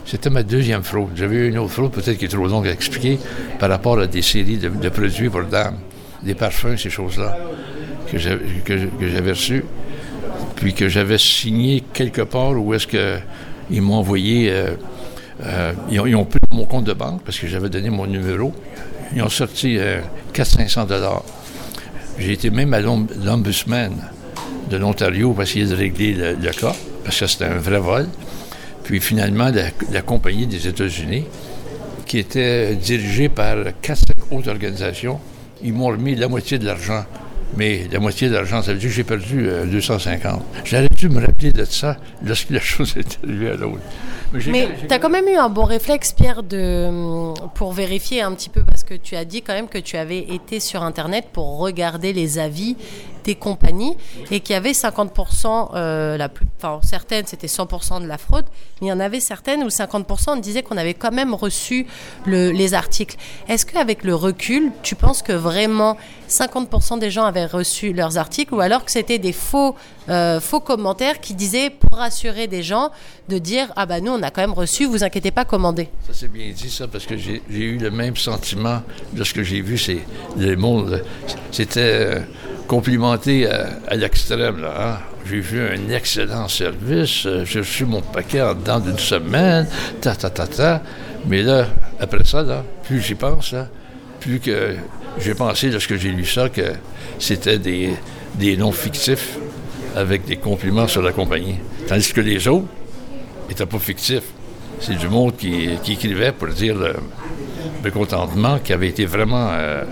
c'était 0.06 0.30
ma 0.30 0.44
deuxième 0.44 0.84
fraude. 0.84 1.10
J'avais 1.16 1.36
eu 1.36 1.48
une 1.48 1.58
autre 1.58 1.72
fraude, 1.72 1.90
peut-être 1.90 2.16
qui 2.16 2.26
est 2.26 2.28
trop 2.28 2.46
longue 2.46 2.68
à 2.68 2.72
expliquer, 2.72 3.18
par 3.58 3.68
rapport 3.68 3.98
à 3.98 4.06
des 4.06 4.22
séries 4.22 4.58
de, 4.58 4.68
de 4.68 4.88
produits 4.88 5.28
pour 5.28 5.42
dames, 5.42 5.78
des 6.22 6.34
parfums, 6.34 6.76
ces 6.78 6.88
choses-là 6.88 7.36
que 8.06 8.18
j'avais 8.18 9.30
reçu, 9.30 9.64
puis 10.56 10.72
que 10.74 10.88
j'avais 10.88 11.18
signé 11.18 11.82
quelque 11.92 12.22
part 12.22 12.52
où 12.52 12.74
est-ce 12.74 12.86
qu'ils 12.86 13.82
m'ont 13.82 13.96
envoyé. 13.96 14.50
Euh, 14.50 14.74
euh, 15.44 15.72
ils, 15.90 16.16
ont, 16.16 16.24
pris 16.24 16.38
mon 16.50 16.64
compte 16.64 16.84
de 16.84 16.94
banque 16.94 17.22
parce 17.22 17.38
que 17.38 17.46
j'avais 17.46 17.68
donné 17.68 17.90
mon 17.90 18.06
numéro. 18.06 18.54
Ils 19.14 19.22
ont 19.22 19.28
sorti 19.28 19.78
400-500 20.34 20.80
euh, 20.80 20.84
dollars. 20.86 21.22
J'ai 22.18 22.32
été 22.32 22.48
même 22.50 22.72
à 22.72 22.80
l'Ombudsman 22.80 23.92
de 24.70 24.76
l'Ontario 24.78 25.32
pour 25.32 25.42
essayer 25.42 25.66
de 25.66 25.74
régler 25.74 26.14
le, 26.14 26.50
cas, 26.52 26.74
parce 27.04 27.20
que 27.20 27.26
c'était 27.26 27.44
un 27.44 27.58
vrai 27.58 27.78
vol. 27.78 28.08
Puis 28.84 29.00
finalement, 29.00 29.50
la, 29.50 29.64
la 29.92 30.00
compagnie 30.00 30.46
des 30.46 30.66
États-Unis, 30.66 31.24
qui 32.06 32.18
était 32.18 32.74
dirigée 32.74 33.28
par 33.28 33.56
quatre 33.82 34.02
autres 34.30 34.48
organisations, 34.48 35.20
ils 35.62 35.74
m'ont 35.74 35.88
remis 35.88 36.14
la 36.14 36.28
moitié 36.28 36.58
de 36.58 36.64
l'argent 36.64 37.04
mais 37.56 37.86
la 37.90 37.98
moitié 37.98 38.28
de 38.28 38.34
l'argent, 38.34 38.62
ça 38.62 38.72
veut 38.72 38.78
dire 38.78 38.88
que 38.88 38.94
j'ai 38.94 39.04
perdu 39.04 39.48
250. 39.66 40.34
Euh, 40.34 40.60
J'aurais 40.64 40.88
dû 40.88 41.08
me 41.08 41.20
rappeler 41.20 41.52
de 41.52 41.64
ça 41.64 41.96
lorsque 42.24 42.50
la 42.50 42.60
chose 42.60 42.94
est 42.96 43.18
arrivée 43.24 43.50
à 43.50 43.56
l'autre. 43.56 43.80
Mais, 44.48 44.68
tu 44.88 44.92
as 44.92 44.98
quand 44.98 45.08
même 45.08 45.28
eu 45.28 45.36
un 45.36 45.48
bon 45.48 45.64
réflexe, 45.64 46.12
Pierre, 46.12 46.42
de, 46.42 46.86
hum, 46.88 47.34
pour 47.54 47.72
vérifier 47.72 48.22
un 48.22 48.32
petit 48.34 48.48
peu, 48.48 48.62
parce 48.64 48.82
que 48.82 48.94
tu 48.94 49.16
as 49.16 49.24
dit 49.24 49.42
quand 49.42 49.54
même 49.54 49.68
que 49.68 49.78
tu 49.78 49.96
avais 49.96 50.18
été 50.18 50.60
sur 50.60 50.82
Internet 50.82 51.26
pour 51.32 51.58
regarder 51.58 52.12
les 52.12 52.38
avis 52.38 52.76
des 53.26 53.34
compagnies 53.34 53.96
et 54.30 54.40
qu'il 54.40 54.54
y 54.54 54.56
avait 54.56 54.72
50%, 54.72 55.70
euh, 55.74 56.16
la 56.16 56.28
plus, 56.28 56.46
enfin, 56.58 56.80
certaines 56.82 57.26
c'était 57.26 57.48
100% 57.48 58.00
de 58.00 58.06
la 58.06 58.18
fraude, 58.18 58.44
mais 58.80 58.86
il 58.86 58.90
y 58.90 58.92
en 58.92 59.00
avait 59.00 59.20
certaines 59.20 59.64
où 59.64 59.68
50% 59.68 60.04
on 60.28 60.36
disait 60.36 60.62
qu'on 60.62 60.76
avait 60.76 60.94
quand 60.94 61.10
même 61.10 61.34
reçu 61.34 61.86
les 62.26 62.74
articles. 62.74 63.16
Est-ce 63.48 63.66
qu'avec 63.66 64.04
le 64.04 64.14
recul, 64.14 64.70
tu 64.82 64.94
penses 64.94 65.22
que 65.22 65.32
vraiment 65.32 65.96
50% 66.28 67.00
des 67.00 67.10
gens 67.10 67.24
avaient 67.24 67.45
reçu 67.46 67.92
leurs 67.92 68.18
articles 68.18 68.54
ou 68.54 68.60
alors 68.60 68.84
que 68.84 68.90
c'était 68.90 69.18
des 69.18 69.32
faux, 69.32 69.74
euh, 70.08 70.40
faux 70.40 70.60
commentaires 70.60 71.20
qui 71.20 71.34
disaient 71.34 71.70
pour 71.70 71.98
rassurer 71.98 72.46
des 72.46 72.62
gens 72.62 72.90
de 73.28 73.38
dire 73.38 73.72
ah 73.76 73.86
bah 73.86 74.00
nous 74.00 74.12
on 74.12 74.22
a 74.22 74.30
quand 74.30 74.42
même 74.42 74.52
reçu, 74.52 74.86
vous 74.86 75.04
inquiétez 75.04 75.30
pas, 75.30 75.44
commandez. 75.44 75.88
Ça 76.06 76.12
c'est 76.12 76.30
bien 76.30 76.50
dit 76.52 76.70
ça 76.70 76.86
parce 76.88 77.06
que 77.06 77.16
j'ai 77.16 77.42
eu 77.50 77.78
le 77.78 77.90
même 77.90 78.16
sentiment 78.16 78.82
de 79.12 79.24
ce 79.24 79.34
que 79.34 79.42
j'ai 79.42 79.60
vu, 79.60 79.78
c'est 79.78 80.00
le 80.36 80.56
monde, 80.56 81.02
c'était 81.50 81.80
euh, 81.80 82.20
complimenté 82.66 83.48
à, 83.48 83.94
l'extrême. 83.94 84.60
Là, 84.60 84.74
hein. 84.78 84.98
J'ai 85.28 85.40
vu 85.40 85.60
un 85.60 85.90
excellent 85.90 86.46
service, 86.46 87.26
euh, 87.26 87.44
j'ai 87.44 87.58
reçu 87.58 87.84
mon 87.84 88.00
paquet 88.00 88.42
en 88.42 88.54
dedans 88.54 88.78
d'une 88.78 88.98
semaine, 88.98 89.66
ta, 90.00 90.14
ta, 90.14 90.30
ta, 90.30 90.46
ta. 90.46 90.82
Mais 91.26 91.42
là, 91.42 91.66
après 91.98 92.22
ça, 92.22 92.42
là, 92.42 92.62
plus 92.84 93.00
j'y 93.00 93.16
pense, 93.16 93.52
plus 94.20 94.38
que 94.38 94.76
j'ai 95.20 95.34
pensé, 95.34 95.70
lorsque 95.70 95.96
j'ai 95.96 96.10
lu 96.10 96.24
ça, 96.24 96.48
que 96.48 96.72
c'était 97.18 97.58
des, 97.58 97.94
des 98.34 98.56
noms 98.56 98.72
fictifs 98.72 99.38
avec 99.94 100.24
des 100.26 100.36
compliments 100.36 100.88
sur 100.88 101.02
la 101.02 101.12
compagnie. 101.12 101.56
Tandis 101.88 102.12
que 102.12 102.20
les 102.20 102.46
autres 102.48 102.66
n'étaient 103.48 103.66
pas 103.66 103.78
fictifs. 103.78 104.24
C'est 104.80 104.96
du 104.96 105.08
monde 105.08 105.36
qui, 105.36 105.70
écrivait 105.88 106.32
pour 106.32 106.48
dire 106.48 106.76
le 106.76 106.96
mécontentement 107.82 108.58
qui 108.58 108.74
avait 108.74 108.88
été 108.88 109.06
vraiment 109.06 109.48
euh, 109.52 109.84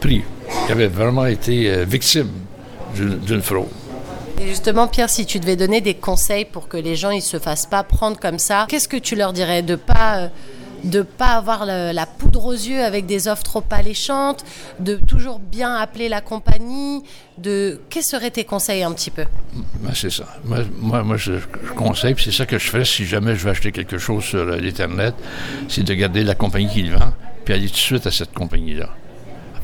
pris 0.00 0.22
qui 0.66 0.72
avait 0.72 0.88
vraiment 0.88 1.26
été 1.26 1.70
euh, 1.70 1.84
victime 1.84 2.30
d'une 2.94 3.42
fraude. 3.42 3.68
Et 4.40 4.46
justement, 4.48 4.86
Pierre, 4.86 5.10
si 5.10 5.26
tu 5.26 5.40
devais 5.40 5.56
donner 5.56 5.80
des 5.80 5.94
conseils 5.94 6.44
pour 6.44 6.68
que 6.68 6.76
les 6.76 6.94
gens 6.94 7.12
ne 7.12 7.20
se 7.20 7.38
fassent 7.38 7.66
pas 7.66 7.82
prendre 7.82 8.18
comme 8.18 8.38
ça, 8.38 8.66
qu'est-ce 8.68 8.88
que 8.88 8.96
tu 8.96 9.16
leur 9.16 9.32
dirais? 9.32 9.62
De 9.62 9.76
pas 9.76 10.18
euh, 10.18 10.28
de 10.84 11.02
pas 11.02 11.36
avoir 11.36 11.66
la, 11.66 12.06
poudre 12.06 12.46
aux 12.46 12.52
yeux 12.52 12.82
avec 12.82 13.06
des 13.06 13.28
offres 13.28 13.42
trop 13.42 13.64
alléchantes, 13.70 14.44
de 14.80 14.96
toujours 14.96 15.38
bien 15.38 15.74
appeler 15.74 16.08
la 16.08 16.20
compagnie, 16.20 17.02
de 17.38 17.80
quels 17.90 18.04
seraient 18.04 18.30
tes 18.30 18.44
conseils 18.44 18.82
un 18.82 18.92
petit 18.92 19.10
peu? 19.10 19.24
Ben, 19.80 19.92
C'est 19.94 20.10
ça. 20.10 20.24
Moi, 20.44 20.64
moi, 21.02 21.16
je, 21.16 21.32
conseille, 21.76 22.14
c'est 22.18 22.32
ça 22.32 22.46
que 22.46 22.58
je 22.58 22.68
ferais 22.68 22.84
si 22.84 23.04
jamais 23.04 23.34
je 23.34 23.44
veux 23.44 23.50
acheter 23.50 23.72
quelque 23.72 23.98
chose 23.98 24.24
sur 24.24 24.44
l'Internet, 24.44 25.14
c'est 25.68 25.84
de 25.84 25.94
garder 25.94 26.24
la 26.24 26.34
compagnie 26.34 26.68
qui 26.68 26.82
le 26.82 26.96
vend, 26.96 27.12
puis 27.44 27.54
aller 27.54 27.66
tout 27.66 27.72
de 27.72 27.78
suite 27.78 28.06
à 28.06 28.10
cette 28.10 28.32
compagnie-là 28.32 28.88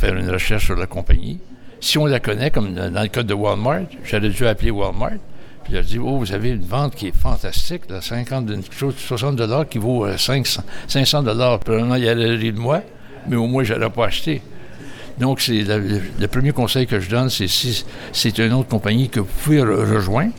faire 0.05 0.17
une 0.17 0.31
recherche 0.31 0.67
sur 0.67 0.77
la 0.77 0.87
compagnie. 0.87 1.41
Si 1.81 1.99
on 1.99 2.07
la 2.07 2.21
connaît, 2.21 2.51
comme 2.51 2.75
dans 2.75 3.03
le 3.03 3.09
cas 3.09 3.23
de 3.23 3.35
Walmart, 3.35 3.87
j'aurais 4.05 4.29
dû 4.29 4.47
appeler 4.47 4.71
Walmart. 4.71 5.19
Puis 5.65 5.77
a 5.77 5.83
dit, 5.83 5.99
oh, 5.99 6.19
vous 6.19 6.33
avez 6.33 6.51
une 6.51 6.65
vente 6.65 6.95
qui 6.95 7.09
est 7.09 7.17
fantastique, 7.17 7.83
là, 7.89 8.01
50, 8.01 8.51
60 8.97 9.37
dollars 9.37 9.69
qui 9.69 9.79
vaut 9.79 10.07
500, 10.17 10.61
euh, 10.61 10.71
500 10.89 11.23
dollars. 11.23 11.59
Probablement, 11.59 11.95
il 11.95 12.07
allait 12.07 12.37
rire 12.37 12.53
de 12.53 12.59
moi, 12.59 12.83
mais 13.29 13.37
au 13.37 13.47
moins, 13.47 13.65
je 13.65 13.73
n'allais 13.73 13.91
pas 13.91 14.07
acheter. 14.07 14.43
Donc, 15.19 15.41
c'est 15.41 15.63
le, 15.63 16.27
premier 16.27 16.53
conseil 16.53 16.87
que 16.87 17.01
je 17.01 17.09
donne, 17.09 17.31
c'est 17.31 17.49
si 17.49 17.85
c'est 18.13 18.39
une 18.39 18.53
autre 18.53 18.69
compagnie 18.69 19.09
que 19.09 19.21
vous 19.21 19.29
pouvez 19.43 19.63
rejoindre, 19.63 20.33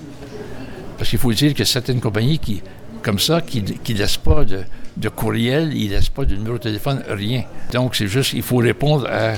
parce 0.97 1.09
qu'il 1.09 1.19
faut 1.19 1.33
dire 1.33 1.53
que 1.53 1.63
certaines 1.63 2.01
compagnies 2.01 2.39
qui, 2.39 2.61
comme 3.01 3.19
ça, 3.19 3.41
qui 3.41 3.63
ne 3.63 3.97
laissent 3.97 4.17
pas 4.17 4.43
de, 4.43 4.59
de 4.97 5.09
courriel, 5.09 5.73
ils 5.75 5.89
ne 5.89 5.95
laissent 5.95 6.09
pas 6.09 6.25
de 6.25 6.35
numéro 6.35 6.57
de 6.57 6.63
téléphone, 6.63 7.03
rien. 7.07 7.43
Donc, 7.73 7.95
c'est 7.95 8.07
juste, 8.07 8.33
il 8.33 8.43
faut 8.43 8.57
répondre 8.57 9.07
à, 9.09 9.33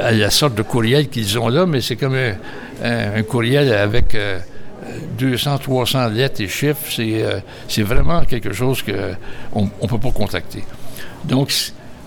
à, 0.00 0.12
la 0.12 0.30
sorte 0.30 0.54
de 0.54 0.62
courriel 0.62 1.08
qu'ils 1.08 1.38
ont 1.38 1.48
là, 1.48 1.66
mais 1.66 1.80
c'est 1.80 1.96
comme 1.96 2.16
un, 2.82 3.22
courriel 3.22 3.72
avec 3.72 4.16
200, 5.18 5.54
euh, 5.54 5.58
300 5.58 6.08
lettres 6.08 6.40
et 6.40 6.48
chiffres. 6.48 6.80
C'est, 6.88 7.22
euh, 7.22 7.84
vraiment 7.84 8.24
quelque 8.24 8.52
chose 8.52 8.82
qu'on 8.82 9.64
ne 9.64 9.88
peut 9.88 9.98
pas 9.98 10.12
contacter. 10.12 10.64
Donc, 11.24 11.52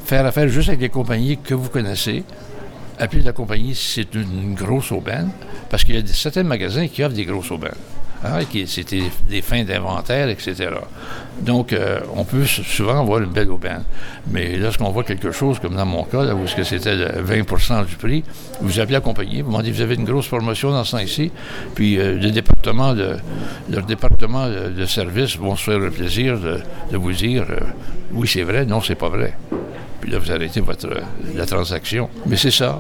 faire 0.06 0.26
affaire 0.26 0.48
juste 0.48 0.70
avec 0.70 0.82
les 0.82 0.90
compagnies 0.90 1.38
que 1.38 1.54
vous 1.54 1.70
connaissez, 1.70 2.24
appeler 3.00 3.22
la 3.22 3.32
compagnie 3.32 3.76
c'est 3.76 4.14
une 4.14 4.54
grosse 4.54 4.92
aubaine, 4.92 5.30
parce 5.70 5.84
qu'il 5.84 5.96
y 5.96 5.98
a 5.98 6.14
certains 6.14 6.44
magasins 6.44 6.88
qui 6.88 7.04
offrent 7.04 7.16
des 7.16 7.26
grosses 7.26 7.52
aubaines. 7.52 7.72
Hein, 8.26 8.40
c'était 8.68 9.04
des 9.30 9.42
fins 9.42 9.66
d'inventaire, 9.66 10.30
etc. 10.30 10.70
Donc, 11.42 11.74
euh, 11.74 12.00
on 12.16 12.24
peut 12.24 12.46
souvent 12.46 13.02
avoir 13.02 13.20
une 13.20 13.32
belle 13.32 13.50
aubaine. 13.52 13.84
Mais 14.32 14.56
lorsqu'on 14.56 14.92
voit 14.92 15.04
quelque 15.04 15.32
chose, 15.32 15.60
comme 15.60 15.76
dans 15.76 15.86
mon 15.86 16.06
cas, 16.06 16.34
où 16.34 16.48
c'était 16.48 16.78
20% 16.80 17.86
du 17.86 17.96
prix, 17.98 18.24
vous 18.62 18.80
appelez 18.80 18.94
la 18.94 19.02
compagnie, 19.02 19.42
vous 19.42 19.50
demandez, 19.50 19.72
vous 19.72 19.82
avez 19.82 19.96
une 19.96 20.06
grosse 20.06 20.28
promotion 20.28 20.72
dans 20.72 20.86
ce 20.86 20.96
temps-ci, 20.96 21.32
puis 21.76 22.00
euh, 22.00 22.18
le 22.18 22.32
département 22.32 22.94
de, 22.94 23.18
le 23.70 23.82
département 23.82 24.48
de, 24.48 24.86
service 24.86 25.38
vont 25.38 25.56
se 25.58 25.64
faire 25.66 25.80
le 25.80 25.92
plaisir 25.92 26.40
de, 26.40 26.98
vous 26.98 27.12
dire, 27.12 27.46
euh, 27.50 27.60
oui, 28.14 28.28
c'est 28.28 28.44
vrai, 28.44 28.66
non, 28.66 28.80
c'est 28.80 28.96
pas 28.96 29.10
vrai. 29.10 29.34
Puis 30.00 30.12
là, 30.12 30.20
vous 30.20 30.32
arrêtez 30.32 30.62
votre, 30.62 30.90
la 31.36 31.46
transaction. 31.46 32.10
Mais 32.26 32.38
c'est 32.38 32.52
ça. 32.52 32.80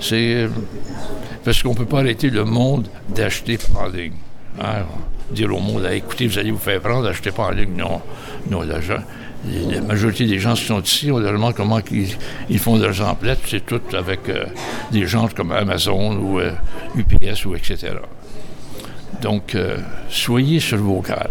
C'est 0.00 0.48
parce 1.44 1.62
qu'on 1.62 1.70
ne 1.70 1.76
peut 1.76 1.86
pas 1.86 2.00
arrêter 2.00 2.30
le 2.30 2.44
monde 2.44 2.88
d'acheter 3.14 3.58
en 3.76 3.86
ligne. 3.86 4.12
Dire 5.30 5.54
au 5.54 5.60
monde, 5.60 5.88
écoutez, 5.90 6.26
vous 6.26 6.38
allez 6.38 6.50
vous 6.50 6.58
faire 6.58 6.80
prendre, 6.80 7.08
achetez 7.08 7.30
pas 7.30 7.44
en 7.44 7.50
ligne. 7.50 7.74
Non, 7.76 8.02
non, 8.50 8.62
la 8.62 9.80
majorité 9.80 10.26
des 10.26 10.38
gens 10.38 10.54
qui 10.54 10.64
sont 10.64 10.80
ici, 10.80 11.10
on 11.10 11.18
leur 11.18 11.32
demande 11.32 11.54
comment 11.54 11.80
ils, 12.48 12.58
font 12.58 12.76
leurs 12.76 13.00
emplettes. 13.00 13.40
C'est 13.46 13.64
tout 13.64 13.80
avec 13.94 14.20
des 14.92 15.06
gens 15.06 15.28
comme 15.34 15.52
Amazon 15.52 16.16
ou 16.16 16.40
UPS 16.94 17.46
ou 17.46 17.54
etc. 17.54 17.94
Donc, 19.22 19.56
soyez 20.10 20.60
sur 20.60 20.78
vos 20.78 21.00
gardes 21.00 21.30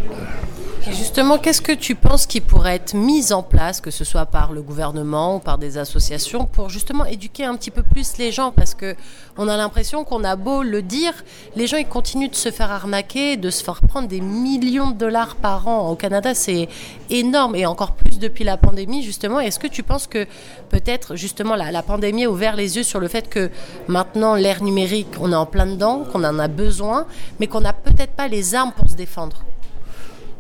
justement, 0.90 1.38
qu'est-ce 1.38 1.62
que 1.62 1.72
tu 1.72 1.96
penses 1.96 2.26
qui 2.26 2.42
pourrait 2.42 2.76
être 2.76 2.94
mis 2.94 3.32
en 3.34 3.44
place, 3.44 3.82
que 3.82 3.92
ce 3.92 4.04
soit 4.04 4.26
par 4.26 4.52
le 4.52 4.62
gouvernement 4.62 5.36
ou 5.36 5.40
par 5.40 5.58
des 5.58 5.78
associations, 5.78 6.46
pour 6.46 6.70
justement 6.70 7.06
éduquer 7.06 7.46
un 7.46 7.56
petit 7.56 7.72
peu 7.72 7.84
plus 7.84 8.18
les 8.18 8.32
gens? 8.32 8.52
Parce 8.52 8.74
que 8.74 8.96
on 9.38 9.48
a 9.48 9.58
l'impression 9.58 10.04
qu'on 10.04 10.24
a 10.24 10.36
beau 10.36 10.64
le 10.64 10.82
dire, 10.82 11.14
les 11.56 11.68
gens 11.68 11.78
ils 11.78 11.88
continuent 11.88 12.30
de 12.30 12.36
se 12.36 12.52
faire 12.52 12.72
arnaquer, 12.72 13.38
de 13.38 13.50
se 13.50 13.64
faire 13.64 13.82
prendre 13.82 14.08
des 14.08 14.22
millions 14.22 14.92
de 14.92 14.98
dollars 14.98 15.36
par 15.36 15.68
an. 15.68 15.90
Au 15.90 15.96
Canada, 15.96 16.34
c'est 16.34 16.68
énorme 17.10 17.56
et 17.56 17.66
encore 17.66 17.94
plus 17.94 18.18
depuis 18.18 18.44
la 18.44 18.58
pandémie, 18.58 19.04
justement. 19.04 19.40
Est-ce 19.40 19.60
que 19.60 19.68
tu 19.68 19.84
penses 19.84 20.08
que 20.08 20.26
peut-être, 20.70 21.16
justement, 21.16 21.56
la, 21.56 21.72
la 21.72 21.84
pandémie 21.84 22.26
a 22.26 22.32
ouvert 22.32 22.56
les 22.56 22.78
yeux 22.78 22.84
sur 22.84 23.00
le 23.00 23.08
fait 23.08 23.30
que 23.30 23.50
maintenant, 23.88 24.36
l'ère 24.36 24.64
numérique, 24.64 25.08
on 25.20 25.32
est 25.32 25.36
en 25.36 25.46
plein 25.46 25.68
dedans, 25.68 26.04
qu'on 26.12 26.24
en 26.24 26.40
a 26.40 26.48
besoin, 26.48 27.06
mais 27.40 27.48
qu'on 27.48 27.62
n'a 27.62 27.74
peut-être 27.74 28.14
pas 28.14 28.28
les 28.28 28.56
armes 28.56 28.72
pour 28.76 28.90
se 28.90 28.96
défendre? 28.96 29.44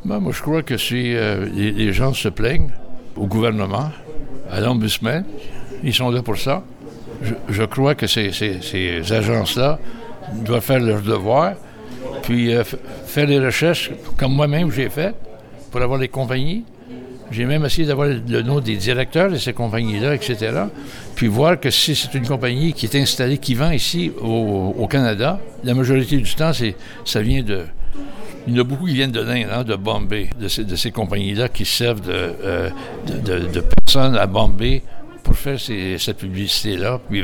Ben, 0.03 0.19
moi, 0.19 0.31
je 0.35 0.41
crois 0.41 0.63
que 0.63 0.77
si 0.77 1.15
euh, 1.15 1.45
les, 1.53 1.93
gens 1.93 2.13
se 2.13 2.27
plaignent 2.27 2.71
au 3.15 3.27
gouvernement, 3.27 3.91
à 4.49 4.59
l'ombudsman, 4.59 5.23
ils 5.83 5.93
sont 5.93 6.09
là 6.09 6.23
pour 6.23 6.37
ça. 6.37 6.63
Je, 7.49 7.63
crois 7.65 7.93
que 7.93 8.07
ces, 8.07 8.31
agences-là 9.11 9.79
doivent 10.43 10.63
faire 10.63 10.79
leur 10.79 11.01
devoir, 11.01 11.53
puis 12.23 12.53
euh, 12.53 12.63
faire 13.05 13.27
les 13.27 13.39
recherches 13.39 13.91
comme 14.17 14.33
moi-même 14.33 14.71
j'ai 14.71 14.89
fait 14.89 15.13
pour 15.69 15.81
avoir 15.81 15.99
les 15.99 16.07
compagnies. 16.07 16.63
J'ai 17.29 17.45
même 17.45 17.63
essayé 17.63 17.87
d'avoir 17.87 18.07
le 18.09 18.41
nom 18.41 18.59
des 18.59 18.75
directeurs 18.75 19.29
de 19.29 19.37
ces 19.37 19.53
compagnies-là, 19.53 20.15
etc. 20.15 20.63
Puis 21.15 21.27
voir 21.27 21.59
que 21.59 21.69
si 21.69 21.95
c'est 21.95 22.13
une 22.15 22.27
compagnie 22.27 22.73
qui 22.73 22.87
est 22.87 22.95
installée, 22.95 23.37
qui 23.37 23.53
vend 23.53 23.71
ici 23.71 24.11
au, 24.19 24.85
Canada, 24.89 25.39
la 25.63 25.73
majorité 25.73 26.17
du 26.17 26.35
temps, 26.35 26.51
ça 27.05 27.21
vient 27.21 27.41
de, 27.41 27.65
il 28.47 28.55
y 28.55 28.57
en 28.57 28.61
a 28.61 28.63
beaucoup 28.63 28.85
qui 28.85 28.93
viennent 28.93 29.11
de 29.11 29.21
l'Inde, 29.21 29.65
de 29.65 29.75
Bombay, 29.75 30.29
de 30.37 30.47
ces, 30.47 30.91
compagnies-là 30.91 31.49
qui 31.49 31.65
servent 31.65 32.01
euh, 32.07 32.69
de, 33.07 33.61
personnes 33.61 34.15
à 34.15 34.25
Bombay 34.25 34.81
pour 35.23 35.35
faire 35.35 35.59
cette 35.59 36.17
publicité-là, 36.17 36.99
puis 37.09 37.23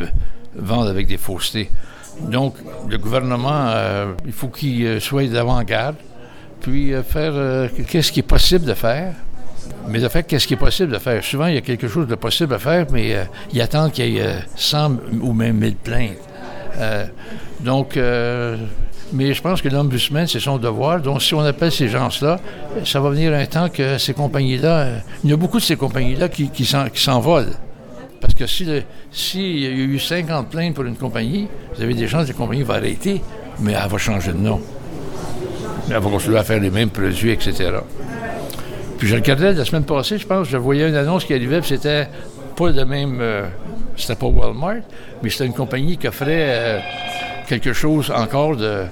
vendre 0.56 0.90
avec 0.90 1.08
des 1.08 1.18
faussetés. 1.18 1.70
Donc, 2.22 2.56
le 2.88 2.98
gouvernement, 2.98 3.68
euh, 3.70 4.14
il 4.26 4.32
faut 4.32 4.48
qu'il 4.48 4.86
euh, 4.86 5.00
soit 5.00 5.28
d'avant-garde, 5.28 5.96
puis 6.62 6.92
faire 7.08 7.70
qu'est-ce 7.88 8.12
qui 8.12 8.20
est 8.22 8.24
possible 8.24 8.66
de 8.66 8.74
faire. 8.74 9.14
Mais 9.88 10.00
de 10.00 10.08
fait, 10.08 10.24
qu'est-ce 10.24 10.48
qui 10.48 10.54
est 10.54 10.58
possible 10.58 10.92
de 10.92 10.98
faire? 10.98 11.24
Souvent, 11.24 11.48
il 11.48 11.56
y 11.56 11.58
a 11.58 11.62
quelque 11.62 11.88
chose 11.88 12.08
de 12.08 12.16
possible 12.16 12.54
à 12.54 12.60
faire, 12.60 12.88
mais 12.92 13.16
il 13.54 13.62
attend 13.62 13.90
qu'il 13.90 14.10
y 14.10 14.18
ait 14.18 14.40
100 14.56 14.98
ou 15.22 15.34
même 15.34 15.58
1000 15.58 15.76
plaintes. 15.76 16.18
donc, 17.60 17.98
mais 19.14 19.34
je 19.34 19.42
pense 19.42 19.62
que 19.62 19.70
l'ombudsman, 19.70 20.28
c'est 20.28 20.40
son 20.40 20.58
devoir. 20.58 21.02
Donc, 21.02 21.22
si 21.22 21.34
on 21.34 21.42
appelle 21.42 21.72
ces 21.72 21.88
gens-là, 21.88 22.40
ça 22.84 23.00
va 23.00 23.10
venir 23.10 23.34
un 23.34 23.46
temps 23.46 23.70
que 23.70 23.98
ces 23.98 24.14
compagnies-là, 24.14 24.80
euh, 24.80 25.00
il 25.24 25.30
y 25.30 25.34
a 25.34 25.38
beaucoup 25.38 25.60
de 25.60 25.64
ces 25.64 25.76
compagnies-là 25.76 26.30
qui, 26.30 26.50
qui 26.50 26.66
s'envolent. 26.66 27.54
Parce 28.20 28.34
que 28.34 28.48
s'il 28.48 28.84
si 29.12 29.60
y 29.60 29.66
a 29.68 29.70
eu 29.70 30.00
50 30.00 30.50
plaintes 30.50 30.74
pour 30.74 30.86
une 30.86 30.96
compagnie, 30.96 31.48
vous 31.76 31.84
avez 31.84 31.94
des 31.94 32.08
chances 32.08 32.26
que 32.26 32.32
la 32.32 32.38
compagnie 32.38 32.64
va 32.64 32.76
arrêter, 32.76 33.22
mais 33.60 33.74
elle 33.74 33.90
va 33.90 33.98
changer 33.98 34.32
de 34.32 34.38
nom. 34.38 34.60
Elle 35.90 36.00
va 36.00 36.10
continuer 36.10 36.38
à 36.38 36.44
faire 36.44 36.60
les 36.60 36.72
mêmes 36.72 36.90
produits, 36.90 37.32
etc. 37.32 37.72
Puis 38.98 39.08
je 39.08 39.16
regardais 39.16 39.54
la 39.54 39.66
semaine 39.66 39.84
passée, 39.84 40.18
je 40.18 40.26
pense, 40.26 40.50
je 40.50 40.58
voyais 40.58 40.90
une 40.90 40.96
annonce 40.96 41.26
qui 41.26 41.34
arrivait, 41.34 41.60
puis 41.60 41.70
c'était 41.70 42.08
pas 42.56 42.72
le 42.72 42.86
même. 42.86 43.20
Euh, 43.22 43.46
c'était 43.96 44.16
pas 44.16 44.26
Walmart, 44.26 44.82
mais 45.22 45.30
c'était 45.30 45.46
une 45.46 45.54
compagnie 45.54 45.98
qui 45.98 46.08
offrait. 46.08 46.48
Euh, 46.50 46.80
quelque 47.48 47.74
chose 47.74 48.12
encore 48.12 48.56
de. 48.56 48.84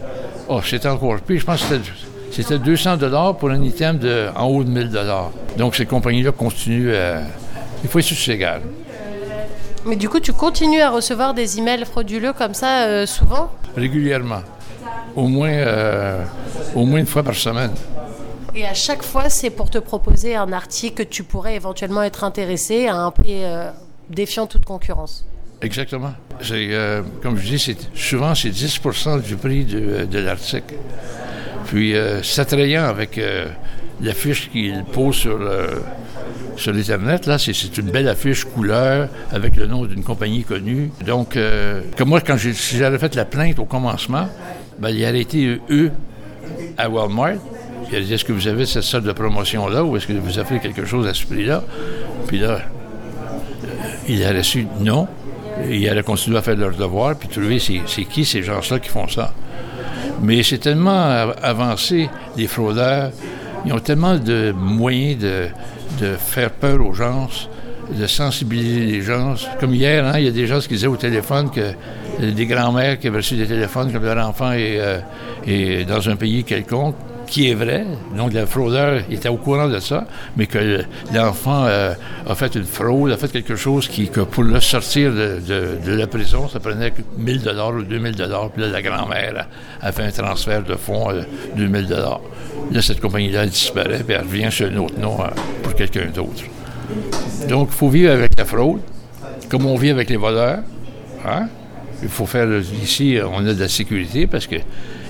Oh, 0.47 0.61
c'était 0.63 0.87
encore 0.87 1.19
plus. 1.21 1.39
Je 1.39 1.45
pense 1.45 1.63
que 1.63 1.75
c'était 2.31 2.59
200 2.59 2.97
dollars 2.97 3.35
pour 3.37 3.49
un 3.49 3.61
item 3.61 3.97
de, 3.97 4.27
en 4.35 4.47
haut 4.47 4.63
de 4.63 4.69
1000 4.69 4.89
dollars. 4.89 5.31
Donc, 5.57 5.75
ces 5.75 5.85
compagnies-là 5.85 6.31
continuent 6.31 6.93
à. 6.93 7.21
Il 7.83 7.89
faut 7.89 7.99
être 7.99 8.05
sur 8.05 8.17
ses 8.17 8.39
Mais 9.85 9.95
du 9.95 10.09
coup, 10.09 10.19
tu 10.19 10.33
continues 10.33 10.81
à 10.81 10.89
recevoir 10.89 11.33
des 11.33 11.59
emails 11.59 11.85
frauduleux 11.85 12.33
comme 12.33 12.53
ça 12.53 12.85
euh, 12.85 13.05
souvent? 13.05 13.51
Régulièrement. 13.75 14.41
Au 15.15 15.27
moins, 15.27 15.49
euh, 15.49 16.23
au 16.73 16.85
moins 16.85 16.99
une 16.99 17.05
fois 17.05 17.23
par 17.23 17.35
semaine. 17.35 17.71
Et 18.55 18.65
à 18.65 18.73
chaque 18.73 19.03
fois, 19.03 19.29
c'est 19.29 19.49
pour 19.49 19.69
te 19.69 19.77
proposer 19.77 20.35
un 20.35 20.51
article 20.51 21.03
que 21.03 21.09
tu 21.09 21.23
pourrais 21.23 21.55
éventuellement 21.55 22.03
être 22.03 22.23
intéressé 22.23 22.87
à 22.87 22.95
un 22.95 23.11
prix 23.11 23.43
euh, 23.43 23.69
défiant 24.09 24.47
toute 24.47 24.65
concurrence? 24.65 25.25
Exactement. 25.61 26.13
Euh, 26.51 27.01
comme 27.21 27.37
je 27.37 27.55
dis, 27.55 27.77
souvent 27.95 28.35
c'est 28.35 28.49
10% 28.49 29.21
du 29.21 29.35
prix 29.35 29.65
de, 29.65 30.19
l'article. 30.19 30.75
Puis 31.67 31.95
euh, 31.95 32.21
s'attrayant 32.21 32.85
avec 32.85 33.17
euh, 33.17 33.47
l'affiche 34.01 34.49
qu'il 34.51 34.83
pose 34.91 35.15
sur, 35.15 35.39
sur 36.57 36.73
l'Internet, 36.73 37.25
là, 37.25 37.37
c'est 37.39 37.77
une 37.77 37.89
belle 37.89 38.07
affiche 38.07 38.45
couleur 38.45 39.09
avec 39.31 39.55
le 39.55 39.67
nom 39.67 39.85
d'une 39.85 40.03
compagnie 40.03 40.43
connue. 40.43 40.91
Donc, 41.05 41.37
comme 41.97 42.09
moi, 42.09 42.21
quand 42.21 42.37
j'avais 42.37 42.99
fait 42.99 43.15
la 43.15 43.25
plainte 43.25 43.59
au 43.59 43.65
commencement, 43.65 44.27
ben, 44.77 44.89
il 44.89 45.03
a 45.05 45.07
arrêté 45.07 45.59
eux 45.69 45.91
à 46.77 46.89
Walmart. 46.89 47.37
Il 47.89 47.95
a 47.95 48.01
dit 48.01 48.13
Est-ce 48.13 48.25
que 48.25 48.33
vous 48.33 48.47
avez 48.47 48.65
cette 48.65 48.83
sorte 48.83 49.05
de 49.05 49.11
promotion-là 49.13 49.83
ou 49.83 49.95
est-ce 49.95 50.07
que 50.07 50.13
vous 50.13 50.37
avez 50.37 50.59
quelque 50.59 50.85
chose 50.85 51.07
à 51.07 51.13
ce 51.13 51.25
prix-là? 51.25 51.63
Puis 52.27 52.39
là, 52.39 52.59
il 54.07 54.23
a 54.23 54.31
reçu 54.31 54.67
non. 54.79 55.07
Ils 55.69 55.87
allaient 55.89 56.03
continuer 56.03 56.37
à 56.37 56.41
faire 56.41 56.57
leur 56.57 56.75
devoir, 56.75 57.15
puis 57.15 57.29
trouver 57.29 57.59
c'est 57.59 58.03
qui 58.05 58.25
ces 58.25 58.43
gens-là 58.43 58.79
qui 58.79 58.89
font 58.89 59.07
ça? 59.07 59.33
Mais 60.21 60.43
c'est 60.43 60.57
tellement 60.57 61.31
avancé, 61.41 62.09
les 62.37 62.47
fraudeurs, 62.47 63.11
ils 63.65 63.73
ont 63.73 63.79
tellement 63.79 64.17
de 64.17 64.53
moyens 64.55 65.21
de, 65.21 65.47
faire 66.17 66.51
peur 66.51 66.85
aux 66.85 66.93
gens, 66.93 67.29
de 67.89 68.05
sensibiliser 68.05 68.85
les 68.85 69.01
gens. 69.01 69.35
Comme 69.59 69.73
hier, 69.73 70.05
hein, 70.05 70.19
il 70.19 70.25
y 70.25 70.27
a 70.27 70.31
des 70.31 70.47
gens 70.47 70.59
qui 70.59 70.69
disaient 70.69 70.87
au 70.87 70.97
téléphone 70.97 71.49
que 71.49 71.73
des 72.19 72.45
grands-mères 72.45 72.99
qui 72.99 73.07
avaient 73.07 73.17
reçu 73.17 73.35
des 73.35 73.47
téléphones 73.47 73.91
comme 73.91 74.03
leur 74.03 74.27
enfant 74.27 74.51
est, 74.51 74.79
euh, 74.79 74.99
est 75.45 75.85
dans 75.85 76.09
un 76.09 76.15
pays 76.15 76.43
quelconque, 76.43 76.95
qui 77.25 77.49
est 77.49 77.53
vrai. 77.53 77.85
Donc, 78.15 78.33
le 78.33 78.45
fraudeur 78.45 79.01
était 79.09 79.29
au 79.29 79.37
courant 79.37 79.67
de 79.67 79.79
ça, 79.79 80.05
mais 80.37 80.47
que 80.47 80.83
l'enfant 81.13 81.65
euh, 81.65 81.93
a 82.27 82.35
fait 82.35 82.55
une 82.55 82.63
fraude, 82.63 83.11
a 83.11 83.17
fait 83.17 83.31
quelque 83.31 83.55
chose 83.55 83.87
qui, 83.87 84.05
pour 84.05 84.43
le 84.43 84.59
sortir 84.59 85.11
de, 85.13 85.79
la 85.85 86.07
prison, 86.07 86.47
ça 86.47 86.59
prenait 86.59 86.93
1000 87.17 87.41
dollars 87.41 87.73
ou 87.73 87.83
2000 87.83 88.15
dollars. 88.15 88.49
Puis 88.51 88.61
là, 88.61 88.69
la 88.69 88.81
grand-mère 88.81 89.47
a, 89.81 89.91
fait 89.91 90.03
un 90.03 90.11
transfert 90.11 90.63
de 90.63 90.75
fonds 90.75 91.11
de 91.11 91.23
2000 91.55 91.87
dollars. 91.87 92.21
Là, 92.71 92.81
cette 92.81 92.99
compagnie-là 92.99 93.45
disparaît, 93.45 94.03
puis 94.05 94.15
elle 94.15 94.21
revient 94.21 94.51
sur 94.51 94.67
un 94.67 94.77
autre 94.77 94.99
nom 94.99 95.21
euh, 95.21 95.27
pour 95.63 95.75
quelqu'un 95.75 96.07
d'autre. 96.07 96.43
Donc, 97.49 97.69
il 97.71 97.75
faut 97.75 97.89
vivre 97.89 98.11
avec 98.11 98.31
la 98.37 98.45
fraude, 98.45 98.81
comme 99.49 99.65
on 99.65 99.75
vit 99.75 99.89
avec 99.89 100.09
les 100.09 100.17
voleurs. 100.17 100.59
Hein? 101.25 101.47
Il 102.03 102.09
faut 102.09 102.25
faire 102.25 102.47
ici, 102.83 103.17
on 103.23 103.45
a 103.47 103.53
de 103.53 103.59
la 103.59 103.69
sécurité 103.69 104.27
parce 104.27 104.47
que 104.47 104.57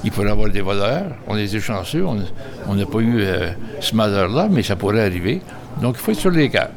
il 0.06 0.12
pourrait 0.12 0.28
y 0.28 0.32
avoir 0.32 0.50
des 0.50 0.62
voleurs. 0.62 1.08
On 1.28 1.36
était 1.36 1.60
chanceux, 1.60 2.06
on 2.06 2.76
n'a 2.76 2.86
pas 2.86 3.00
eu 3.00 3.22
euh, 3.22 3.50
ce 3.82 3.96
malheur-là, 3.96 4.48
mais 4.50 4.62
ça 4.62 4.76
pourrait 4.76 5.02
arriver. 5.02 5.42
Donc 5.82 5.96
il 5.98 6.02
faut 6.02 6.12
être 6.12 6.20
sur 6.20 6.30
les 6.30 6.50
cas. 6.50 6.70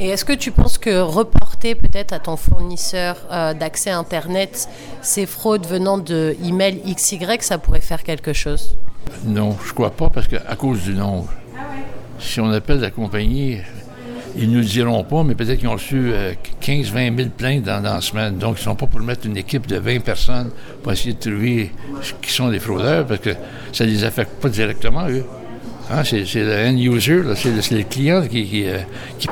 Et 0.00 0.08
est-ce 0.08 0.24
que 0.24 0.32
tu 0.32 0.50
penses 0.50 0.76
que 0.76 1.00
reporter 1.00 1.74
peut-être 1.76 2.12
à 2.12 2.18
ton 2.18 2.36
fournisseur 2.36 3.16
euh, 3.30 3.54
d'accès 3.54 3.90
Internet 3.90 4.68
ces 5.02 5.24
fraudes 5.26 5.66
venant 5.66 5.98
de 5.98 6.36
email 6.42 6.80
XY, 6.94 7.20
ça 7.40 7.58
pourrait 7.58 7.80
faire 7.80 8.02
quelque 8.02 8.32
chose? 8.32 8.76
Non, 9.24 9.56
je 9.64 9.72
crois 9.72 9.90
pas 9.90 10.10
parce 10.10 10.26
qu'à 10.26 10.56
cause 10.56 10.82
du 10.82 10.94
nombre. 10.94 11.28
Si 12.18 12.40
on 12.40 12.50
appelle 12.50 12.80
la 12.80 12.90
compagnie, 12.90 13.58
ils 14.36 14.48
ne 14.48 14.54
nous 14.54 14.60
le 14.60 14.66
diront 14.66 15.04
pas, 15.04 15.22
mais 15.22 15.34
peut-être 15.34 15.58
qu'ils 15.58 15.68
ont 15.68 15.72
reçu 15.72 16.12
15-20 16.62 17.12
euh, 17.12 17.16
000 17.16 17.28
plaintes 17.36 17.62
dans, 17.64 17.82
la 17.82 18.00
semaine. 18.00 18.38
Donc, 18.38 18.56
ils 18.56 18.60
ne 18.60 18.64
sont 18.64 18.74
pas 18.76 18.86
pour 18.86 19.00
mettre 19.00 19.26
une 19.26 19.36
équipe 19.36 19.66
de 19.66 19.76
20 19.76 20.00
personnes 20.00 20.50
pour 20.82 20.92
essayer 20.92 21.14
de 21.14 21.18
trouver 21.18 21.72
qui 22.22 22.32
sont 22.32 22.48
des 22.48 22.60
fraudeurs, 22.60 23.06
parce 23.06 23.20
que 23.20 23.30
ça 23.72 23.84
ne 23.84 23.90
les 23.90 24.04
affecte 24.04 24.40
pas 24.40 24.48
directement, 24.48 25.08
eux. 25.08 25.24
Hein, 25.90 26.04
c'est, 26.04 26.24
le 26.34 26.68
end-user, 26.68 27.22
c'est, 27.34 27.70
les 27.72 27.84
clients 27.84 28.22
qui, 28.22 28.44
qui, 28.46 28.68
euh, 28.68 28.78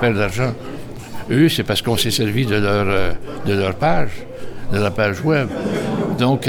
perdent 0.00 0.14
de 0.14 0.20
l'argent. 0.20 0.54
Eux, 1.30 1.48
c'est 1.48 1.62
parce 1.62 1.82
qu'on 1.82 1.96
s'est 1.96 2.10
servi 2.10 2.46
de 2.46 2.56
leur, 2.56 2.86
euh, 2.88 3.12
de 3.46 3.52
leur 3.54 3.76
page, 3.76 4.10
de 4.72 4.78
la 4.78 4.90
page 4.90 5.20
web. 5.22 5.48
Donc, 6.18 6.48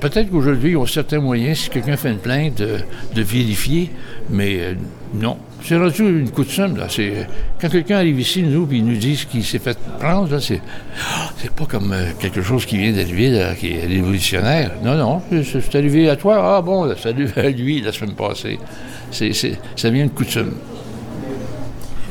peut-être 0.00 0.30
qu'aujourd'hui, 0.30 0.72
ils 0.72 0.76
ont 0.76 0.86
certains 0.86 1.20
moyens, 1.20 1.58
si 1.58 1.70
quelqu'un 1.70 1.96
fait 1.96 2.10
une 2.10 2.18
plainte, 2.18 2.56
de, 2.56 3.22
vérifier, 3.22 3.90
mais 4.28 4.76
non. 5.14 5.38
C'est 5.66 5.78
rendu 5.78 6.02
une 6.02 6.30
coutume, 6.30 6.76
là. 6.76 6.88
C'est, 6.90 7.26
quand 7.58 7.70
quelqu'un 7.70 7.96
arrive 7.96 8.20
ici, 8.20 8.42
nous, 8.42 8.66
puis 8.66 8.82
nous 8.82 8.96
dit 8.96 9.26
qu'il 9.30 9.42
s'est 9.42 9.58
fait 9.58 9.78
prendre, 9.98 10.30
là, 10.30 10.38
c'est, 10.38 10.60
c'est 11.38 11.50
pas 11.50 11.64
comme 11.64 11.90
euh, 11.90 12.10
quelque 12.18 12.42
chose 12.42 12.66
qui 12.66 12.76
vient 12.76 12.92
d'arriver, 12.92 13.30
là, 13.30 13.54
qui 13.54 13.72
est 13.72 13.86
révolutionnaire. 13.86 14.72
Non, 14.82 14.94
non, 14.94 15.22
c'est, 15.42 15.74
arrivé 15.74 16.10
à 16.10 16.16
toi. 16.16 16.56
Ah 16.56 16.60
bon, 16.60 16.94
ça 16.94 17.08
arrivé 17.08 17.32
à 17.40 17.48
lui 17.48 17.80
la 17.80 17.92
semaine 17.92 18.14
passée. 18.14 18.58
Ça 19.10 19.90
vient 19.90 20.04
de 20.04 20.10
coutume. 20.10 20.52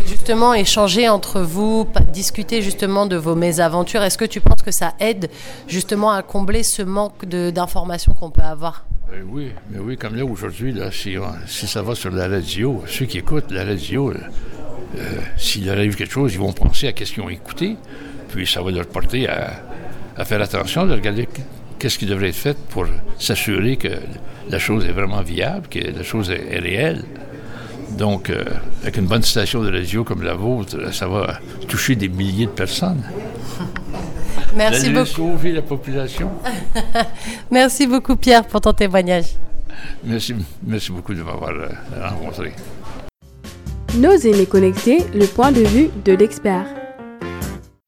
Justement, 0.08 0.56
échanger 0.56 1.08
entre 1.08 1.42
vous, 1.42 1.88
discuter 2.12 2.63
justement 2.63 3.06
de 3.06 3.18
vos 3.18 3.36
mésaventures, 3.36 4.02
est-ce 4.02 4.18
que 4.18 4.26
tu 4.26 4.42
penses 4.42 4.63
que 4.63 4.72
ça 4.72 4.94
aide 5.00 5.30
justement 5.68 6.12
à 6.12 6.24
combler 6.24 6.63
ce 6.63 6.82
manque 6.82 7.26
d'informations 7.26 8.13
qu'on 8.13 8.32
peut 8.32 8.42
avoir? 8.42 8.86
Ben 9.13 9.28
oui, 9.30 9.52
mais 9.69 9.78
oui, 9.78 9.95
comme 9.95 10.15
là 10.15 10.26
aujourd'hui, 10.26 10.73
si, 10.91 11.17
si, 11.45 11.67
ça 11.67 11.84
va 11.84 11.93
sur 11.93 12.10
la 12.10 12.28
radio, 12.28 12.84
ceux 12.88 13.06
qui 13.06 13.19
écoutent 13.19 13.52
la 13.52 13.63
radio, 13.63 14.12
euh, 14.12 15.04
s'il 15.38 15.69
arrive 15.69 15.95
quelque 15.95 16.12
chose, 16.12 16.34
ils 16.34 16.39
vont 16.39 16.52
penser 16.52 16.88
à 16.88 17.06
ce 17.06 17.13
qu'ils 17.13 17.21
ont 17.21 17.30
écouté, 17.30 17.78
puis 18.30 18.47
ça 18.47 18.63
va 18.63 18.71
leur 18.71 18.88
porter 18.88 19.30
à, 19.30 19.52
à 20.17 20.26
faire 20.26 20.41
attention, 20.41 20.88
de 20.88 20.93
regarder 20.93 21.28
qu'est-ce 21.78 21.99
qui 21.99 22.08
devrait 22.08 22.30
être 22.30 22.36
fait 22.36 22.58
pour 22.69 22.88
s'assurer 23.19 23.78
que 23.78 23.89
la 24.49 24.58
chose 24.58 24.84
est 24.84 24.93
vraiment 24.93 25.21
viable, 25.21 25.67
que 25.67 25.78
la 25.78 26.02
chose 26.02 26.32
est, 26.32 26.58
réelle. 26.58 27.04
Donc, 27.95 28.32
euh, 28.32 28.43
avec 28.82 28.97
une 28.97 29.06
bonne 29.06 29.21
station 29.21 29.62
de 29.62 29.71
radio 29.71 30.04
comme 30.04 30.23
la 30.23 30.34
vôtre, 30.34 30.91
ça 30.91 31.08
va 31.08 31.39
toucher 31.67 31.95
des 31.95 32.10
milliers 32.10 32.47
de 32.47 32.52
personnes. 32.52 33.04
Merci 34.56 34.89
beaucoup. 34.89 35.06
sauver 35.06 35.52
la 35.52 35.62
population. 35.62 36.30
merci 37.52 37.88
beaucoup, 37.88 38.16
Pierre, 38.16 38.46
pour 38.46 38.62
ton 38.62 38.74
témoignage. 38.74 39.36
Merci, 40.04 40.36
merci 40.66 40.92
beaucoup 40.92 41.13
de 41.13 41.22
m'avoir 41.24 41.52
euh, 41.52 41.70
rencontré. 42.10 42.54
Nos 43.98 44.16
aînés 44.16 44.46
connectés, 44.46 45.06
le 45.13 45.26
point 45.26 45.52
de 45.52 45.62
vue 45.62 45.89
de 46.04 46.13
l'expert. 46.13 46.66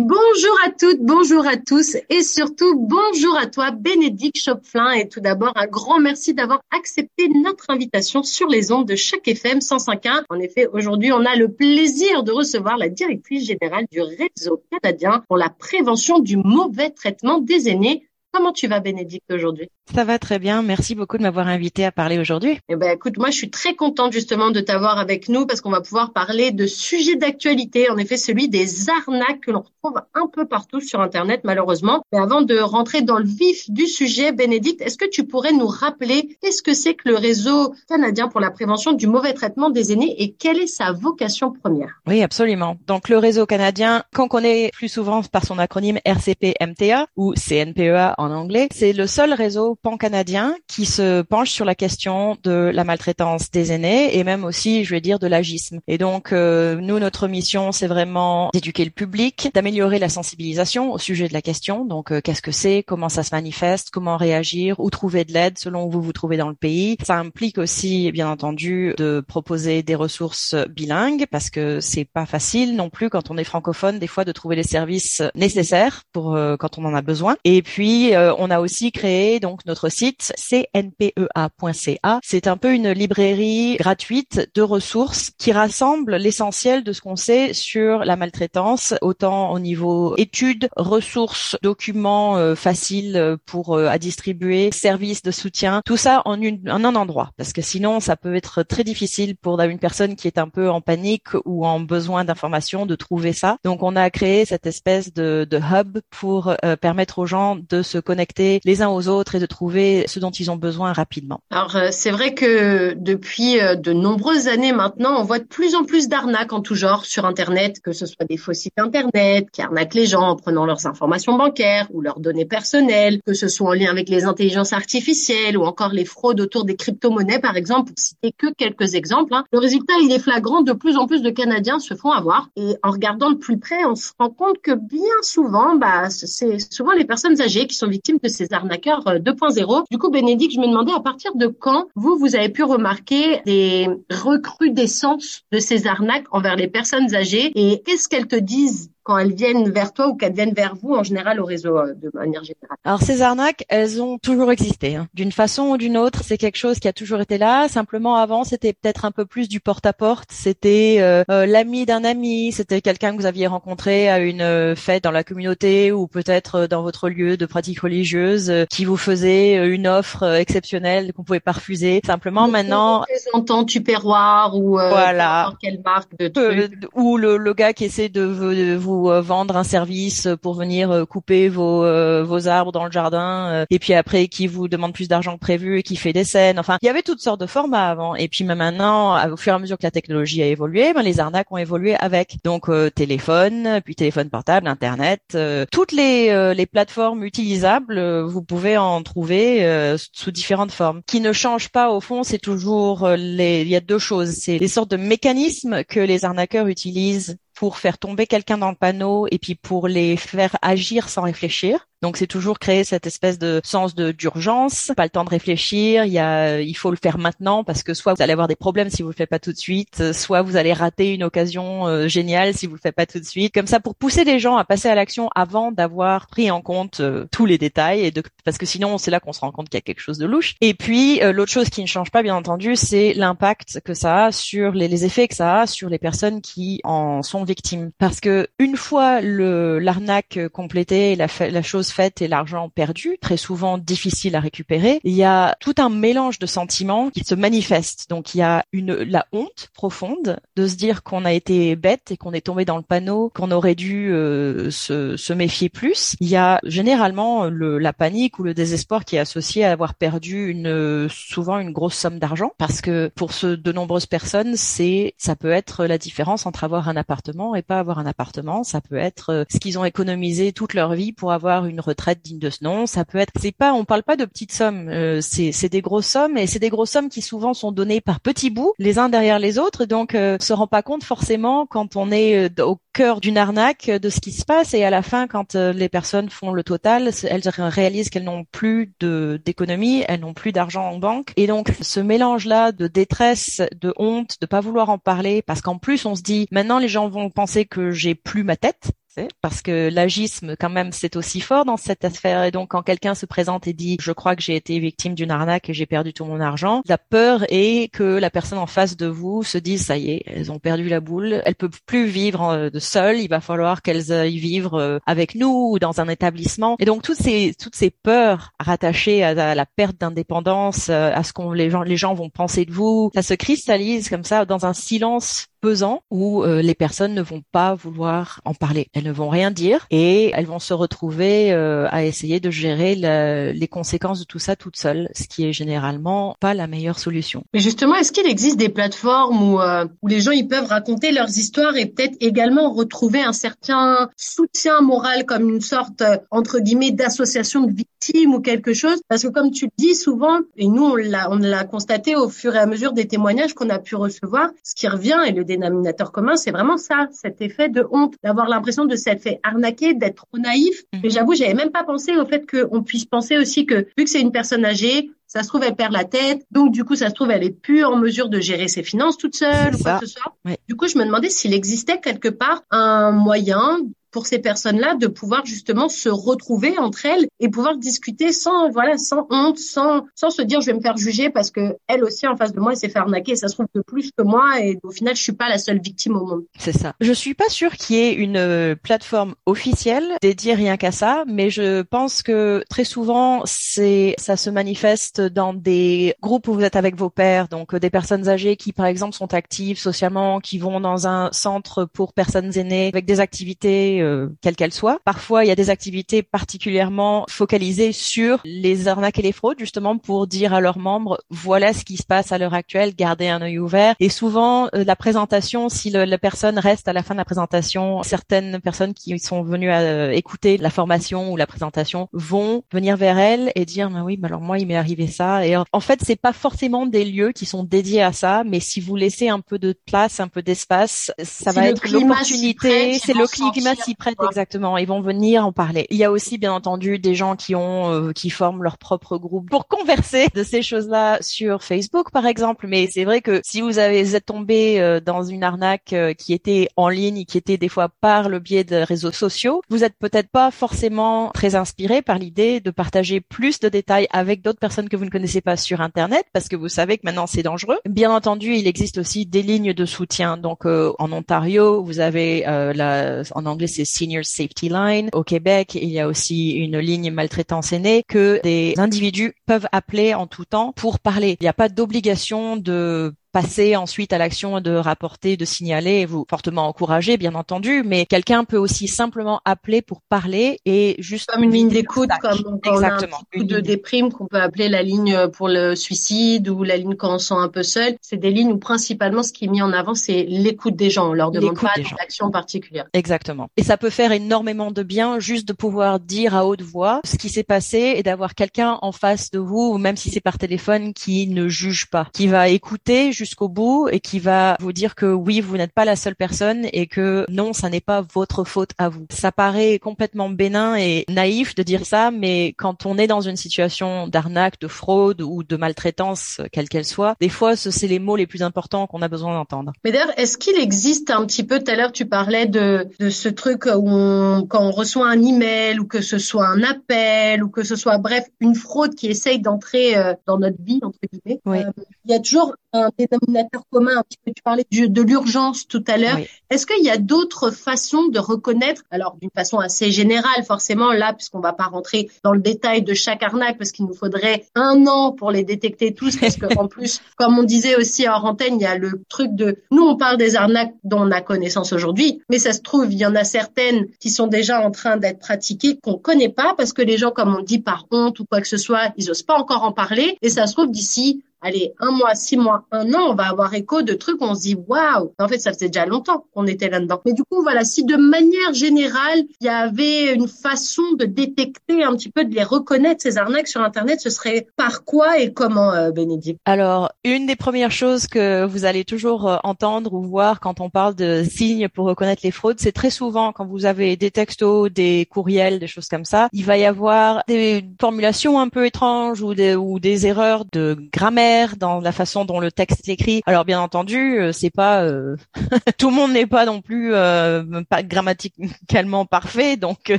Bonjour 0.00 0.56
à 0.64 0.70
toutes, 0.70 1.00
bonjour 1.00 1.44
à 1.44 1.56
tous 1.56 1.96
et 2.08 2.22
surtout 2.22 2.78
bonjour 2.78 3.36
à 3.36 3.46
toi 3.48 3.72
Bénédicte 3.72 4.38
Chopflin. 4.38 4.92
Et 4.92 5.08
tout 5.08 5.18
d'abord 5.18 5.50
un 5.56 5.66
grand 5.66 5.98
merci 5.98 6.34
d'avoir 6.34 6.60
accepté 6.70 7.28
notre 7.28 7.64
invitation 7.68 8.22
sur 8.22 8.46
les 8.46 8.70
ondes 8.70 8.86
de 8.86 8.94
chaque 8.94 9.26
FM 9.26 9.58
105.1. 9.58 10.22
En 10.28 10.38
effet, 10.38 10.68
aujourd'hui, 10.68 11.10
on 11.10 11.24
a 11.24 11.34
le 11.34 11.52
plaisir 11.52 12.22
de 12.22 12.30
recevoir 12.30 12.76
la 12.76 12.88
directrice 12.88 13.44
générale 13.44 13.86
du 13.90 14.00
réseau 14.00 14.62
canadien 14.70 15.24
pour 15.26 15.36
la 15.36 15.50
prévention 15.50 16.20
du 16.20 16.36
mauvais 16.36 16.90
traitement 16.90 17.40
des 17.40 17.68
aînés. 17.68 18.08
Comment 18.30 18.52
tu 18.52 18.68
vas, 18.68 18.78
Bénédicte, 18.78 19.32
aujourd'hui? 19.32 19.68
Ça 19.94 20.04
va 20.04 20.18
très 20.18 20.38
bien. 20.38 20.62
Merci 20.62 20.94
beaucoup 20.94 21.16
de 21.16 21.22
m'avoir 21.22 21.48
invité 21.48 21.84
à 21.84 21.92
parler 21.92 22.18
aujourd'hui. 22.18 22.58
Eh 22.68 22.76
ben, 22.76 22.90
écoute, 22.94 23.16
moi, 23.16 23.30
je 23.30 23.36
suis 23.36 23.50
très 23.50 23.74
contente 23.74 24.12
justement 24.12 24.50
de 24.50 24.60
t'avoir 24.60 24.98
avec 24.98 25.28
nous 25.28 25.46
parce 25.46 25.60
qu'on 25.60 25.70
va 25.70 25.80
pouvoir 25.80 26.12
parler 26.12 26.50
de 26.50 26.66
sujets 26.66 27.16
d'actualité. 27.16 27.90
En 27.90 27.96
effet, 27.96 28.16
celui 28.16 28.48
des 28.48 28.90
arnaques 28.90 29.40
que 29.40 29.50
l'on 29.50 29.60
retrouve 29.60 30.00
un 30.14 30.26
peu 30.26 30.46
partout 30.46 30.80
sur 30.80 31.00
Internet, 31.00 31.40
malheureusement. 31.44 32.02
Mais 32.12 32.18
avant 32.18 32.42
de 32.42 32.58
rentrer 32.58 33.02
dans 33.02 33.18
le 33.18 33.24
vif 33.24 33.70
du 33.70 33.86
sujet, 33.86 34.32
Bénédicte, 34.32 34.82
est-ce 34.82 34.98
que 34.98 35.08
tu 35.08 35.24
pourrais 35.24 35.52
nous 35.52 35.66
rappeler 35.66 36.36
qu'est-ce 36.42 36.62
que 36.62 36.74
c'est 36.74 36.94
que 36.94 37.08
le 37.08 37.16
réseau 37.16 37.74
canadien 37.88 38.28
pour 38.28 38.40
la 38.40 38.50
prévention 38.50 38.92
du 38.92 39.06
mauvais 39.06 39.32
traitement 39.32 39.70
des 39.70 39.92
aînés 39.92 40.14
et 40.18 40.32
quelle 40.32 40.60
est 40.60 40.66
sa 40.66 40.92
vocation 40.92 41.52
première? 41.52 42.00
Oui, 42.06 42.22
absolument. 42.22 42.76
Donc, 42.86 43.08
le 43.08 43.18
réseau 43.18 43.46
canadien, 43.46 44.04
qu'on 44.14 44.28
connaît 44.28 44.70
plus 44.72 44.88
souvent 44.88 45.22
par 45.22 45.44
son 45.44 45.58
acronyme 45.58 45.98
RCP-MTA 46.04 47.06
ou 47.16 47.32
CNPEA 47.34 48.14
en 48.18 48.30
anglais. 48.30 48.68
C'est 48.72 48.92
le 48.92 49.06
seul 49.06 49.32
réseau 49.32 49.77
pan-canadien 49.82 50.54
qui 50.66 50.86
se 50.86 51.22
penche 51.22 51.50
sur 51.50 51.64
la 51.64 51.74
question 51.74 52.36
de 52.42 52.70
la 52.72 52.84
maltraitance 52.84 53.50
des 53.50 53.72
aînés 53.72 54.16
et 54.18 54.24
même 54.24 54.44
aussi, 54.44 54.84
je 54.84 54.90
vais 54.90 55.00
dire, 55.00 55.18
de 55.18 55.26
l'agisme. 55.26 55.80
Et 55.86 55.98
donc, 55.98 56.32
euh, 56.32 56.76
nous, 56.76 56.98
notre 56.98 57.28
mission, 57.28 57.72
c'est 57.72 57.86
vraiment 57.86 58.50
d'éduquer 58.52 58.84
le 58.84 58.90
public, 58.90 59.50
d'améliorer 59.54 59.98
la 59.98 60.08
sensibilisation 60.08 60.92
au 60.92 60.98
sujet 60.98 61.28
de 61.28 61.32
la 61.32 61.42
question. 61.42 61.84
Donc, 61.84 62.12
euh, 62.12 62.20
qu'est-ce 62.20 62.42
que 62.42 62.52
c'est, 62.52 62.82
comment 62.82 63.08
ça 63.08 63.22
se 63.22 63.34
manifeste, 63.34 63.90
comment 63.90 64.16
réagir, 64.16 64.78
où 64.78 64.90
trouver 64.90 65.24
de 65.24 65.32
l'aide 65.32 65.58
selon 65.58 65.84
où 65.84 65.90
vous 65.90 66.02
vous 66.02 66.12
trouvez 66.12 66.36
dans 66.36 66.48
le 66.48 66.54
pays. 66.54 66.96
Ça 67.04 67.16
implique 67.16 67.58
aussi, 67.58 68.10
bien 68.12 68.28
entendu, 68.28 68.94
de 68.96 69.20
proposer 69.26 69.82
des 69.82 69.94
ressources 69.94 70.54
bilingues 70.68 71.26
parce 71.30 71.50
que 71.50 71.80
c'est 71.80 72.04
pas 72.04 72.26
facile 72.26 72.76
non 72.76 72.90
plus 72.90 73.10
quand 73.10 73.30
on 73.30 73.36
est 73.36 73.44
francophone 73.44 73.98
des 73.98 74.06
fois 74.06 74.24
de 74.24 74.32
trouver 74.32 74.56
les 74.56 74.62
services 74.62 75.22
nécessaires 75.34 76.02
pour 76.12 76.34
euh, 76.34 76.56
quand 76.56 76.78
on 76.78 76.84
en 76.84 76.94
a 76.94 77.02
besoin. 77.02 77.36
Et 77.44 77.62
puis 77.62 78.14
euh, 78.14 78.34
on 78.38 78.50
a 78.50 78.60
aussi 78.60 78.92
créé 78.92 79.40
donc 79.40 79.64
notre 79.68 79.90
site 79.90 80.32
cnpea.ca. 80.36 82.20
C'est 82.24 82.46
un 82.46 82.56
peu 82.56 82.72
une 82.72 82.90
librairie 82.90 83.76
gratuite 83.76 84.50
de 84.54 84.62
ressources 84.62 85.30
qui 85.38 85.52
rassemble 85.52 86.16
l'essentiel 86.16 86.82
de 86.82 86.92
ce 86.92 87.00
qu'on 87.00 87.16
sait 87.16 87.52
sur 87.52 87.98
la 87.98 88.16
maltraitance, 88.16 88.94
autant 89.02 89.52
au 89.52 89.58
niveau 89.58 90.16
études, 90.16 90.68
ressources, 90.76 91.56
documents 91.62 92.36
euh, 92.36 92.54
faciles 92.54 93.36
pour 93.44 93.76
euh, 93.76 93.88
à 93.88 93.98
distribuer, 93.98 94.70
services 94.72 95.22
de 95.22 95.30
soutien, 95.30 95.82
tout 95.84 95.96
ça 95.96 96.22
en, 96.24 96.40
un 96.42 96.84
endroit. 96.94 97.30
Parce 97.36 97.52
que 97.52 97.62
sinon, 97.62 98.00
ça 98.00 98.16
peut 98.16 98.34
être 98.34 98.62
très 98.62 98.84
difficile 98.84 99.36
pour 99.36 99.60
une 99.60 99.78
personne 99.78 100.16
qui 100.16 100.26
est 100.26 100.38
un 100.38 100.48
peu 100.48 100.70
en 100.70 100.80
panique 100.80 101.28
ou 101.44 101.66
en 101.66 101.80
besoin 101.80 102.24
d'informations 102.24 102.86
de 102.86 102.94
trouver 102.94 103.34
ça. 103.34 103.58
Donc, 103.64 103.82
on 103.82 103.96
a 103.96 104.08
créé 104.08 104.46
cette 104.46 104.66
espèce 104.66 105.12
de 105.12 105.46
hub 105.52 105.98
pour 106.10 106.54
permettre 106.80 107.18
aux 107.18 107.26
gens 107.26 107.56
de 107.56 107.82
se 107.82 107.98
connecter 107.98 108.60
les 108.64 108.80
uns 108.82 108.88
aux 108.88 109.08
autres 109.08 109.34
et 109.34 109.40
de 109.40 109.46
trouver 109.46 109.57
ce 109.60 110.18
dont 110.18 110.30
ils 110.30 110.50
ont 110.50 110.56
besoin 110.56 110.92
rapidement. 110.92 111.40
Alors 111.50 111.76
euh, 111.76 111.88
c'est 111.90 112.10
vrai 112.10 112.34
que 112.34 112.94
depuis 112.94 113.60
euh, 113.60 113.74
de 113.74 113.92
nombreuses 113.92 114.48
années 114.48 114.72
maintenant, 114.72 115.20
on 115.20 115.24
voit 115.24 115.38
de 115.38 115.44
plus 115.44 115.74
en 115.74 115.84
plus 115.84 116.08
d'arnaques 116.08 116.52
en 116.52 116.60
tout 116.60 116.74
genre 116.74 117.04
sur 117.04 117.26
Internet, 117.26 117.80
que 117.80 117.92
ce 117.92 118.06
soit 118.06 118.24
des 118.24 118.36
faux 118.36 118.52
sites 118.52 118.78
Internet 118.78 119.50
qui 119.50 119.62
arnaquent 119.62 119.94
les 119.94 120.06
gens 120.06 120.22
en 120.22 120.36
prenant 120.36 120.64
leurs 120.64 120.86
informations 120.86 121.36
bancaires 121.36 121.88
ou 121.92 122.00
leurs 122.00 122.20
données 122.20 122.44
personnelles, 122.44 123.20
que 123.26 123.34
ce 123.34 123.48
soit 123.48 123.70
en 123.70 123.72
lien 123.72 123.90
avec 123.90 124.08
les 124.08 124.24
intelligences 124.24 124.72
artificielles 124.72 125.56
ou 125.58 125.64
encore 125.64 125.92
les 125.92 126.04
fraudes 126.04 126.40
autour 126.40 126.64
des 126.64 126.76
crypto-monnaies 126.76 127.40
par 127.40 127.56
exemple, 127.56 127.92
pour 127.92 127.98
citer 127.98 128.32
que 128.36 128.52
quelques 128.56 128.94
exemples. 128.94 129.34
Hein. 129.34 129.44
Le 129.52 129.58
résultat, 129.58 129.94
il 130.02 130.12
est 130.12 130.18
flagrant, 130.18 130.62
de 130.62 130.72
plus 130.72 130.96
en 130.96 131.06
plus 131.06 131.22
de 131.22 131.30
Canadiens 131.30 131.78
se 131.78 131.94
font 131.94 132.12
avoir 132.12 132.48
et 132.56 132.76
en 132.82 132.90
regardant 132.90 133.30
de 133.30 133.36
plus 133.36 133.58
près, 133.58 133.84
on 133.84 133.94
se 133.94 134.12
rend 134.18 134.30
compte 134.30 134.58
que 134.62 134.72
bien 134.72 135.00
souvent, 135.22 135.76
bah, 135.76 136.10
c'est 136.10 136.58
souvent 136.72 136.92
les 136.92 137.04
personnes 137.04 137.40
âgées 137.40 137.66
qui 137.66 137.74
sont 137.74 137.88
victime 137.88 138.18
de 138.22 138.28
ces 138.28 138.52
arnaqueurs 138.52 139.02
2.0. 139.38 139.84
Du 139.90 139.98
coup, 139.98 140.10
Bénédicte, 140.10 140.54
je 140.54 140.60
me 140.60 140.66
demandais 140.66 140.92
à 140.92 141.00
partir 141.00 141.34
de 141.34 141.46
quand 141.46 141.86
vous, 141.94 142.18
vous 142.18 142.34
avez 142.34 142.48
pu 142.48 142.62
remarquer 142.64 143.40
des 143.46 143.88
recrudescences 144.10 145.42
de 145.52 145.58
ces 145.58 145.86
arnaques 145.86 146.26
envers 146.32 146.56
les 146.56 146.68
personnes 146.68 147.14
âgées 147.14 147.52
et 147.54 147.82
qu'est-ce 147.82 148.08
qu'elles 148.08 148.28
te 148.28 148.36
disent? 148.36 148.90
Quand 149.08 149.16
elles 149.16 149.32
viennent 149.32 149.70
vers 149.70 149.94
toi 149.94 150.08
ou 150.08 150.16
qu'elles 150.16 150.34
viennent 150.34 150.52
vers 150.52 150.74
vous 150.74 150.94
en 150.94 151.02
général 151.02 151.40
au 151.40 151.46
réseau 151.46 151.78
euh, 151.78 151.94
de 151.94 152.10
manière 152.12 152.44
générale 152.44 152.76
Alors 152.84 153.00
ces 153.00 153.22
arnaques, 153.22 153.64
elles 153.70 154.02
ont 154.02 154.18
toujours 154.18 154.52
existé. 154.52 154.96
Hein. 154.96 155.08
D'une 155.14 155.32
façon 155.32 155.62
ou 155.62 155.76
d'une 155.78 155.96
autre, 155.96 156.20
c'est 156.22 156.36
quelque 156.36 156.58
chose 156.58 156.78
qui 156.78 156.88
a 156.88 156.92
toujours 156.92 157.22
été 157.22 157.38
là. 157.38 157.68
Simplement 157.68 158.16
avant, 158.16 158.44
c'était 158.44 158.74
peut-être 158.74 159.06
un 159.06 159.10
peu 159.10 159.24
plus 159.24 159.48
du 159.48 159.60
porte-à-porte. 159.60 160.28
C'était 160.30 160.98
euh, 161.00 161.24
euh, 161.30 161.46
l'ami 161.46 161.86
d'un 161.86 162.04
ami, 162.04 162.52
c'était 162.52 162.82
quelqu'un 162.82 163.12
que 163.12 163.16
vous 163.16 163.26
aviez 163.26 163.46
rencontré 163.46 164.10
à 164.10 164.18
une 164.18 164.76
fête 164.76 165.04
dans 165.04 165.10
la 165.10 165.24
communauté 165.24 165.90
ou 165.90 166.06
peut-être 166.06 166.66
dans 166.66 166.82
votre 166.82 167.08
lieu 167.08 167.38
de 167.38 167.46
pratique 167.46 167.80
religieuse 167.80 168.52
qui 168.68 168.84
vous 168.84 168.98
faisait 168.98 169.66
une 169.66 169.86
offre 169.86 170.34
exceptionnelle 170.34 171.14
qu'on 171.14 171.24
pouvait 171.24 171.40
pas 171.40 171.52
refuser. 171.52 172.02
Simplement 172.04 172.46
maintenant, 172.46 173.00
représentant 173.00 173.64
Tupperware 173.64 174.54
ou 174.54 174.72
voilà. 174.72 175.54
quelle 175.62 175.80
marque 175.82 176.14
de 176.18 176.68
ou 176.94 177.16
le, 177.16 177.38
le, 177.38 177.54
gars 177.54 177.72
qui 177.72 177.86
essaie 177.86 178.10
de, 178.10 178.20
de 178.20 178.76
vous 178.76 178.97
euh, 179.06 179.20
vendre 179.20 179.56
un 179.56 179.64
service 179.64 180.28
pour 180.42 180.54
venir 180.54 180.90
euh, 180.90 181.04
couper 181.04 181.48
vos, 181.48 181.84
euh, 181.84 182.24
vos 182.24 182.48
arbres 182.48 182.72
dans 182.72 182.84
le 182.84 182.90
jardin 182.90 183.64
et 183.70 183.78
puis 183.78 183.94
après 183.94 184.28
qui 184.28 184.46
vous 184.46 184.68
demande 184.68 184.92
plus 184.92 185.08
d'argent 185.08 185.34
que 185.34 185.40
prévu 185.40 185.78
et 185.78 185.82
qui 185.82 185.96
fait 185.96 186.12
des 186.12 186.24
scènes. 186.24 186.58
Enfin, 186.58 186.78
il 186.82 186.86
y 186.86 186.88
avait 186.88 187.02
toutes 187.02 187.20
sortes 187.20 187.40
de 187.40 187.46
formats 187.46 187.88
avant 187.88 188.14
et 188.14 188.28
puis 188.28 188.44
maintenant, 188.44 189.30
au 189.30 189.36
fur 189.36 189.52
et 189.52 189.56
à 189.56 189.58
mesure 189.58 189.78
que 189.78 189.84
la 189.84 189.90
technologie 189.90 190.42
a 190.42 190.46
évolué, 190.46 190.92
ben, 190.92 191.02
les 191.02 191.20
arnaques 191.20 191.50
ont 191.52 191.56
évolué 191.56 191.94
avec. 191.94 192.38
Donc 192.44 192.70
téléphone, 192.94 193.80
puis 193.84 193.94
téléphone 193.94 194.30
portable, 194.30 194.68
internet, 194.68 195.36
toutes 195.70 195.92
les, 195.92 196.54
les 196.54 196.66
plateformes 196.66 197.24
utilisables, 197.24 198.22
vous 198.22 198.42
pouvez 198.42 198.76
en 198.76 199.02
trouver 199.02 199.96
sous 200.12 200.30
différentes 200.30 200.72
formes. 200.72 201.02
Qui 201.06 201.20
ne 201.20 201.32
changent 201.32 201.70
pas 201.70 201.90
au 201.90 202.00
fond, 202.00 202.22
c'est 202.22 202.38
toujours 202.38 203.08
les. 203.08 203.62
Il 203.62 203.68
y 203.68 203.76
a 203.76 203.80
deux 203.80 203.98
choses, 203.98 204.30
c'est 204.30 204.58
les 204.58 204.68
sortes 204.68 204.90
de 204.90 204.96
mécanismes 204.96 205.84
que 205.84 206.00
les 206.00 206.24
arnaqueurs 206.24 206.66
utilisent 206.66 207.38
pour 207.58 207.78
faire 207.78 207.98
tomber 207.98 208.28
quelqu'un 208.28 208.56
dans 208.58 208.70
le 208.70 208.76
panneau 208.76 209.26
et 209.32 209.38
puis 209.40 209.56
pour 209.56 209.88
les 209.88 210.16
faire 210.16 210.56
agir 210.62 211.08
sans 211.08 211.22
réfléchir. 211.22 211.87
Donc 212.00 212.16
c'est 212.16 212.28
toujours 212.28 212.58
créer 212.58 212.84
cette 212.84 213.06
espèce 213.06 213.38
de 213.38 213.60
sens 213.64 213.94
de 213.94 214.12
d'urgence, 214.12 214.92
pas 214.96 215.02
le 215.04 215.10
temps 215.10 215.24
de 215.24 215.30
réfléchir, 215.30 216.04
il 216.04 216.12
y 216.12 216.18
a 216.18 216.60
il 216.60 216.76
faut 216.76 216.90
le 216.90 216.96
faire 216.96 217.18
maintenant 217.18 217.64
parce 217.64 217.82
que 217.82 217.92
soit 217.92 218.14
vous 218.14 218.22
allez 218.22 218.32
avoir 218.32 218.46
des 218.46 218.56
problèmes 218.56 218.88
si 218.88 219.02
vous 219.02 219.08
le 219.08 219.14
faites 219.14 219.30
pas 219.30 219.40
tout 219.40 219.52
de 219.52 219.58
suite, 219.58 220.12
soit 220.12 220.42
vous 220.42 220.56
allez 220.56 220.72
rater 220.72 221.12
une 221.12 221.24
occasion 221.24 221.88
euh, 221.88 222.06
géniale 222.06 222.54
si 222.54 222.66
vous 222.66 222.74
le 222.74 222.80
faites 222.80 222.94
pas 222.94 223.06
tout 223.06 223.18
de 223.18 223.24
suite. 223.24 223.52
Comme 223.52 223.66
ça 223.66 223.80
pour 223.80 223.96
pousser 223.96 224.22
les 224.22 224.38
gens 224.38 224.56
à 224.56 224.64
passer 224.64 224.88
à 224.88 224.94
l'action 224.94 225.28
avant 225.34 225.72
d'avoir 225.72 226.28
pris 226.28 226.50
en 226.52 226.60
compte 226.60 227.00
euh, 227.00 227.26
tous 227.32 227.46
les 227.46 227.58
détails 227.58 228.04
et 228.04 228.10
de 228.12 228.22
parce 228.44 228.58
que 228.58 228.66
sinon 228.66 228.96
c'est 228.98 229.10
là 229.10 229.18
qu'on 229.18 229.32
se 229.32 229.40
rend 229.40 229.50
compte 229.50 229.68
qu'il 229.68 229.78
y 229.78 229.82
a 229.82 229.82
quelque 229.82 230.00
chose 230.00 230.18
de 230.18 230.26
louche. 230.26 230.54
Et 230.60 230.74
puis 230.74 231.20
euh, 231.22 231.32
l'autre 231.32 231.52
chose 231.52 231.68
qui 231.68 231.82
ne 231.82 231.86
change 231.86 232.12
pas 232.12 232.22
bien 232.22 232.36
entendu, 232.36 232.76
c'est 232.76 233.12
l'impact 233.14 233.80
que 233.84 233.94
ça 233.94 234.26
a 234.26 234.32
sur 234.32 234.70
les, 234.70 234.86
les 234.86 235.04
effets 235.04 235.26
que 235.26 235.34
ça 235.34 235.62
a 235.62 235.66
sur 235.66 235.88
les 235.88 235.98
personnes 235.98 236.42
qui 236.42 236.80
en 236.84 237.22
sont 237.24 237.42
victimes 237.42 237.90
parce 237.98 238.20
que 238.20 238.46
une 238.60 238.76
fois 238.76 239.20
le 239.20 239.80
l'arnaque 239.80 240.38
complétée, 240.52 241.16
la 241.16 241.26
la 241.40 241.62
chose 241.62 241.87
faites 241.92 242.22
et 242.22 242.28
l'argent 242.28 242.68
perdu, 242.68 243.18
très 243.20 243.36
souvent 243.36 243.78
difficile 243.78 244.36
à 244.36 244.40
récupérer. 244.40 245.00
Il 245.04 245.14
y 245.14 245.24
a 245.24 245.56
tout 245.60 245.74
un 245.78 245.88
mélange 245.88 246.38
de 246.38 246.46
sentiments 246.46 247.10
qui 247.10 247.24
se 247.24 247.34
manifestent. 247.34 248.08
Donc 248.10 248.34
il 248.34 248.38
y 248.38 248.42
a 248.42 248.64
une 248.72 248.94
la 248.94 249.26
honte 249.32 249.68
profonde 249.74 250.38
de 250.56 250.66
se 250.66 250.76
dire 250.76 251.02
qu'on 251.02 251.24
a 251.24 251.32
été 251.32 251.76
bête 251.76 252.10
et 252.10 252.16
qu'on 252.16 252.32
est 252.32 252.40
tombé 252.46 252.64
dans 252.64 252.76
le 252.76 252.82
panneau, 252.82 253.30
qu'on 253.34 253.50
aurait 253.50 253.74
dû 253.74 254.12
euh, 254.12 254.70
se, 254.70 255.16
se, 255.16 255.32
méfier 255.32 255.68
plus. 255.68 256.16
Il 256.20 256.28
y 256.28 256.36
a 256.36 256.58
généralement 256.64 257.44
le, 257.44 257.78
la 257.78 257.92
panique 257.92 258.38
ou 258.38 258.42
le 258.42 258.54
désespoir 258.54 259.04
qui 259.04 259.16
est 259.16 259.20
associé 259.20 259.64
à 259.64 259.72
avoir 259.72 259.94
perdu 259.94 260.48
une 260.48 261.08
souvent 261.08 261.58
une 261.58 261.72
grosse 261.72 261.94
somme 261.94 262.18
d'argent 262.18 262.52
parce 262.58 262.80
que 262.80 263.10
pour 263.14 263.30
de 263.42 263.72
nombreuses 263.72 264.06
personnes, 264.06 264.56
c'est 264.56 265.14
ça 265.16 265.36
peut 265.36 265.50
être 265.50 265.86
la 265.86 265.98
différence 265.98 266.46
entre 266.46 266.64
avoir 266.64 266.88
un 266.88 266.96
appartement 266.96 267.54
et 267.54 267.62
pas 267.62 267.78
avoir 267.78 267.98
un 267.98 268.06
appartement. 268.06 268.64
Ça 268.64 268.80
peut 268.80 268.96
être 268.96 269.30
euh, 269.30 269.44
ce 269.50 269.58
qu'ils 269.58 269.78
ont 269.78 269.84
économisé 269.84 270.52
toute 270.52 270.74
leur 270.74 270.94
vie 270.94 271.12
pour 271.12 271.32
avoir 271.32 271.66
une 271.66 271.77
retraite 271.80 272.20
digne 272.22 272.38
de 272.38 272.50
ce 272.50 272.64
nom. 272.64 272.86
Ça 272.86 273.04
peut 273.04 273.18
être 273.18 273.32
c'est 273.40 273.52
pas 273.52 273.72
on 273.72 273.84
parle 273.84 274.02
pas 274.02 274.16
de 274.16 274.24
petites 274.24 274.52
sommes, 274.52 274.88
euh, 274.88 275.20
c'est 275.20 275.68
des 275.68 275.80
grosses 275.80 276.06
sommes 276.06 276.36
et 276.36 276.46
c'est 276.46 276.58
des 276.58 276.70
grosses 276.70 276.90
sommes 276.90 277.08
qui 277.08 277.22
souvent 277.22 277.54
sont 277.54 277.72
données 277.72 278.00
par 278.00 278.20
petits 278.20 278.50
bouts, 278.50 278.72
les 278.78 278.98
uns 278.98 279.08
derrière 279.08 279.38
les 279.38 279.58
autres. 279.58 279.84
Donc 279.84 280.14
euh, 280.14 280.36
se 280.40 280.52
rend 280.52 280.66
pas 280.66 280.82
compte 280.82 281.04
forcément 281.04 281.66
quand 281.66 281.96
on 281.96 282.10
est 282.10 282.48
euh, 282.48 282.64
au 282.64 282.78
cœur 282.92 283.20
d'une 283.20 283.38
arnaque 283.38 283.90
de 283.90 284.08
ce 284.08 284.20
qui 284.20 284.32
se 284.32 284.44
passe 284.44 284.74
et 284.74 284.84
à 284.84 284.90
la 284.90 285.02
fin 285.02 285.28
quand 285.28 285.54
les 285.54 285.88
personnes 285.88 286.30
font 286.30 286.50
le 286.50 286.64
total, 286.64 287.10
elles 287.22 287.48
réalisent 287.48 288.10
qu'elles 288.10 288.24
n'ont 288.24 288.44
plus 288.50 288.92
d'économie, 289.00 290.04
elles 290.08 290.20
n'ont 290.20 290.34
plus 290.34 290.50
d'argent 290.50 290.84
en 290.84 290.98
banque 290.98 291.32
et 291.36 291.46
donc 291.46 291.72
ce 291.80 292.00
mélange 292.00 292.46
là 292.46 292.72
de 292.72 292.88
détresse, 292.88 293.62
de 293.80 293.94
honte, 293.96 294.38
de 294.40 294.46
pas 294.46 294.60
vouloir 294.60 294.90
en 294.90 294.98
parler 294.98 295.42
parce 295.42 295.60
qu'en 295.60 295.78
plus 295.78 296.06
on 296.06 296.16
se 296.16 296.22
dit 296.22 296.48
maintenant 296.50 296.80
les 296.80 296.88
gens 296.88 297.08
vont 297.08 297.30
penser 297.30 297.66
que 297.66 297.92
j'ai 297.92 298.16
plus 298.16 298.42
ma 298.42 298.56
tête 298.56 298.90
parce 299.40 299.62
que 299.62 299.88
l'agisme 299.90 300.54
quand 300.58 300.70
même 300.70 300.92
c'est 300.92 301.16
aussi 301.16 301.40
fort 301.40 301.64
dans 301.64 301.76
cette 301.76 302.04
affaire. 302.04 302.44
Et 302.44 302.50
donc 302.50 302.70
quand 302.70 302.82
quelqu'un 302.82 303.14
se 303.14 303.26
présente 303.26 303.66
et 303.66 303.72
dit 303.72 303.96
je 304.00 304.12
crois 304.12 304.36
que 304.36 304.42
j'ai 304.42 304.56
été 304.56 304.78
victime 304.78 305.14
d'une 305.14 305.30
arnaque 305.30 305.70
et 305.70 305.74
j'ai 305.74 305.86
perdu 305.86 306.12
tout 306.12 306.24
mon 306.24 306.40
argent, 306.40 306.82
la 306.86 306.98
peur 306.98 307.44
est 307.48 307.92
que 307.92 308.04
la 308.04 308.30
personne 308.30 308.58
en 308.58 308.66
face 308.66 308.96
de 308.96 309.06
vous 309.06 309.42
se 309.42 309.58
dise 309.58 309.86
ça 309.86 309.96
y 309.96 310.10
est, 310.10 310.22
elles 310.26 310.52
ont 310.52 310.58
perdu 310.58 310.88
la 310.88 311.00
boule, 311.00 311.42
elles 311.44 311.54
peuvent 311.54 311.80
plus 311.86 312.06
vivre 312.06 312.70
de 312.70 312.78
seules, 312.78 313.18
il 313.18 313.28
va 313.28 313.40
falloir 313.40 313.82
qu'elles 313.82 314.12
aillent 314.12 314.38
vivre 314.38 314.74
euh, 314.74 314.98
avec 315.06 315.34
nous 315.34 315.72
ou 315.72 315.78
dans 315.78 316.00
un 316.00 316.08
établissement. 316.08 316.76
Et 316.78 316.84
donc 316.84 317.02
toutes 317.02 317.18
ces 317.18 317.54
toutes 317.58 317.76
ces 317.76 317.90
peurs 317.90 318.52
rattachées 318.58 319.24
à, 319.24 319.54
la 319.54 319.66
perte 319.66 319.98
d'indépendance, 319.98 320.88
euh, 320.88 321.10
à 321.12 321.22
ce 321.22 321.32
qu'on 321.32 321.52
les 321.52 321.70
gens 321.70 321.82
les 321.82 321.96
gens 321.96 322.14
vont 322.14 322.30
penser 322.30 322.64
de 322.64 322.72
vous, 322.72 323.10
ça 323.14 323.22
se 323.22 323.34
cristallise 323.34 324.08
comme 324.08 324.24
ça 324.24 324.44
dans 324.44 324.66
un 324.66 324.72
silence 324.72 325.48
pesant 325.60 326.02
où 326.10 326.42
euh, 326.42 326.62
les 326.62 326.74
personnes 326.74 327.14
ne 327.14 327.22
vont 327.22 327.42
pas 327.52 327.74
vouloir 327.74 328.40
en 328.44 328.54
parler. 328.54 328.88
Elles 328.94 329.04
ne 329.04 329.12
vont 329.12 329.28
rien 329.28 329.50
dire 329.50 329.86
et 329.90 330.30
elles 330.34 330.46
vont 330.46 330.58
se 330.58 330.74
retrouver 330.74 331.52
euh, 331.52 331.86
à 331.90 332.04
essayer 332.04 332.40
de 332.40 332.50
gérer 332.50 332.94
les 332.94 333.68
conséquences 333.68 334.20
de 334.20 334.24
tout 334.24 334.38
ça 334.38 334.56
toutes 334.56 334.76
seules, 334.76 335.08
ce 335.14 335.24
qui 335.24 335.46
est 335.46 335.52
généralement 335.52 336.36
pas 336.40 336.54
la 336.54 336.66
meilleure 336.66 336.98
solution. 336.98 337.44
Mais 337.52 337.60
justement, 337.60 337.94
est-ce 337.96 338.12
qu'il 338.12 338.26
existe 338.26 338.56
des 338.56 338.68
plateformes 338.68 339.42
où, 339.42 339.60
euh, 339.60 339.86
où 340.02 340.08
les 340.08 340.20
gens 340.20 340.30
ils 340.30 340.48
peuvent 340.48 340.66
raconter 340.66 341.12
leurs 341.12 341.28
histoires 341.28 341.76
et 341.76 341.86
peut-être 341.86 342.16
également 342.20 342.72
retrouver 342.72 343.20
un 343.20 343.32
certain 343.32 344.08
soutien 344.16 344.80
moral 344.80 345.26
comme 345.26 345.48
une 345.48 345.60
sorte 345.60 346.02
entre 346.30 346.60
guillemets 346.60 346.90
d'association 346.90 347.62
de 347.62 347.72
victimes 347.72 348.34
ou 348.34 348.40
quelque 348.40 348.74
chose? 348.74 349.00
Parce 349.08 349.22
que 349.22 349.28
comme 349.28 349.50
tu 349.50 349.66
le 349.66 349.70
dis 349.78 349.94
souvent, 349.94 350.38
et 350.56 350.68
nous 350.68 350.84
on 350.84 350.96
l'a 350.96 351.30
on 351.30 351.36
l'a 351.36 351.64
constaté 351.64 352.16
au 352.16 352.28
fur 352.28 352.54
et 352.54 352.58
à 352.58 352.66
mesure 352.66 352.92
des 352.92 353.06
témoignages 353.06 353.54
qu'on 353.54 353.70
a 353.70 353.78
pu 353.78 353.96
recevoir, 353.96 354.50
ce 354.62 354.74
qui 354.74 354.88
revient 354.88 355.18
et 355.26 355.32
le 355.32 355.44
dénominateur 355.48 356.12
commun, 356.12 356.36
c'est 356.36 356.52
vraiment 356.52 356.76
ça, 356.76 357.08
cet 357.10 357.40
effet 357.40 357.68
de 357.68 357.84
honte, 357.90 358.14
d'avoir 358.22 358.48
l'impression 358.48 358.84
de 358.84 358.94
s'être 358.94 359.22
fait 359.22 359.40
arnaquer, 359.42 359.94
d'être 359.94 360.26
trop 360.26 360.38
naïf. 360.38 360.84
Mhm. 360.92 361.00
Mais 361.02 361.10
j'avoue, 361.10 361.34
j'avais 361.34 361.54
même 361.54 361.72
pas 361.72 361.84
pensé 361.84 362.16
au 362.16 362.24
fait 362.24 362.48
qu'on 362.48 362.82
puisse 362.82 363.06
penser 363.06 363.36
aussi 363.36 363.66
que 363.66 363.86
vu 363.96 364.04
que 364.04 364.10
c'est 364.10 364.20
une 364.20 364.32
personne 364.32 364.64
âgée, 364.64 365.10
ça 365.28 365.42
se 365.42 365.48
trouve 365.48 365.62
elle 365.62 365.76
perd 365.76 365.92
la 365.92 366.04
tête, 366.04 366.44
donc 366.50 366.72
du 366.72 366.84
coup 366.84 366.96
ça 366.96 367.10
se 367.10 367.14
trouve 367.14 367.30
elle 367.30 367.44
est 367.44 367.50
plus 367.50 367.84
en 367.84 367.96
mesure 367.96 368.28
de 368.28 368.40
gérer 368.40 368.66
ses 368.66 368.82
finances 368.82 369.16
toute 369.16 369.36
seule 369.36 369.74
ou 369.74 369.78
quoi 369.78 369.98
que 369.98 370.06
ce 370.06 370.12
soit. 370.12 370.34
Du 370.66 370.76
coup, 370.76 370.88
je 370.88 370.98
me 370.98 371.04
demandais 371.04 371.30
s'il 371.30 371.54
existait 371.54 372.00
quelque 372.00 372.28
part 372.28 372.62
un 372.70 373.12
moyen 373.12 373.78
pour 374.10 374.26
ces 374.26 374.38
personnes-là 374.38 374.94
de 374.94 375.06
pouvoir 375.06 375.44
justement 375.44 375.88
se 375.88 376.08
retrouver 376.08 376.78
entre 376.78 377.06
elles 377.06 377.26
et 377.40 377.48
pouvoir 377.48 377.76
discuter 377.76 378.32
sans 378.32 378.70
voilà 378.70 378.96
sans 378.96 379.26
honte, 379.30 379.58
sans 379.58 380.06
sans 380.14 380.30
se 380.30 380.42
dire 380.42 380.60
je 380.60 380.66
vais 380.66 380.74
me 380.74 380.80
faire 380.80 380.96
juger 380.96 381.30
parce 381.30 381.50
que 381.50 381.76
elle 381.86 382.04
aussi 382.04 382.26
en 382.26 382.36
face 382.36 382.52
de 382.52 382.60
moi 382.60 382.72
elle 382.72 382.78
s'est 382.78 382.88
fait 382.88 382.98
arnaquer 382.98 383.32
et 383.32 383.36
ça 383.36 383.48
se 383.48 383.54
trouve 383.54 383.66
de 383.74 383.82
plus 383.82 384.10
que 384.16 384.22
moi 384.22 384.60
et 384.60 384.78
au 384.82 384.90
final 384.90 385.14
je 385.14 385.22
suis 385.22 385.32
pas 385.32 385.48
la 385.48 385.58
seule 385.58 385.80
victime 385.80 386.16
au 386.16 386.24
monde. 386.24 386.44
C'est 386.58 386.72
ça. 386.72 386.94
Je 387.00 387.12
suis 387.12 387.34
pas 387.34 387.48
sûre 387.48 387.76
qu'il 387.76 387.96
y 387.96 388.00
ait 388.00 388.14
une 388.14 388.36
euh, 388.36 388.74
plateforme 388.74 389.34
officielle 389.46 390.16
dédiée 390.22 390.54
rien 390.54 390.76
qu'à 390.76 390.92
ça, 390.92 391.24
mais 391.26 391.50
je 391.50 391.82
pense 391.82 392.22
que 392.22 392.64
très 392.70 392.84
souvent 392.84 393.42
c'est 393.44 394.14
ça 394.18 394.36
se 394.36 394.50
manifeste 394.50 395.17
dans 395.20 395.54
des 395.54 396.14
groupes 396.22 396.48
où 396.48 396.54
vous 396.54 396.64
êtes 396.64 396.76
avec 396.76 396.96
vos 396.96 397.10
pères, 397.10 397.48
donc 397.48 397.74
euh, 397.74 397.80
des 397.80 397.90
personnes 397.90 398.28
âgées 398.28 398.56
qui 398.56 398.72
par 398.72 398.86
exemple 398.86 399.14
sont 399.14 399.34
actives 399.34 399.78
socialement, 399.78 400.40
qui 400.40 400.58
vont 400.58 400.80
dans 400.80 401.06
un 401.06 401.30
centre 401.32 401.84
pour 401.84 402.12
personnes 402.12 402.56
aînées 402.56 402.88
avec 402.88 403.06
des 403.06 403.20
activités 403.20 404.00
euh, 404.00 404.28
quelle 404.40 404.56
qu'elle 404.56 404.72
soit. 404.72 405.00
Parfois, 405.04 405.44
il 405.44 405.48
y 405.48 405.50
a 405.50 405.56
des 405.56 405.70
activités 405.70 406.22
particulièrement 406.22 407.24
focalisées 407.28 407.92
sur 407.92 408.40
les 408.44 408.88
arnaques 408.88 409.18
et 409.18 409.22
les 409.22 409.32
fraudes, 409.32 409.58
justement 409.58 409.98
pour 409.98 410.26
dire 410.26 410.54
à 410.54 410.60
leurs 410.60 410.78
membres 410.78 411.18
voilà 411.30 411.72
ce 411.72 411.84
qui 411.84 411.96
se 411.96 412.04
passe 412.04 412.32
à 412.32 412.38
l'heure 412.38 412.54
actuelle, 412.54 412.94
gardez 412.94 413.28
un 413.28 413.42
œil 413.42 413.58
ouvert. 413.58 413.94
Et 414.00 414.08
souvent, 414.08 414.68
euh, 414.74 414.84
la 414.84 414.96
présentation, 414.96 415.68
si 415.68 415.90
la 415.90 416.18
personne 416.18 416.58
reste 416.58 416.88
à 416.88 416.92
la 416.92 417.02
fin 417.02 417.14
de 417.14 417.18
la 417.18 417.24
présentation, 417.24 418.02
certaines 418.02 418.60
personnes 418.60 418.94
qui 418.94 419.18
sont 419.18 419.42
venues 419.42 419.70
à, 419.70 419.80
euh, 419.80 420.10
écouter 420.10 420.56
la 420.56 420.70
formation 420.70 421.32
ou 421.32 421.36
la 421.36 421.46
présentation 421.46 422.08
vont 422.12 422.62
venir 422.72 422.96
vers 422.96 423.18
elle 423.18 423.52
et 423.54 423.64
dire 423.64 423.90
bah 423.90 424.02
oui, 424.04 424.18
alors 424.22 424.40
moi 424.40 424.58
il 424.58 424.66
m'est 424.66 424.76
arrivé 424.76 425.06
ça. 425.08 425.46
Et 425.46 425.56
en 425.56 425.80
fait, 425.80 426.00
c'est 426.04 426.20
pas 426.20 426.32
forcément 426.32 426.86
des 426.86 427.04
lieux 427.04 427.32
qui 427.32 427.46
sont 427.46 427.64
dédiés 427.64 428.02
à 428.02 428.12
ça, 428.12 428.42
mais 428.44 428.60
si 428.60 428.80
vous 428.80 428.96
laissez 428.96 429.28
un 429.28 429.40
peu 429.40 429.58
de 429.58 429.74
place, 429.86 430.20
un 430.20 430.28
peu 430.28 430.42
d'espace, 430.42 431.12
ça 431.22 431.52
va 431.52 431.68
être 431.68 431.88
l'opportunité. 431.88 432.98
C'est 432.98 433.14
le 433.14 433.26
climat 433.26 433.74
s'y 433.74 433.94
prête 433.94 434.18
exactement. 434.28 434.78
Ils 434.78 434.86
vont 434.86 435.00
venir 435.00 435.46
en 435.46 435.52
parler. 435.52 435.86
Il 435.90 435.96
y 435.96 436.04
a 436.04 436.10
aussi 436.10 436.38
bien 436.38 436.52
entendu 436.52 436.98
des 436.98 437.14
gens 437.14 437.36
qui 437.36 437.54
ont 437.54 437.90
euh, 437.90 438.12
qui 438.12 438.30
forment 438.30 438.62
leur 438.62 438.78
propre 438.78 439.18
groupe 439.18 439.48
pour 439.50 439.68
converser 439.68 440.26
de 440.34 440.42
ces 440.42 440.62
choses-là 440.62 441.18
sur 441.20 441.62
Facebook 441.62 442.10
par 442.10 442.26
exemple. 442.26 442.66
Mais 442.68 442.88
c'est 442.90 443.04
vrai 443.04 443.20
que 443.20 443.40
si 443.44 443.60
vous 443.60 443.78
avez 443.78 444.02
vous 444.02 444.16
êtes 444.16 444.26
tombé 444.26 444.80
euh, 444.80 445.00
dans 445.00 445.22
une 445.22 445.42
arnaque 445.42 445.92
euh, 445.92 446.14
qui 446.14 446.32
était 446.32 446.68
en 446.76 446.88
ligne, 446.88 447.24
qui 447.24 447.38
était 447.38 447.56
des 447.56 447.68
fois 447.68 447.88
par 448.00 448.28
le 448.28 448.38
biais 448.38 448.64
de 448.64 448.76
réseaux 448.76 449.12
sociaux, 449.12 449.62
vous 449.68 449.84
êtes 449.84 449.96
peut-être 449.98 450.30
pas 450.30 450.50
forcément 450.50 451.30
très 451.32 451.54
inspiré 451.54 452.02
par 452.02 452.18
l'idée 452.18 452.60
de 452.60 452.70
partager 452.70 453.20
plus 453.20 453.60
de 453.60 453.68
détails 453.68 454.06
avec 454.10 454.42
d'autres 454.42 454.58
personnes 454.58 454.88
que 454.88 454.96
vous 454.98 455.04
ne 455.04 455.10
connaissez 455.10 455.40
pas 455.40 455.56
sur 455.56 455.80
internet 455.80 456.26
parce 456.32 456.48
que 456.48 456.56
vous 456.56 456.68
savez 456.68 456.98
que 456.98 457.02
maintenant 457.04 457.26
c'est 457.26 457.42
dangereux. 457.42 457.78
Bien 457.88 458.10
entendu, 458.10 458.54
il 458.54 458.66
existe 458.66 458.98
aussi 458.98 459.24
des 459.24 459.42
lignes 459.42 459.72
de 459.72 459.84
soutien. 459.86 460.36
Donc 460.36 460.66
en 460.66 461.12
Ontario, 461.12 461.82
vous 461.82 462.00
avez 462.00 462.42
la 462.42 463.22
en 463.34 463.46
anglais 463.46 463.66
c'est 463.66 463.84
Senior 463.84 464.24
Safety 464.24 464.68
Line. 464.68 465.08
Au 465.12 465.22
Québec, 465.22 465.74
il 465.74 465.88
y 465.88 466.00
a 466.00 466.08
aussi 466.08 466.50
une 466.50 466.78
ligne 466.78 467.10
maltraitance 467.10 467.72
aînée 467.72 468.02
que 468.06 468.40
des 468.42 468.74
individus 468.76 469.34
peuvent 469.46 469.68
appeler 469.72 470.14
en 470.14 470.26
tout 470.26 470.44
temps 470.44 470.72
pour 470.76 470.98
parler. 470.98 471.36
Il 471.40 471.44
n'y 471.44 471.48
a 471.48 471.54
pas 471.54 471.68
d'obligation 471.68 472.56
de 472.56 473.14
passer 473.40 473.76
ensuite 473.76 474.12
à 474.12 474.18
l'action 474.18 474.60
de 474.60 474.72
rapporter, 474.72 475.36
de 475.36 475.44
signaler, 475.44 476.06
vous 476.06 476.26
fortement 476.28 476.66
encourager, 476.66 477.16
bien 477.16 477.36
entendu, 477.36 477.84
mais 477.86 478.04
quelqu'un 478.04 478.42
peut 478.42 478.56
aussi 478.56 478.88
simplement 478.88 479.40
appeler 479.44 479.80
pour 479.80 480.02
parler 480.02 480.58
et 480.64 480.96
juste 480.98 481.30
comme 481.30 481.44
une 481.44 481.52
ligne 481.52 481.68
d'écoute, 481.68 482.10
comme 482.20 482.58
exactement 482.64 483.18
on 483.32 483.38
a 483.38 483.42
un 483.42 483.46
de 483.46 483.60
déprime 483.60 484.10
qu'on 484.12 484.26
peut 484.26 484.40
appeler 484.40 484.68
la 484.68 484.82
ligne 484.82 485.28
pour 485.28 485.46
le 485.46 485.76
suicide 485.76 486.48
ou 486.48 486.64
la 486.64 486.76
ligne 486.76 486.96
quand 486.96 487.14
on 487.14 487.18
sent 487.20 487.34
un 487.36 487.48
peu 487.48 487.62
seul. 487.62 487.94
C'est 488.00 488.16
des 488.16 488.32
lignes 488.32 488.50
où 488.50 488.58
principalement 488.58 489.22
ce 489.22 489.32
qui 489.32 489.44
est 489.44 489.48
mis 489.48 489.62
en 489.62 489.72
avant, 489.72 489.94
c'est 489.94 490.24
l'écoute 490.24 490.74
des 490.74 490.90
gens. 490.90 491.10
On 491.10 491.12
leur 491.12 491.30
demande 491.30 491.60
pas 491.60 491.74
d'action 491.96 492.32
particulière. 492.32 492.86
Exactement. 492.92 493.50
Et 493.56 493.62
ça 493.62 493.76
peut 493.76 493.90
faire 493.90 494.10
énormément 494.10 494.72
de 494.72 494.82
bien 494.82 495.20
juste 495.20 495.46
de 495.46 495.52
pouvoir 495.52 496.00
dire 496.00 496.34
à 496.34 496.44
haute 496.44 496.62
voix 496.62 497.00
ce 497.04 497.16
qui 497.16 497.28
s'est 497.28 497.44
passé 497.44 497.94
et 497.96 498.02
d'avoir 498.02 498.34
quelqu'un 498.34 498.80
en 498.82 498.90
face 498.90 499.30
de 499.30 499.38
vous, 499.38 499.70
ou 499.74 499.78
même 499.78 499.96
si 499.96 500.10
c'est 500.10 500.20
par 500.20 500.38
téléphone, 500.38 500.92
qui 500.92 501.28
ne 501.28 501.46
juge 501.46 501.86
pas, 501.86 502.08
qui 502.12 502.26
va 502.26 502.48
écouter 502.48 503.12
jusqu'au 503.28 503.48
bout 503.48 503.88
et 503.92 504.00
qui 504.00 504.18
va 504.18 504.56
vous 504.60 504.72
dire 504.72 504.94
que 504.94 505.06
oui, 505.06 505.40
vous 505.40 505.56
n'êtes 505.56 505.72
pas 505.72 505.84
la 505.84 505.96
seule 505.96 506.16
personne 506.16 506.66
et 506.72 506.86
que 506.86 507.26
non, 507.28 507.52
ça 507.52 507.68
n'est 507.68 507.82
pas 507.82 508.00
votre 508.14 508.44
faute 508.44 508.70
à 508.78 508.88
vous. 508.88 509.06
Ça 509.10 509.32
paraît 509.32 509.78
complètement 509.78 510.30
bénin 510.30 510.76
et 510.76 511.04
naïf 511.08 511.54
de 511.54 511.62
dire 511.62 511.84
ça, 511.84 512.10
mais 512.10 512.54
quand 512.56 512.86
on 512.86 512.96
est 512.96 513.06
dans 513.06 513.20
une 513.20 513.36
situation 513.36 514.08
d'arnaque, 514.08 514.58
de 514.60 514.68
fraude 514.68 515.20
ou 515.20 515.42
de 515.42 515.56
maltraitance, 515.56 516.40
quelle 516.52 516.68
qu'elle 516.68 516.86
soit, 516.86 517.16
des 517.20 517.28
fois, 517.28 517.54
c'est 517.54 517.86
les 517.86 517.98
mots 517.98 518.16
les 518.16 518.26
plus 518.26 518.42
importants 518.42 518.86
qu'on 518.86 519.02
a 519.02 519.08
besoin 519.08 519.34
d'entendre. 519.34 519.72
Mais 519.84 519.92
d'ailleurs, 519.92 520.12
est-ce 520.16 520.38
qu'il 520.38 520.58
existe 520.58 521.10
un 521.10 521.26
petit 521.26 521.44
peu, 521.44 521.62
tout 521.62 521.70
à 521.70 521.76
l'heure, 521.76 521.92
tu 521.92 522.06
parlais 522.06 522.46
de, 522.46 522.88
de 522.98 523.10
ce 523.10 523.28
truc 523.28 523.66
où 523.66 523.90
on, 523.90 524.46
quand 524.48 524.62
on 524.62 524.70
reçoit 524.70 525.08
un 525.08 525.22
email 525.22 525.78
ou 525.78 525.86
que 525.86 526.00
ce 526.00 526.18
soit 526.18 526.46
un 526.46 526.62
appel 526.62 527.44
ou 527.44 527.50
que 527.50 527.62
ce 527.62 527.76
soit, 527.76 527.98
bref, 527.98 528.24
une 528.40 528.54
fraude 528.54 528.94
qui 528.94 529.08
essaye 529.08 529.40
d'entrer 529.40 529.96
euh, 529.96 530.14
dans 530.26 530.38
notre 530.38 530.62
vie, 530.62 530.80
entre 530.82 530.98
guillemets. 531.12 531.40
Oui. 531.44 531.58
Euh, 531.58 531.70
il 532.06 532.12
y 532.12 532.14
a 532.14 532.20
toujours 532.20 532.54
un 532.72 532.90
dénominateur 532.98 533.62
commun 533.70 533.98
un 533.98 534.02
petit 534.02 534.18
peu. 534.24 534.32
Tu 534.34 534.42
parlais 534.42 534.64
de 534.70 535.02
l'urgence 535.02 535.66
tout 535.66 535.84
à 535.86 535.96
l'heure. 535.96 536.18
Est-ce 536.50 536.66
qu'il 536.66 536.84
y 536.84 536.90
a 536.90 536.96
d'autres 536.96 537.50
façons 537.50 538.08
de 538.08 538.18
reconnaître, 538.18 538.82
alors 538.90 539.16
d'une 539.20 539.30
façon 539.34 539.58
assez 539.58 539.90
générale 539.90 540.44
forcément 540.46 540.92
là, 540.92 541.12
puisqu'on 541.12 541.40
va 541.40 541.52
pas 541.52 541.64
rentrer 541.64 542.10
dans 542.24 542.32
le 542.32 542.40
détail 542.40 542.82
de 542.82 542.94
chaque 542.94 543.22
arnaque, 543.22 543.58
parce 543.58 543.72
qu'il 543.72 543.86
nous 543.86 543.94
faudrait 543.94 544.44
un 544.54 544.86
an 544.86 545.12
pour 545.12 545.30
les 545.30 545.44
détecter 545.44 545.94
tous, 545.94 546.16
parce 546.16 546.36
qu'en 546.36 546.68
plus, 546.68 547.00
comme 547.16 547.38
on 547.38 547.42
disait 547.42 547.76
aussi 547.76 548.08
en 548.08 548.22
antenne, 548.22 548.56
il 548.56 548.62
y 548.62 548.66
a 548.66 548.76
le 548.76 549.02
truc 549.08 549.34
de, 549.34 549.58
nous 549.70 549.82
on 549.82 549.96
parle 549.96 550.16
des 550.16 550.36
arnaques 550.36 550.74
dont 550.84 551.02
on 551.02 551.10
a 551.10 551.20
connaissance 551.20 551.72
aujourd'hui, 551.72 552.22
mais 552.28 552.38
ça 552.38 552.52
se 552.52 552.60
trouve, 552.60 552.92
il 552.92 552.98
y 552.98 553.06
en 553.06 553.14
a 553.14 553.24
certaines 553.24 553.86
qui 554.00 554.10
sont 554.10 554.26
déjà 554.26 554.60
en 554.60 554.70
train 554.70 554.96
d'être 554.96 555.18
pratiquées 555.18 555.78
qu'on 555.82 555.98
connaît 555.98 556.28
pas, 556.28 556.54
parce 556.56 556.72
que 556.72 556.82
les 556.82 556.98
gens, 556.98 557.10
comme 557.10 557.34
on 557.34 557.42
dit, 557.42 557.58
par 557.58 557.86
honte 557.90 558.20
ou 558.20 558.24
quoi 558.24 558.40
que 558.40 558.48
ce 558.48 558.56
soit, 558.56 558.92
ils 558.96 559.10
osent 559.10 559.22
pas 559.22 559.38
encore 559.38 559.62
en 559.62 559.72
parler, 559.72 560.16
et 560.22 560.28
ça 560.28 560.46
se 560.46 560.52
trouve 560.52 560.70
d'ici 560.70 561.22
allez, 561.40 561.74
un 561.80 561.90
mois, 561.90 562.14
six 562.14 562.36
mois, 562.36 562.64
un 562.72 562.92
an, 562.94 563.10
on 563.10 563.14
va 563.14 563.28
avoir 563.28 563.54
écho 563.54 563.82
de 563.82 563.94
trucs, 563.94 564.20
on 564.20 564.34
se 564.34 564.42
dit, 564.42 564.56
waouh, 564.66 565.12
en 565.18 565.28
fait, 565.28 565.38
ça 565.38 565.52
faisait 565.52 565.68
déjà 565.68 565.86
longtemps 565.86 566.24
qu'on 566.34 566.46
était 566.46 566.68
là-dedans. 566.68 567.00
Mais 567.04 567.12
du 567.12 567.22
coup, 567.22 567.42
voilà, 567.42 567.64
si 567.64 567.84
de 567.84 567.96
manière 567.96 568.52
générale, 568.52 569.24
il 569.40 569.46
y 569.46 569.48
avait 569.48 570.14
une 570.14 570.28
façon 570.28 570.82
de 570.98 571.04
détecter 571.04 571.82
un 571.82 571.94
petit 571.94 572.10
peu, 572.10 572.24
de 572.24 572.34
les 572.34 572.42
reconnaître, 572.42 573.02
ces 573.02 573.18
arnaques 573.18 573.48
sur 573.48 573.62
Internet, 573.62 574.00
ce 574.00 574.10
serait 574.10 574.46
par 574.56 574.84
quoi 574.84 575.18
et 575.18 575.32
comment, 575.32 575.72
euh, 575.72 575.90
Bénédicte? 575.90 576.40
Alors, 576.44 576.92
une 577.04 577.26
des 577.26 577.36
premières 577.36 577.70
choses 577.70 578.06
que 578.06 578.44
vous 578.44 578.64
allez 578.64 578.84
toujours 578.84 579.28
euh, 579.28 579.36
entendre 579.44 579.92
ou 579.94 580.02
voir 580.02 580.40
quand 580.40 580.60
on 580.60 580.70
parle 580.70 580.94
de 580.94 581.24
signes 581.28 581.68
pour 581.68 581.86
reconnaître 581.86 582.22
les 582.24 582.30
fraudes, 582.30 582.58
c'est 582.58 582.72
très 582.72 582.90
souvent 582.90 583.32
quand 583.32 583.46
vous 583.46 583.66
avez 583.66 583.96
des 583.96 584.10
textos, 584.10 584.70
des 584.72 585.06
courriels, 585.10 585.58
des 585.58 585.66
choses 585.66 585.88
comme 585.88 586.04
ça, 586.04 586.28
il 586.32 586.44
va 586.44 586.58
y 586.58 586.64
avoir 586.64 587.22
des 587.28 587.64
formulations 587.80 588.40
un 588.40 588.48
peu 588.48 588.66
étranges 588.66 589.22
ou 589.22 589.34
des, 589.34 589.54
ou 589.54 589.78
des 589.78 590.06
erreurs 590.06 590.44
de 590.52 590.76
grammaire 590.92 591.27
dans 591.58 591.80
la 591.80 591.92
façon 591.92 592.24
dont 592.24 592.40
le 592.40 592.50
texte 592.50 592.88
est 592.88 592.92
écrit. 592.92 593.22
Alors 593.26 593.44
bien 593.44 593.60
entendu, 593.60 594.18
euh, 594.18 594.32
c'est 594.32 594.50
pas 594.50 594.82
euh, 594.82 595.16
tout 595.78 595.90
le 595.90 595.94
monde 595.94 596.12
n'est 596.12 596.26
pas 596.26 596.44
non 596.44 596.60
plus 596.60 596.94
euh, 596.94 597.42
pas 597.68 597.82
grammaticalement 597.82 599.06
parfait, 599.06 599.56
donc 599.56 599.92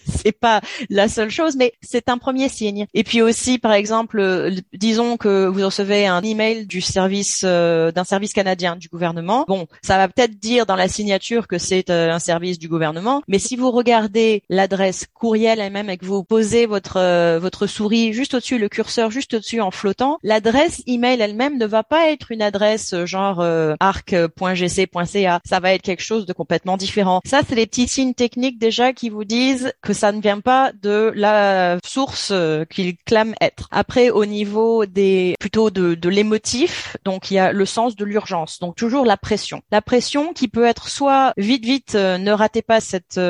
c'est 0.06 0.32
pas 0.32 0.60
la 0.90 1.08
seule 1.08 1.30
chose, 1.30 1.56
mais 1.56 1.72
c'est 1.82 2.08
un 2.08 2.18
premier 2.18 2.48
signe. 2.48 2.86
Et 2.94 3.04
puis 3.04 3.22
aussi, 3.22 3.58
par 3.58 3.72
exemple, 3.72 4.52
disons 4.72 5.16
que 5.16 5.46
vous 5.46 5.64
recevez 5.64 6.06
un 6.06 6.22
email 6.22 6.66
du 6.66 6.80
service 6.80 7.44
d'un 7.44 8.04
service 8.04 8.32
canadien 8.32 8.76
du 8.76 8.88
gouvernement. 8.88 9.44
Bon, 9.48 9.66
ça 9.82 9.96
va 9.96 10.08
peut-être 10.08 10.38
dire 10.38 10.66
dans 10.66 10.76
la 10.76 10.88
signature 10.88 11.46
que 11.46 11.58
c'est 11.58 11.90
un 11.90 12.18
service 12.18 12.58
du 12.58 12.68
gouvernement, 12.68 13.22
mais 13.28 13.38
si 13.38 13.56
vous 13.56 13.70
regardez 13.70 14.42
l'adresse 14.48 15.06
courriel 15.12 15.60
elle-même 15.60 15.90
et 15.90 15.96
que 15.96 16.04
vous 16.04 16.24
posez 16.24 16.66
votre 16.66 17.38
votre 17.38 17.66
souris 17.66 18.12
juste 18.12 18.34
au-dessus, 18.34 18.58
le 18.58 18.68
curseur 18.68 19.10
juste 19.10 19.34
au-dessus 19.34 19.60
en 19.60 19.70
flottant, 19.70 20.18
l'adresse 20.22 20.82
email 20.86 21.13
elle-même 21.20 21.58
ne 21.58 21.66
va 21.66 21.82
pas 21.82 22.10
être 22.10 22.30
une 22.30 22.42
adresse 22.42 22.94
euh, 22.94 23.06
genre 23.06 23.40
euh, 23.40 23.74
arc.gc.ca. 23.80 25.40
Ça 25.44 25.60
va 25.60 25.72
être 25.74 25.82
quelque 25.82 26.02
chose 26.02 26.26
de 26.26 26.32
complètement 26.32 26.76
différent. 26.76 27.20
Ça, 27.24 27.40
c'est 27.46 27.54
les 27.54 27.66
petits 27.66 27.88
signes 27.88 28.14
techniques 28.14 28.58
déjà 28.58 28.92
qui 28.92 29.10
vous 29.10 29.24
disent 29.24 29.72
que 29.82 29.92
ça 29.92 30.12
ne 30.12 30.20
vient 30.20 30.40
pas 30.40 30.72
de 30.82 31.12
la 31.14 31.78
source 31.84 32.30
euh, 32.32 32.64
qu'ils 32.64 32.96
clament 32.96 33.34
être. 33.40 33.68
Après, 33.70 34.10
au 34.10 34.26
niveau 34.26 34.86
des 34.86 35.34
plutôt 35.40 35.70
de, 35.70 35.94
de 35.94 36.08
l'émotif, 36.08 36.96
donc 37.04 37.30
il 37.30 37.34
y 37.34 37.38
a 37.38 37.52
le 37.52 37.66
sens 37.66 37.96
de 37.96 38.04
l'urgence. 38.04 38.58
Donc 38.58 38.76
toujours 38.76 39.04
la 39.04 39.16
pression. 39.16 39.62
La 39.70 39.82
pression 39.82 40.32
qui 40.32 40.48
peut 40.48 40.64
être 40.64 40.88
soit 40.88 41.32
vite 41.36 41.64
vite 41.64 41.94
ne 41.94 42.32
ratez 42.32 42.62
pas 42.62 42.80
cette 42.80 43.20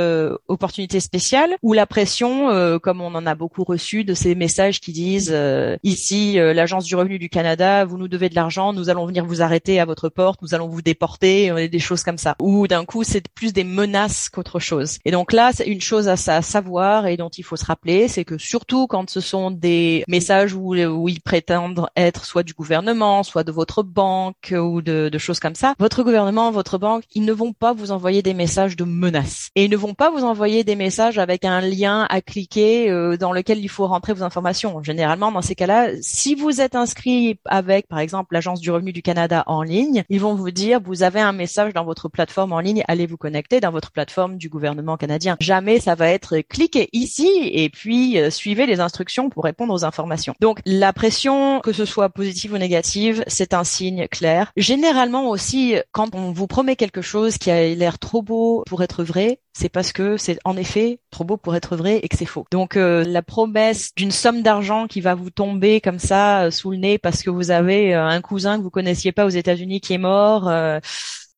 opportunité 0.48 1.00
spéciale 1.00 1.56
ou 1.62 1.72
la 1.72 1.86
pression 1.86 2.78
comme 2.80 3.00
on 3.00 3.14
en 3.14 3.26
a 3.26 3.34
beaucoup 3.34 3.64
reçu 3.64 4.04
de 4.04 4.14
ces 4.14 4.34
messages 4.34 4.80
qui 4.80 4.92
disent 4.92 5.36
ici 5.82 6.34
l'agence 6.34 6.84
du 6.84 6.96
revenu 6.96 7.18
du 7.18 7.28
Canada 7.28 7.73
vous 7.82 7.98
nous 7.98 8.08
devez 8.08 8.28
de 8.28 8.36
l'argent, 8.36 8.72
nous 8.72 8.90
allons 8.90 9.06
venir 9.06 9.24
vous 9.24 9.42
arrêter 9.42 9.80
à 9.80 9.84
votre 9.84 10.08
porte, 10.08 10.40
nous 10.42 10.54
allons 10.54 10.68
vous 10.68 10.82
déporter, 10.82 11.68
des 11.68 11.78
choses 11.78 12.02
comme 12.04 12.18
ça. 12.18 12.36
Ou 12.40 12.68
d'un 12.68 12.84
coup, 12.84 13.02
c'est 13.02 13.26
plus 13.28 13.52
des 13.52 13.64
menaces 13.64 14.28
qu'autre 14.28 14.60
chose. 14.60 14.98
Et 15.04 15.10
donc 15.10 15.32
là, 15.32 15.50
c'est 15.52 15.66
une 15.66 15.80
chose 15.80 16.08
à, 16.08 16.16
savoir 16.16 17.06
et 17.06 17.16
dont 17.16 17.30
il 17.30 17.44
faut 17.44 17.56
se 17.56 17.64
rappeler, 17.64 18.06
c'est 18.08 18.24
que 18.24 18.38
surtout 18.38 18.86
quand 18.86 19.08
ce 19.10 19.20
sont 19.20 19.50
des 19.50 20.04
messages 20.08 20.54
où, 20.54 20.74
ils 20.74 21.20
prétendent 21.20 21.86
être 21.96 22.24
soit 22.24 22.42
du 22.42 22.52
gouvernement, 22.52 23.22
soit 23.22 23.44
de 23.44 23.52
votre 23.52 23.82
banque 23.82 24.54
ou 24.56 24.82
de, 24.82 25.08
de 25.08 25.18
choses 25.18 25.40
comme 25.40 25.54
ça, 25.54 25.74
votre 25.78 26.02
gouvernement, 26.02 26.50
votre 26.50 26.78
banque, 26.78 27.04
ils 27.14 27.24
ne 27.24 27.32
vont 27.32 27.52
pas 27.52 27.72
vous 27.72 27.90
envoyer 27.90 28.22
des 28.22 28.34
messages 28.34 28.76
de 28.76 28.84
menaces. 28.84 29.50
Et 29.54 29.64
ils 29.64 29.70
ne 29.70 29.76
vont 29.76 29.94
pas 29.94 30.10
vous 30.10 30.24
envoyer 30.24 30.64
des 30.64 30.76
messages 30.76 31.18
avec 31.18 31.44
un 31.44 31.60
lien 31.60 32.06
à 32.10 32.20
cliquer 32.20 32.90
euh, 32.90 33.16
dans 33.16 33.32
lequel 33.32 33.58
il 33.58 33.68
faut 33.68 33.86
rentrer 33.86 34.12
vos 34.12 34.22
informations. 34.22 34.82
Généralement, 34.82 35.32
dans 35.32 35.42
ces 35.42 35.54
cas-là, 35.54 35.88
si 36.00 36.34
vous 36.34 36.60
êtes 36.60 36.74
inscrit 36.74 37.38
à 37.44 37.62
par 37.88 37.98
exemple, 37.98 38.34
l'Agence 38.34 38.60
du 38.60 38.70
revenu 38.70 38.92
du 38.92 39.02
Canada 39.02 39.44
en 39.46 39.62
ligne, 39.62 40.04
ils 40.08 40.20
vont 40.20 40.34
vous 40.34 40.50
dire, 40.50 40.80
vous 40.84 41.02
avez 41.02 41.20
un 41.20 41.32
message 41.32 41.72
dans 41.72 41.84
votre 41.84 42.08
plateforme 42.08 42.52
en 42.52 42.60
ligne, 42.60 42.84
allez 42.88 43.06
vous 43.06 43.16
connecter 43.16 43.60
dans 43.60 43.70
votre 43.70 43.90
plateforme 43.90 44.36
du 44.36 44.48
gouvernement 44.48 44.96
canadien. 44.96 45.36
Jamais 45.40 45.80
ça 45.80 45.94
va 45.94 46.08
être 46.08 46.38
cliquez 46.48 46.88
ici 46.92 47.28
et 47.52 47.68
puis 47.70 48.18
euh, 48.18 48.30
suivez 48.30 48.66
les 48.66 48.80
instructions 48.80 49.30
pour 49.30 49.44
répondre 49.44 49.72
aux 49.72 49.84
informations. 49.84 50.34
Donc, 50.40 50.60
la 50.66 50.92
pression, 50.92 51.60
que 51.60 51.72
ce 51.72 51.84
soit 51.84 52.08
positive 52.08 52.52
ou 52.52 52.58
négative, 52.58 53.24
c'est 53.26 53.54
un 53.54 53.64
signe 53.64 54.06
clair. 54.08 54.52
Généralement 54.56 55.28
aussi, 55.28 55.76
quand 55.92 56.14
on 56.14 56.32
vous 56.32 56.46
promet 56.46 56.76
quelque 56.76 57.02
chose 57.02 57.38
qui 57.38 57.50
a 57.50 57.74
l'air 57.74 57.98
trop 57.98 58.22
beau 58.22 58.62
pour 58.66 58.82
être 58.82 59.04
vrai, 59.04 59.40
c'est 59.56 59.68
parce 59.68 59.92
que 59.92 60.16
c'est 60.16 60.38
en 60.44 60.56
effet 60.56 60.98
trop 61.10 61.24
beau 61.24 61.36
pour 61.36 61.54
être 61.54 61.76
vrai 61.76 62.00
et 62.02 62.08
que 62.08 62.16
c'est 62.16 62.26
faux. 62.26 62.44
Donc 62.50 62.76
euh, 62.76 63.04
la 63.04 63.22
promesse 63.22 63.94
d'une 63.96 64.10
somme 64.10 64.42
d'argent 64.42 64.86
qui 64.88 65.00
va 65.00 65.14
vous 65.14 65.30
tomber 65.30 65.80
comme 65.80 66.00
ça 66.00 66.44
euh, 66.44 66.50
sous 66.50 66.72
le 66.72 66.76
nez 66.78 66.98
parce 66.98 67.22
que 67.22 67.30
vous 67.30 67.52
avez 67.52 67.94
euh, 67.94 68.04
un 68.04 68.20
cousin 68.20 68.58
que 68.58 68.62
vous 68.62 68.70
connaissiez 68.70 69.12
pas 69.12 69.24
aux 69.24 69.30
États-Unis 69.30 69.80
qui 69.80 69.94
est 69.94 69.98
mort 69.98 70.50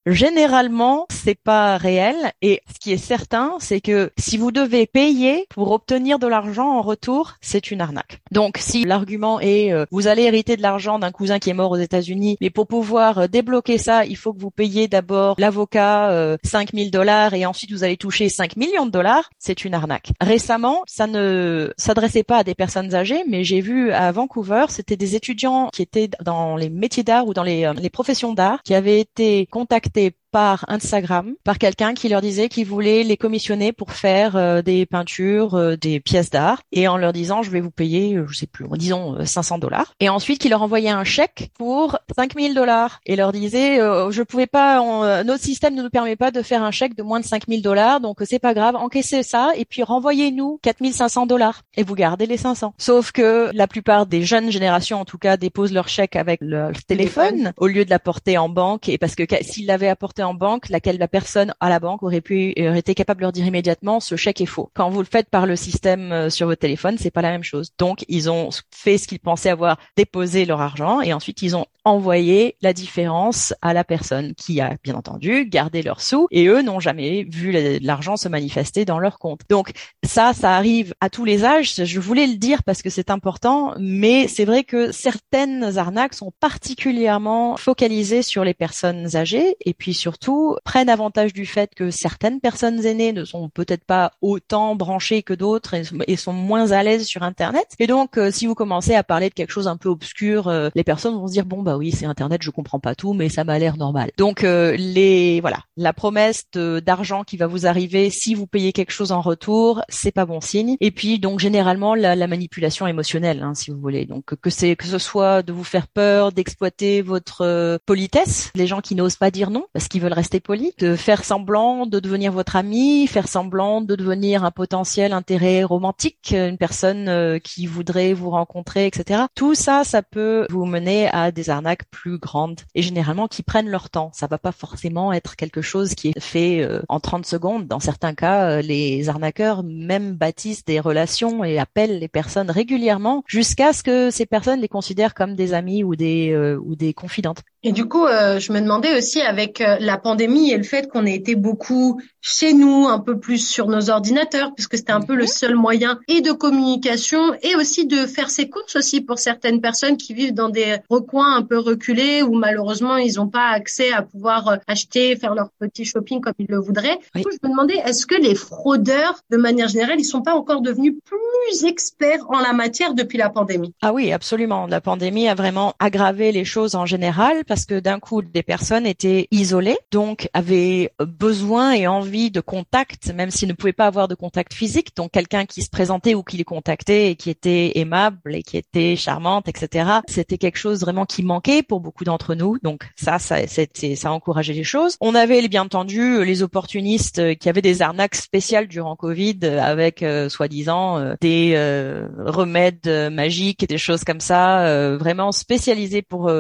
Généralement, 0.06 1.06
c'est 1.10 1.34
pas 1.34 1.76
réel 1.76 2.14
et 2.40 2.62
ce 2.72 2.78
qui 2.78 2.92
est 2.92 2.96
certain, 2.96 3.54
c'est 3.58 3.80
que 3.80 4.12
si 4.16 4.36
vous 4.36 4.52
devez 4.52 4.86
payer 4.86 5.46
pour 5.50 5.72
obtenir 5.72 6.20
de 6.20 6.28
l'argent 6.28 6.78
en 6.78 6.80
retour, 6.80 7.34
c'est 7.40 7.72
une 7.72 7.80
arnaque. 7.80 8.20
Donc 8.30 8.56
si 8.58 8.84
l'argument 8.84 9.40
est 9.40 9.72
euh, 9.72 9.84
vous 9.90 10.06
allez 10.06 10.22
hériter 10.22 10.56
de 10.56 10.62
l'argent 10.62 11.00
d'un 11.00 11.10
cousin 11.10 11.40
qui 11.40 11.50
est 11.50 11.54
mort 11.54 11.72
aux 11.72 11.76
États-Unis, 11.76 12.36
mais 12.40 12.50
pour 12.50 12.68
pouvoir 12.68 13.18
euh, 13.18 13.26
débloquer 13.26 13.78
ça, 13.78 14.04
il 14.04 14.16
faut 14.16 14.32
que 14.32 14.38
vous 14.38 14.52
payiez 14.52 14.86
d'abord 14.86 15.34
l'avocat 15.38 16.10
euh, 16.10 16.36
5000 16.44 16.92
dollars 16.92 17.34
et 17.34 17.44
ensuite 17.44 17.72
vous 17.72 17.82
allez 17.82 17.96
toucher 17.96 18.28
5 18.28 18.56
millions 18.56 18.86
de 18.86 18.92
dollars, 18.92 19.28
c'est 19.40 19.64
une 19.64 19.74
arnaque. 19.74 20.12
Récemment, 20.20 20.82
ça 20.86 21.08
ne 21.08 21.72
s'adressait 21.76 22.22
pas 22.22 22.38
à 22.38 22.44
des 22.44 22.54
personnes 22.54 22.94
âgées, 22.94 23.24
mais 23.26 23.42
j'ai 23.42 23.60
vu 23.60 23.90
à 23.90 24.12
Vancouver, 24.12 24.66
c'était 24.68 24.96
des 24.96 25.16
étudiants 25.16 25.68
qui 25.72 25.82
étaient 25.82 26.10
dans 26.24 26.54
les 26.54 26.70
métiers 26.70 27.02
d'art 27.02 27.26
ou 27.26 27.34
dans 27.34 27.42
les, 27.42 27.64
euh, 27.64 27.72
les 27.72 27.90
professions 27.90 28.34
d'art 28.34 28.60
qui 28.62 28.72
avaient 28.72 29.00
été 29.00 29.46
contactés 29.46 29.95
par 30.36 30.66
Instagram 30.68 31.32
par 31.44 31.56
quelqu'un 31.56 31.94
qui 31.94 32.10
leur 32.10 32.20
disait 32.20 32.50
qu'il 32.50 32.66
voulait 32.66 33.04
les 33.04 33.16
commissionner 33.16 33.72
pour 33.72 33.92
faire 33.92 34.36
euh, 34.36 34.60
des 34.60 34.84
peintures, 34.84 35.54
euh, 35.54 35.76
des 35.78 35.98
pièces 35.98 36.28
d'art, 36.28 36.60
et 36.72 36.88
en 36.88 36.98
leur 36.98 37.14
disant 37.14 37.42
je 37.42 37.50
vais 37.50 37.62
vous 37.62 37.70
payer, 37.70 38.16
euh, 38.16 38.26
je 38.28 38.36
sais 38.40 38.46
plus, 38.46 38.66
disons 38.72 39.16
500 39.24 39.56
dollars. 39.56 39.94
Et 39.98 40.10
ensuite 40.10 40.38
qui 40.38 40.50
leur 40.50 40.60
envoyait 40.60 40.90
un 40.90 41.04
chèque 41.04 41.52
pour 41.54 41.98
5000 42.14 42.54
dollars 42.54 43.00
et 43.06 43.16
leur 43.16 43.32
disait 43.32 43.78
je 43.78 44.22
pouvais 44.22 44.46
pas, 44.46 45.24
notre 45.24 45.42
système 45.42 45.74
ne 45.74 45.82
nous 45.82 45.88
permet 45.88 46.16
pas 46.16 46.30
de 46.30 46.42
faire 46.42 46.62
un 46.62 46.70
chèque 46.70 46.94
de 46.94 47.02
moins 47.02 47.20
de 47.20 47.24
5000 47.24 47.62
dollars, 47.62 48.02
donc 48.02 48.18
c'est 48.26 48.38
pas 48.38 48.52
grave, 48.52 48.76
encaissez 48.76 49.22
ça 49.22 49.52
et 49.56 49.64
puis 49.64 49.82
renvoyez-nous 49.82 50.58
4500 50.60 51.24
dollars 51.24 51.62
et 51.78 51.82
vous 51.82 51.94
gardez 51.94 52.26
les 52.26 52.36
500. 52.36 52.74
Sauf 52.76 53.10
que 53.10 53.48
la 53.54 53.66
plupart 53.66 54.04
des 54.04 54.20
jeunes 54.20 54.50
générations 54.50 55.00
en 55.00 55.06
tout 55.06 55.16
cas 55.16 55.38
déposent 55.38 55.72
leur 55.72 55.88
chèque 55.88 56.14
avec 56.14 56.40
leur 56.42 56.72
téléphone, 56.86 57.54
au 57.56 57.68
lieu 57.68 57.86
de 57.86 57.90
l'apporter 57.90 58.36
en 58.36 58.50
banque 58.50 58.90
et 58.90 58.98
parce 58.98 59.14
que 59.14 59.22
s'ils 59.40 59.64
l'avaient 59.64 59.88
apporté 59.88 60.25
en 60.26 60.34
banque, 60.34 60.68
laquelle 60.68 60.98
la 60.98 61.08
personne 61.08 61.54
à 61.60 61.68
la 61.68 61.80
banque 61.80 62.02
aurait 62.02 62.20
pu 62.20 62.54
aurait 62.58 62.78
été 62.78 62.94
capable 62.94 63.20
de 63.20 63.22
leur 63.22 63.32
dire 63.32 63.46
immédiatement 63.46 64.00
ce 64.00 64.16
chèque 64.16 64.40
est 64.40 64.46
faux. 64.46 64.70
Quand 64.74 64.90
vous 64.90 65.00
le 65.00 65.06
faites 65.06 65.30
par 65.30 65.46
le 65.46 65.56
système 65.56 66.12
euh, 66.12 66.30
sur 66.30 66.46
votre 66.46 66.60
téléphone, 66.60 66.96
c'est 66.98 67.10
pas 67.10 67.22
la 67.22 67.30
même 67.30 67.44
chose. 67.44 67.72
Donc 67.78 68.04
ils 68.08 68.30
ont 68.30 68.50
fait 68.70 68.98
ce 68.98 69.08
qu'ils 69.08 69.20
pensaient 69.20 69.50
avoir 69.50 69.78
déposé 69.96 70.44
leur 70.44 70.60
argent 70.60 71.00
et 71.00 71.12
ensuite 71.12 71.42
ils 71.42 71.56
ont 71.56 71.66
envoyé 71.84 72.56
la 72.62 72.72
différence 72.72 73.54
à 73.62 73.72
la 73.72 73.84
personne 73.84 74.34
qui 74.34 74.60
a 74.60 74.76
bien 74.82 74.94
entendu 74.96 75.46
gardé 75.46 75.82
leurs 75.82 76.00
sous 76.00 76.26
et 76.32 76.46
eux 76.46 76.60
n'ont 76.60 76.80
jamais 76.80 77.24
vu 77.24 77.52
l'argent 77.80 78.16
se 78.16 78.28
manifester 78.28 78.84
dans 78.84 78.98
leur 78.98 79.20
compte. 79.20 79.42
Donc 79.48 79.70
ça, 80.04 80.32
ça 80.32 80.56
arrive 80.56 80.94
à 81.00 81.10
tous 81.10 81.24
les 81.24 81.44
âges. 81.44 81.84
Je 81.84 82.00
voulais 82.00 82.26
le 82.26 82.36
dire 82.36 82.64
parce 82.64 82.82
que 82.82 82.90
c'est 82.90 83.08
important, 83.08 83.74
mais 83.78 84.26
c'est 84.26 84.44
vrai 84.44 84.64
que 84.64 84.90
certaines 84.90 85.78
arnaques 85.78 86.14
sont 86.14 86.32
particulièrement 86.40 87.56
focalisées 87.56 88.22
sur 88.22 88.42
les 88.42 88.54
personnes 88.54 89.16
âgées 89.16 89.56
et 89.64 89.72
puis 89.72 89.94
sur 89.94 90.15
surtout 90.16 90.56
prennent 90.64 90.88
avantage 90.88 91.34
du 91.34 91.44
fait 91.44 91.74
que 91.74 91.90
certaines 91.90 92.40
personnes 92.40 92.86
aînées 92.86 93.12
ne 93.12 93.24
sont 93.26 93.50
peut-être 93.50 93.84
pas 93.84 94.12
autant 94.22 94.74
branchées 94.74 95.22
que 95.22 95.34
d'autres 95.34 95.74
et, 96.06 96.16
sont 96.16 96.32
moins 96.32 96.70
à 96.70 96.82
l'aise 96.82 97.06
sur 97.06 97.22
Internet. 97.22 97.66
Et 97.78 97.86
donc, 97.86 98.16
euh, 98.16 98.30
si 98.30 98.46
vous 98.46 98.54
commencez 98.54 98.94
à 98.94 99.02
parler 99.02 99.28
de 99.28 99.34
quelque 99.34 99.50
chose 99.50 99.68
un 99.68 99.76
peu 99.76 99.90
obscur, 99.90 100.48
euh, 100.48 100.70
les 100.74 100.84
personnes 100.84 101.14
vont 101.14 101.26
se 101.26 101.32
dire 101.32 101.44
bon 101.44 101.62
bah 101.62 101.76
oui, 101.76 101.92
c'est 101.92 102.06
Internet, 102.06 102.40
je 102.42 102.50
comprends 102.50 102.80
pas 102.80 102.94
tout, 102.94 103.12
mais 103.12 103.28
ça 103.28 103.44
m'a 103.44 103.58
l'air 103.58 103.76
normal. 103.76 104.10
Donc 104.16 104.42
euh, 104.42 104.74
les 104.78 105.42
voilà, 105.42 105.58
la 105.76 105.92
promesse 105.92 106.44
d'argent 106.54 107.22
qui 107.22 107.36
va 107.36 107.46
vous 107.46 107.66
arriver 107.66 108.08
si 108.08 108.34
vous 108.34 108.46
payez 108.46 108.72
quelque 108.72 108.92
chose 108.92 109.12
en 109.12 109.20
retour, 109.20 109.82
c'est 109.90 110.12
pas 110.12 110.24
bon 110.24 110.40
signe. 110.40 110.76
Et 110.80 110.90
puis 110.90 111.18
donc 111.18 111.40
généralement 111.40 111.94
la, 111.94 112.16
la 112.16 112.26
manipulation 112.26 112.86
émotionnelle, 112.86 113.42
hein, 113.42 113.54
si 113.54 113.70
vous 113.70 113.78
voulez. 113.78 114.06
Donc 114.06 114.34
que 114.40 114.48
c'est 114.48 114.76
que 114.76 114.86
ce 114.86 114.98
soit 114.98 115.42
de 115.42 115.52
vous 115.52 115.64
faire 115.64 115.88
peur, 115.88 116.32
d'exploiter 116.32 117.02
votre 117.02 117.78
politesse, 117.84 118.50
les 118.54 118.66
gens 118.66 118.80
qui 118.80 118.94
n'osent 118.94 119.16
pas 119.16 119.30
dire 119.30 119.50
non 119.50 119.66
parce 119.74 119.88
qu'ils 119.88 119.95
veulent 120.00 120.12
rester 120.12 120.40
polis, 120.40 120.74
de 120.76 120.96
faire 120.96 121.24
semblant 121.24 121.86
de 121.86 122.00
devenir 122.00 122.32
votre 122.32 122.56
ami, 122.56 123.06
faire 123.06 123.28
semblant 123.28 123.80
de 123.80 123.94
devenir 123.96 124.44
un 124.44 124.50
potentiel 124.50 125.12
intérêt 125.12 125.64
romantique, 125.64 126.34
une 126.36 126.58
personne 126.58 127.08
euh, 127.08 127.38
qui 127.38 127.66
voudrait 127.66 128.12
vous 128.12 128.30
rencontrer, 128.30 128.86
etc. 128.86 129.24
Tout 129.34 129.54
ça, 129.54 129.84
ça 129.84 130.02
peut 130.02 130.46
vous 130.50 130.66
mener 130.66 131.08
à 131.08 131.30
des 131.30 131.50
arnaques 131.50 131.84
plus 131.90 132.18
grandes 132.18 132.60
et 132.74 132.82
généralement 132.82 133.28
qui 133.28 133.42
prennent 133.42 133.68
leur 133.68 133.90
temps. 133.90 134.10
Ça 134.12 134.26
va 134.26 134.38
pas 134.38 134.52
forcément 134.52 135.12
être 135.12 135.36
quelque 135.36 135.62
chose 135.62 135.94
qui 135.94 136.08
est 136.08 136.20
fait 136.20 136.62
euh, 136.62 136.82
en 136.88 137.00
30 137.00 137.26
secondes. 137.26 137.66
Dans 137.66 137.80
certains 137.80 138.14
cas, 138.14 138.50
euh, 138.50 138.62
les 138.62 139.08
arnaqueurs 139.08 139.62
même 139.62 140.12
bâtissent 140.12 140.64
des 140.64 140.80
relations 140.80 141.44
et 141.44 141.58
appellent 141.58 141.98
les 141.98 142.08
personnes 142.08 142.50
régulièrement 142.50 143.22
jusqu'à 143.26 143.72
ce 143.72 143.82
que 143.82 144.10
ces 144.10 144.26
personnes 144.26 144.60
les 144.60 144.68
considèrent 144.68 145.14
comme 145.14 145.34
des 145.34 145.54
amis 145.54 145.84
ou 145.84 145.96
des 145.96 146.36
ou 146.36 146.74
des 146.76 146.94
confidentes. 146.94 147.42
Et 147.62 147.72
du 147.72 147.86
coup, 147.86 148.04
euh, 148.04 148.38
je 148.38 148.52
me 148.52 148.60
demandais 148.60 148.96
aussi 148.96 149.20
avec 149.20 149.60
euh, 149.60 149.76
la 149.80 149.98
pandémie 149.98 150.52
et 150.52 150.56
le 150.56 150.62
fait 150.62 150.88
qu'on 150.88 151.06
ait 151.06 151.14
été 151.14 151.34
beaucoup 151.34 152.00
chez 152.20 152.52
nous, 152.52 152.86
un 152.86 152.98
peu 152.98 153.18
plus 153.18 153.38
sur 153.38 153.68
nos 153.68 153.88
ordinateurs, 153.88 154.52
puisque 154.54 154.76
c'était 154.76 154.92
un 154.92 155.00
peu 155.00 155.14
le 155.14 155.22
mhm. 155.22 155.28
seul 155.28 155.54
moyen 155.54 155.98
et 156.08 156.20
de 156.20 156.32
communication 156.32 157.34
et 157.42 157.56
aussi 157.56 157.86
de 157.86 158.06
faire 158.06 158.30
ses 158.30 158.48
courses 158.48 158.76
aussi 158.76 159.00
pour 159.00 159.18
certaines 159.18 159.60
personnes 159.60 159.96
qui 159.96 160.12
vivent 160.12 160.34
dans 160.34 160.48
des 160.48 160.76
recoins 160.90 161.36
un 161.36 161.42
peu 161.42 161.58
reculés 161.58 162.22
où 162.22 162.34
malheureusement 162.34 162.96
ils 162.96 163.14
n'ont 163.16 163.28
pas 163.28 163.48
accès 163.48 163.92
à 163.92 164.02
pouvoir 164.02 164.48
euh, 164.48 164.56
acheter, 164.66 165.16
faire 165.16 165.34
leur 165.34 165.48
petit 165.58 165.84
shopping 165.84 166.20
comme 166.20 166.34
ils 166.38 166.46
le 166.48 166.58
voudraient. 166.58 166.98
Du 167.14 167.22
coup, 167.22 167.30
je 167.30 167.48
me 167.48 167.52
demandais, 167.52 167.76
est-ce 167.84 168.06
que 168.06 168.20
les 168.20 168.34
fraudeurs, 168.34 169.20
de 169.30 169.36
manière 169.36 169.68
générale, 169.68 169.96
ils 169.98 170.04
sont 170.04 170.22
pas 170.22 170.34
encore 170.34 170.60
devenus 170.60 170.94
plus 171.04 171.64
experts 171.64 172.24
en 172.28 172.40
la 172.40 172.52
matière 172.52 172.94
depuis 172.94 173.18
la 173.18 173.30
pandémie? 173.30 173.72
Ah 173.82 173.92
oui, 173.92 174.12
absolument. 174.12 174.66
La 174.66 174.80
pandémie 174.80 175.28
a 175.28 175.34
vraiment 175.34 175.74
aggravé 175.78 176.32
les 176.32 176.44
choses 176.44 176.74
en 176.74 176.86
général 176.86 177.44
parce 177.46 177.64
que 177.64 177.80
d'un 177.80 177.98
coup, 177.98 178.22
des 178.22 178.42
personnes 178.42 178.86
étaient 178.86 179.28
isolées, 179.30 179.78
donc 179.90 180.28
avaient 180.32 180.90
besoin 181.00 181.72
et 181.72 181.86
envie 181.86 182.30
de 182.30 182.40
contact, 182.40 183.12
même 183.14 183.30
s'ils 183.30 183.48
ne 183.48 183.54
pouvaient 183.54 183.72
pas 183.72 183.86
avoir 183.86 184.08
de 184.08 184.14
contact 184.14 184.54
physique. 184.54 184.96
Donc 184.96 185.12
quelqu'un 185.12 185.46
qui 185.46 185.62
se 185.62 185.70
présentait 185.70 186.14
ou 186.14 186.22
qui 186.22 186.36
les 186.36 186.44
contactait 186.44 187.10
et 187.10 187.16
qui 187.16 187.30
était 187.30 187.72
aimable 187.78 188.34
et 188.34 188.42
qui 188.42 188.56
était 188.56 188.96
charmante, 188.96 189.48
etc. 189.48 189.90
C'était 190.08 190.38
quelque 190.38 190.58
chose 190.58 190.80
vraiment 190.80 191.06
qui 191.06 191.22
manquait 191.22 191.62
pour 191.62 191.80
beaucoup 191.80 192.04
d'entre 192.04 192.34
nous. 192.34 192.58
Donc 192.62 192.88
ça, 192.96 193.18
ça, 193.18 193.46
c'était, 193.46 193.96
ça 193.96 194.12
encourageait 194.12 194.52
les 194.52 194.64
choses. 194.64 194.96
On 195.00 195.14
avait 195.14 195.46
bien 195.48 195.62
entendu 195.62 196.24
les 196.24 196.42
opportunistes 196.42 197.36
qui 197.38 197.48
avaient 197.48 197.62
des 197.62 197.82
arnaques 197.82 198.14
spéciales 198.14 198.68
durant 198.68 198.96
Covid 198.96 199.38
avec 199.44 200.02
euh, 200.02 200.28
soi-disant 200.28 200.98
euh, 200.98 201.14
des 201.20 201.52
euh, 201.54 202.08
remèdes 202.18 202.88
magiques 203.12 203.62
et 203.62 203.66
des 203.66 203.78
choses 203.78 204.04
comme 204.04 204.20
ça, 204.20 204.96
vraiment 204.96 205.32
spécialisés 205.32 206.02
pour 206.02 206.30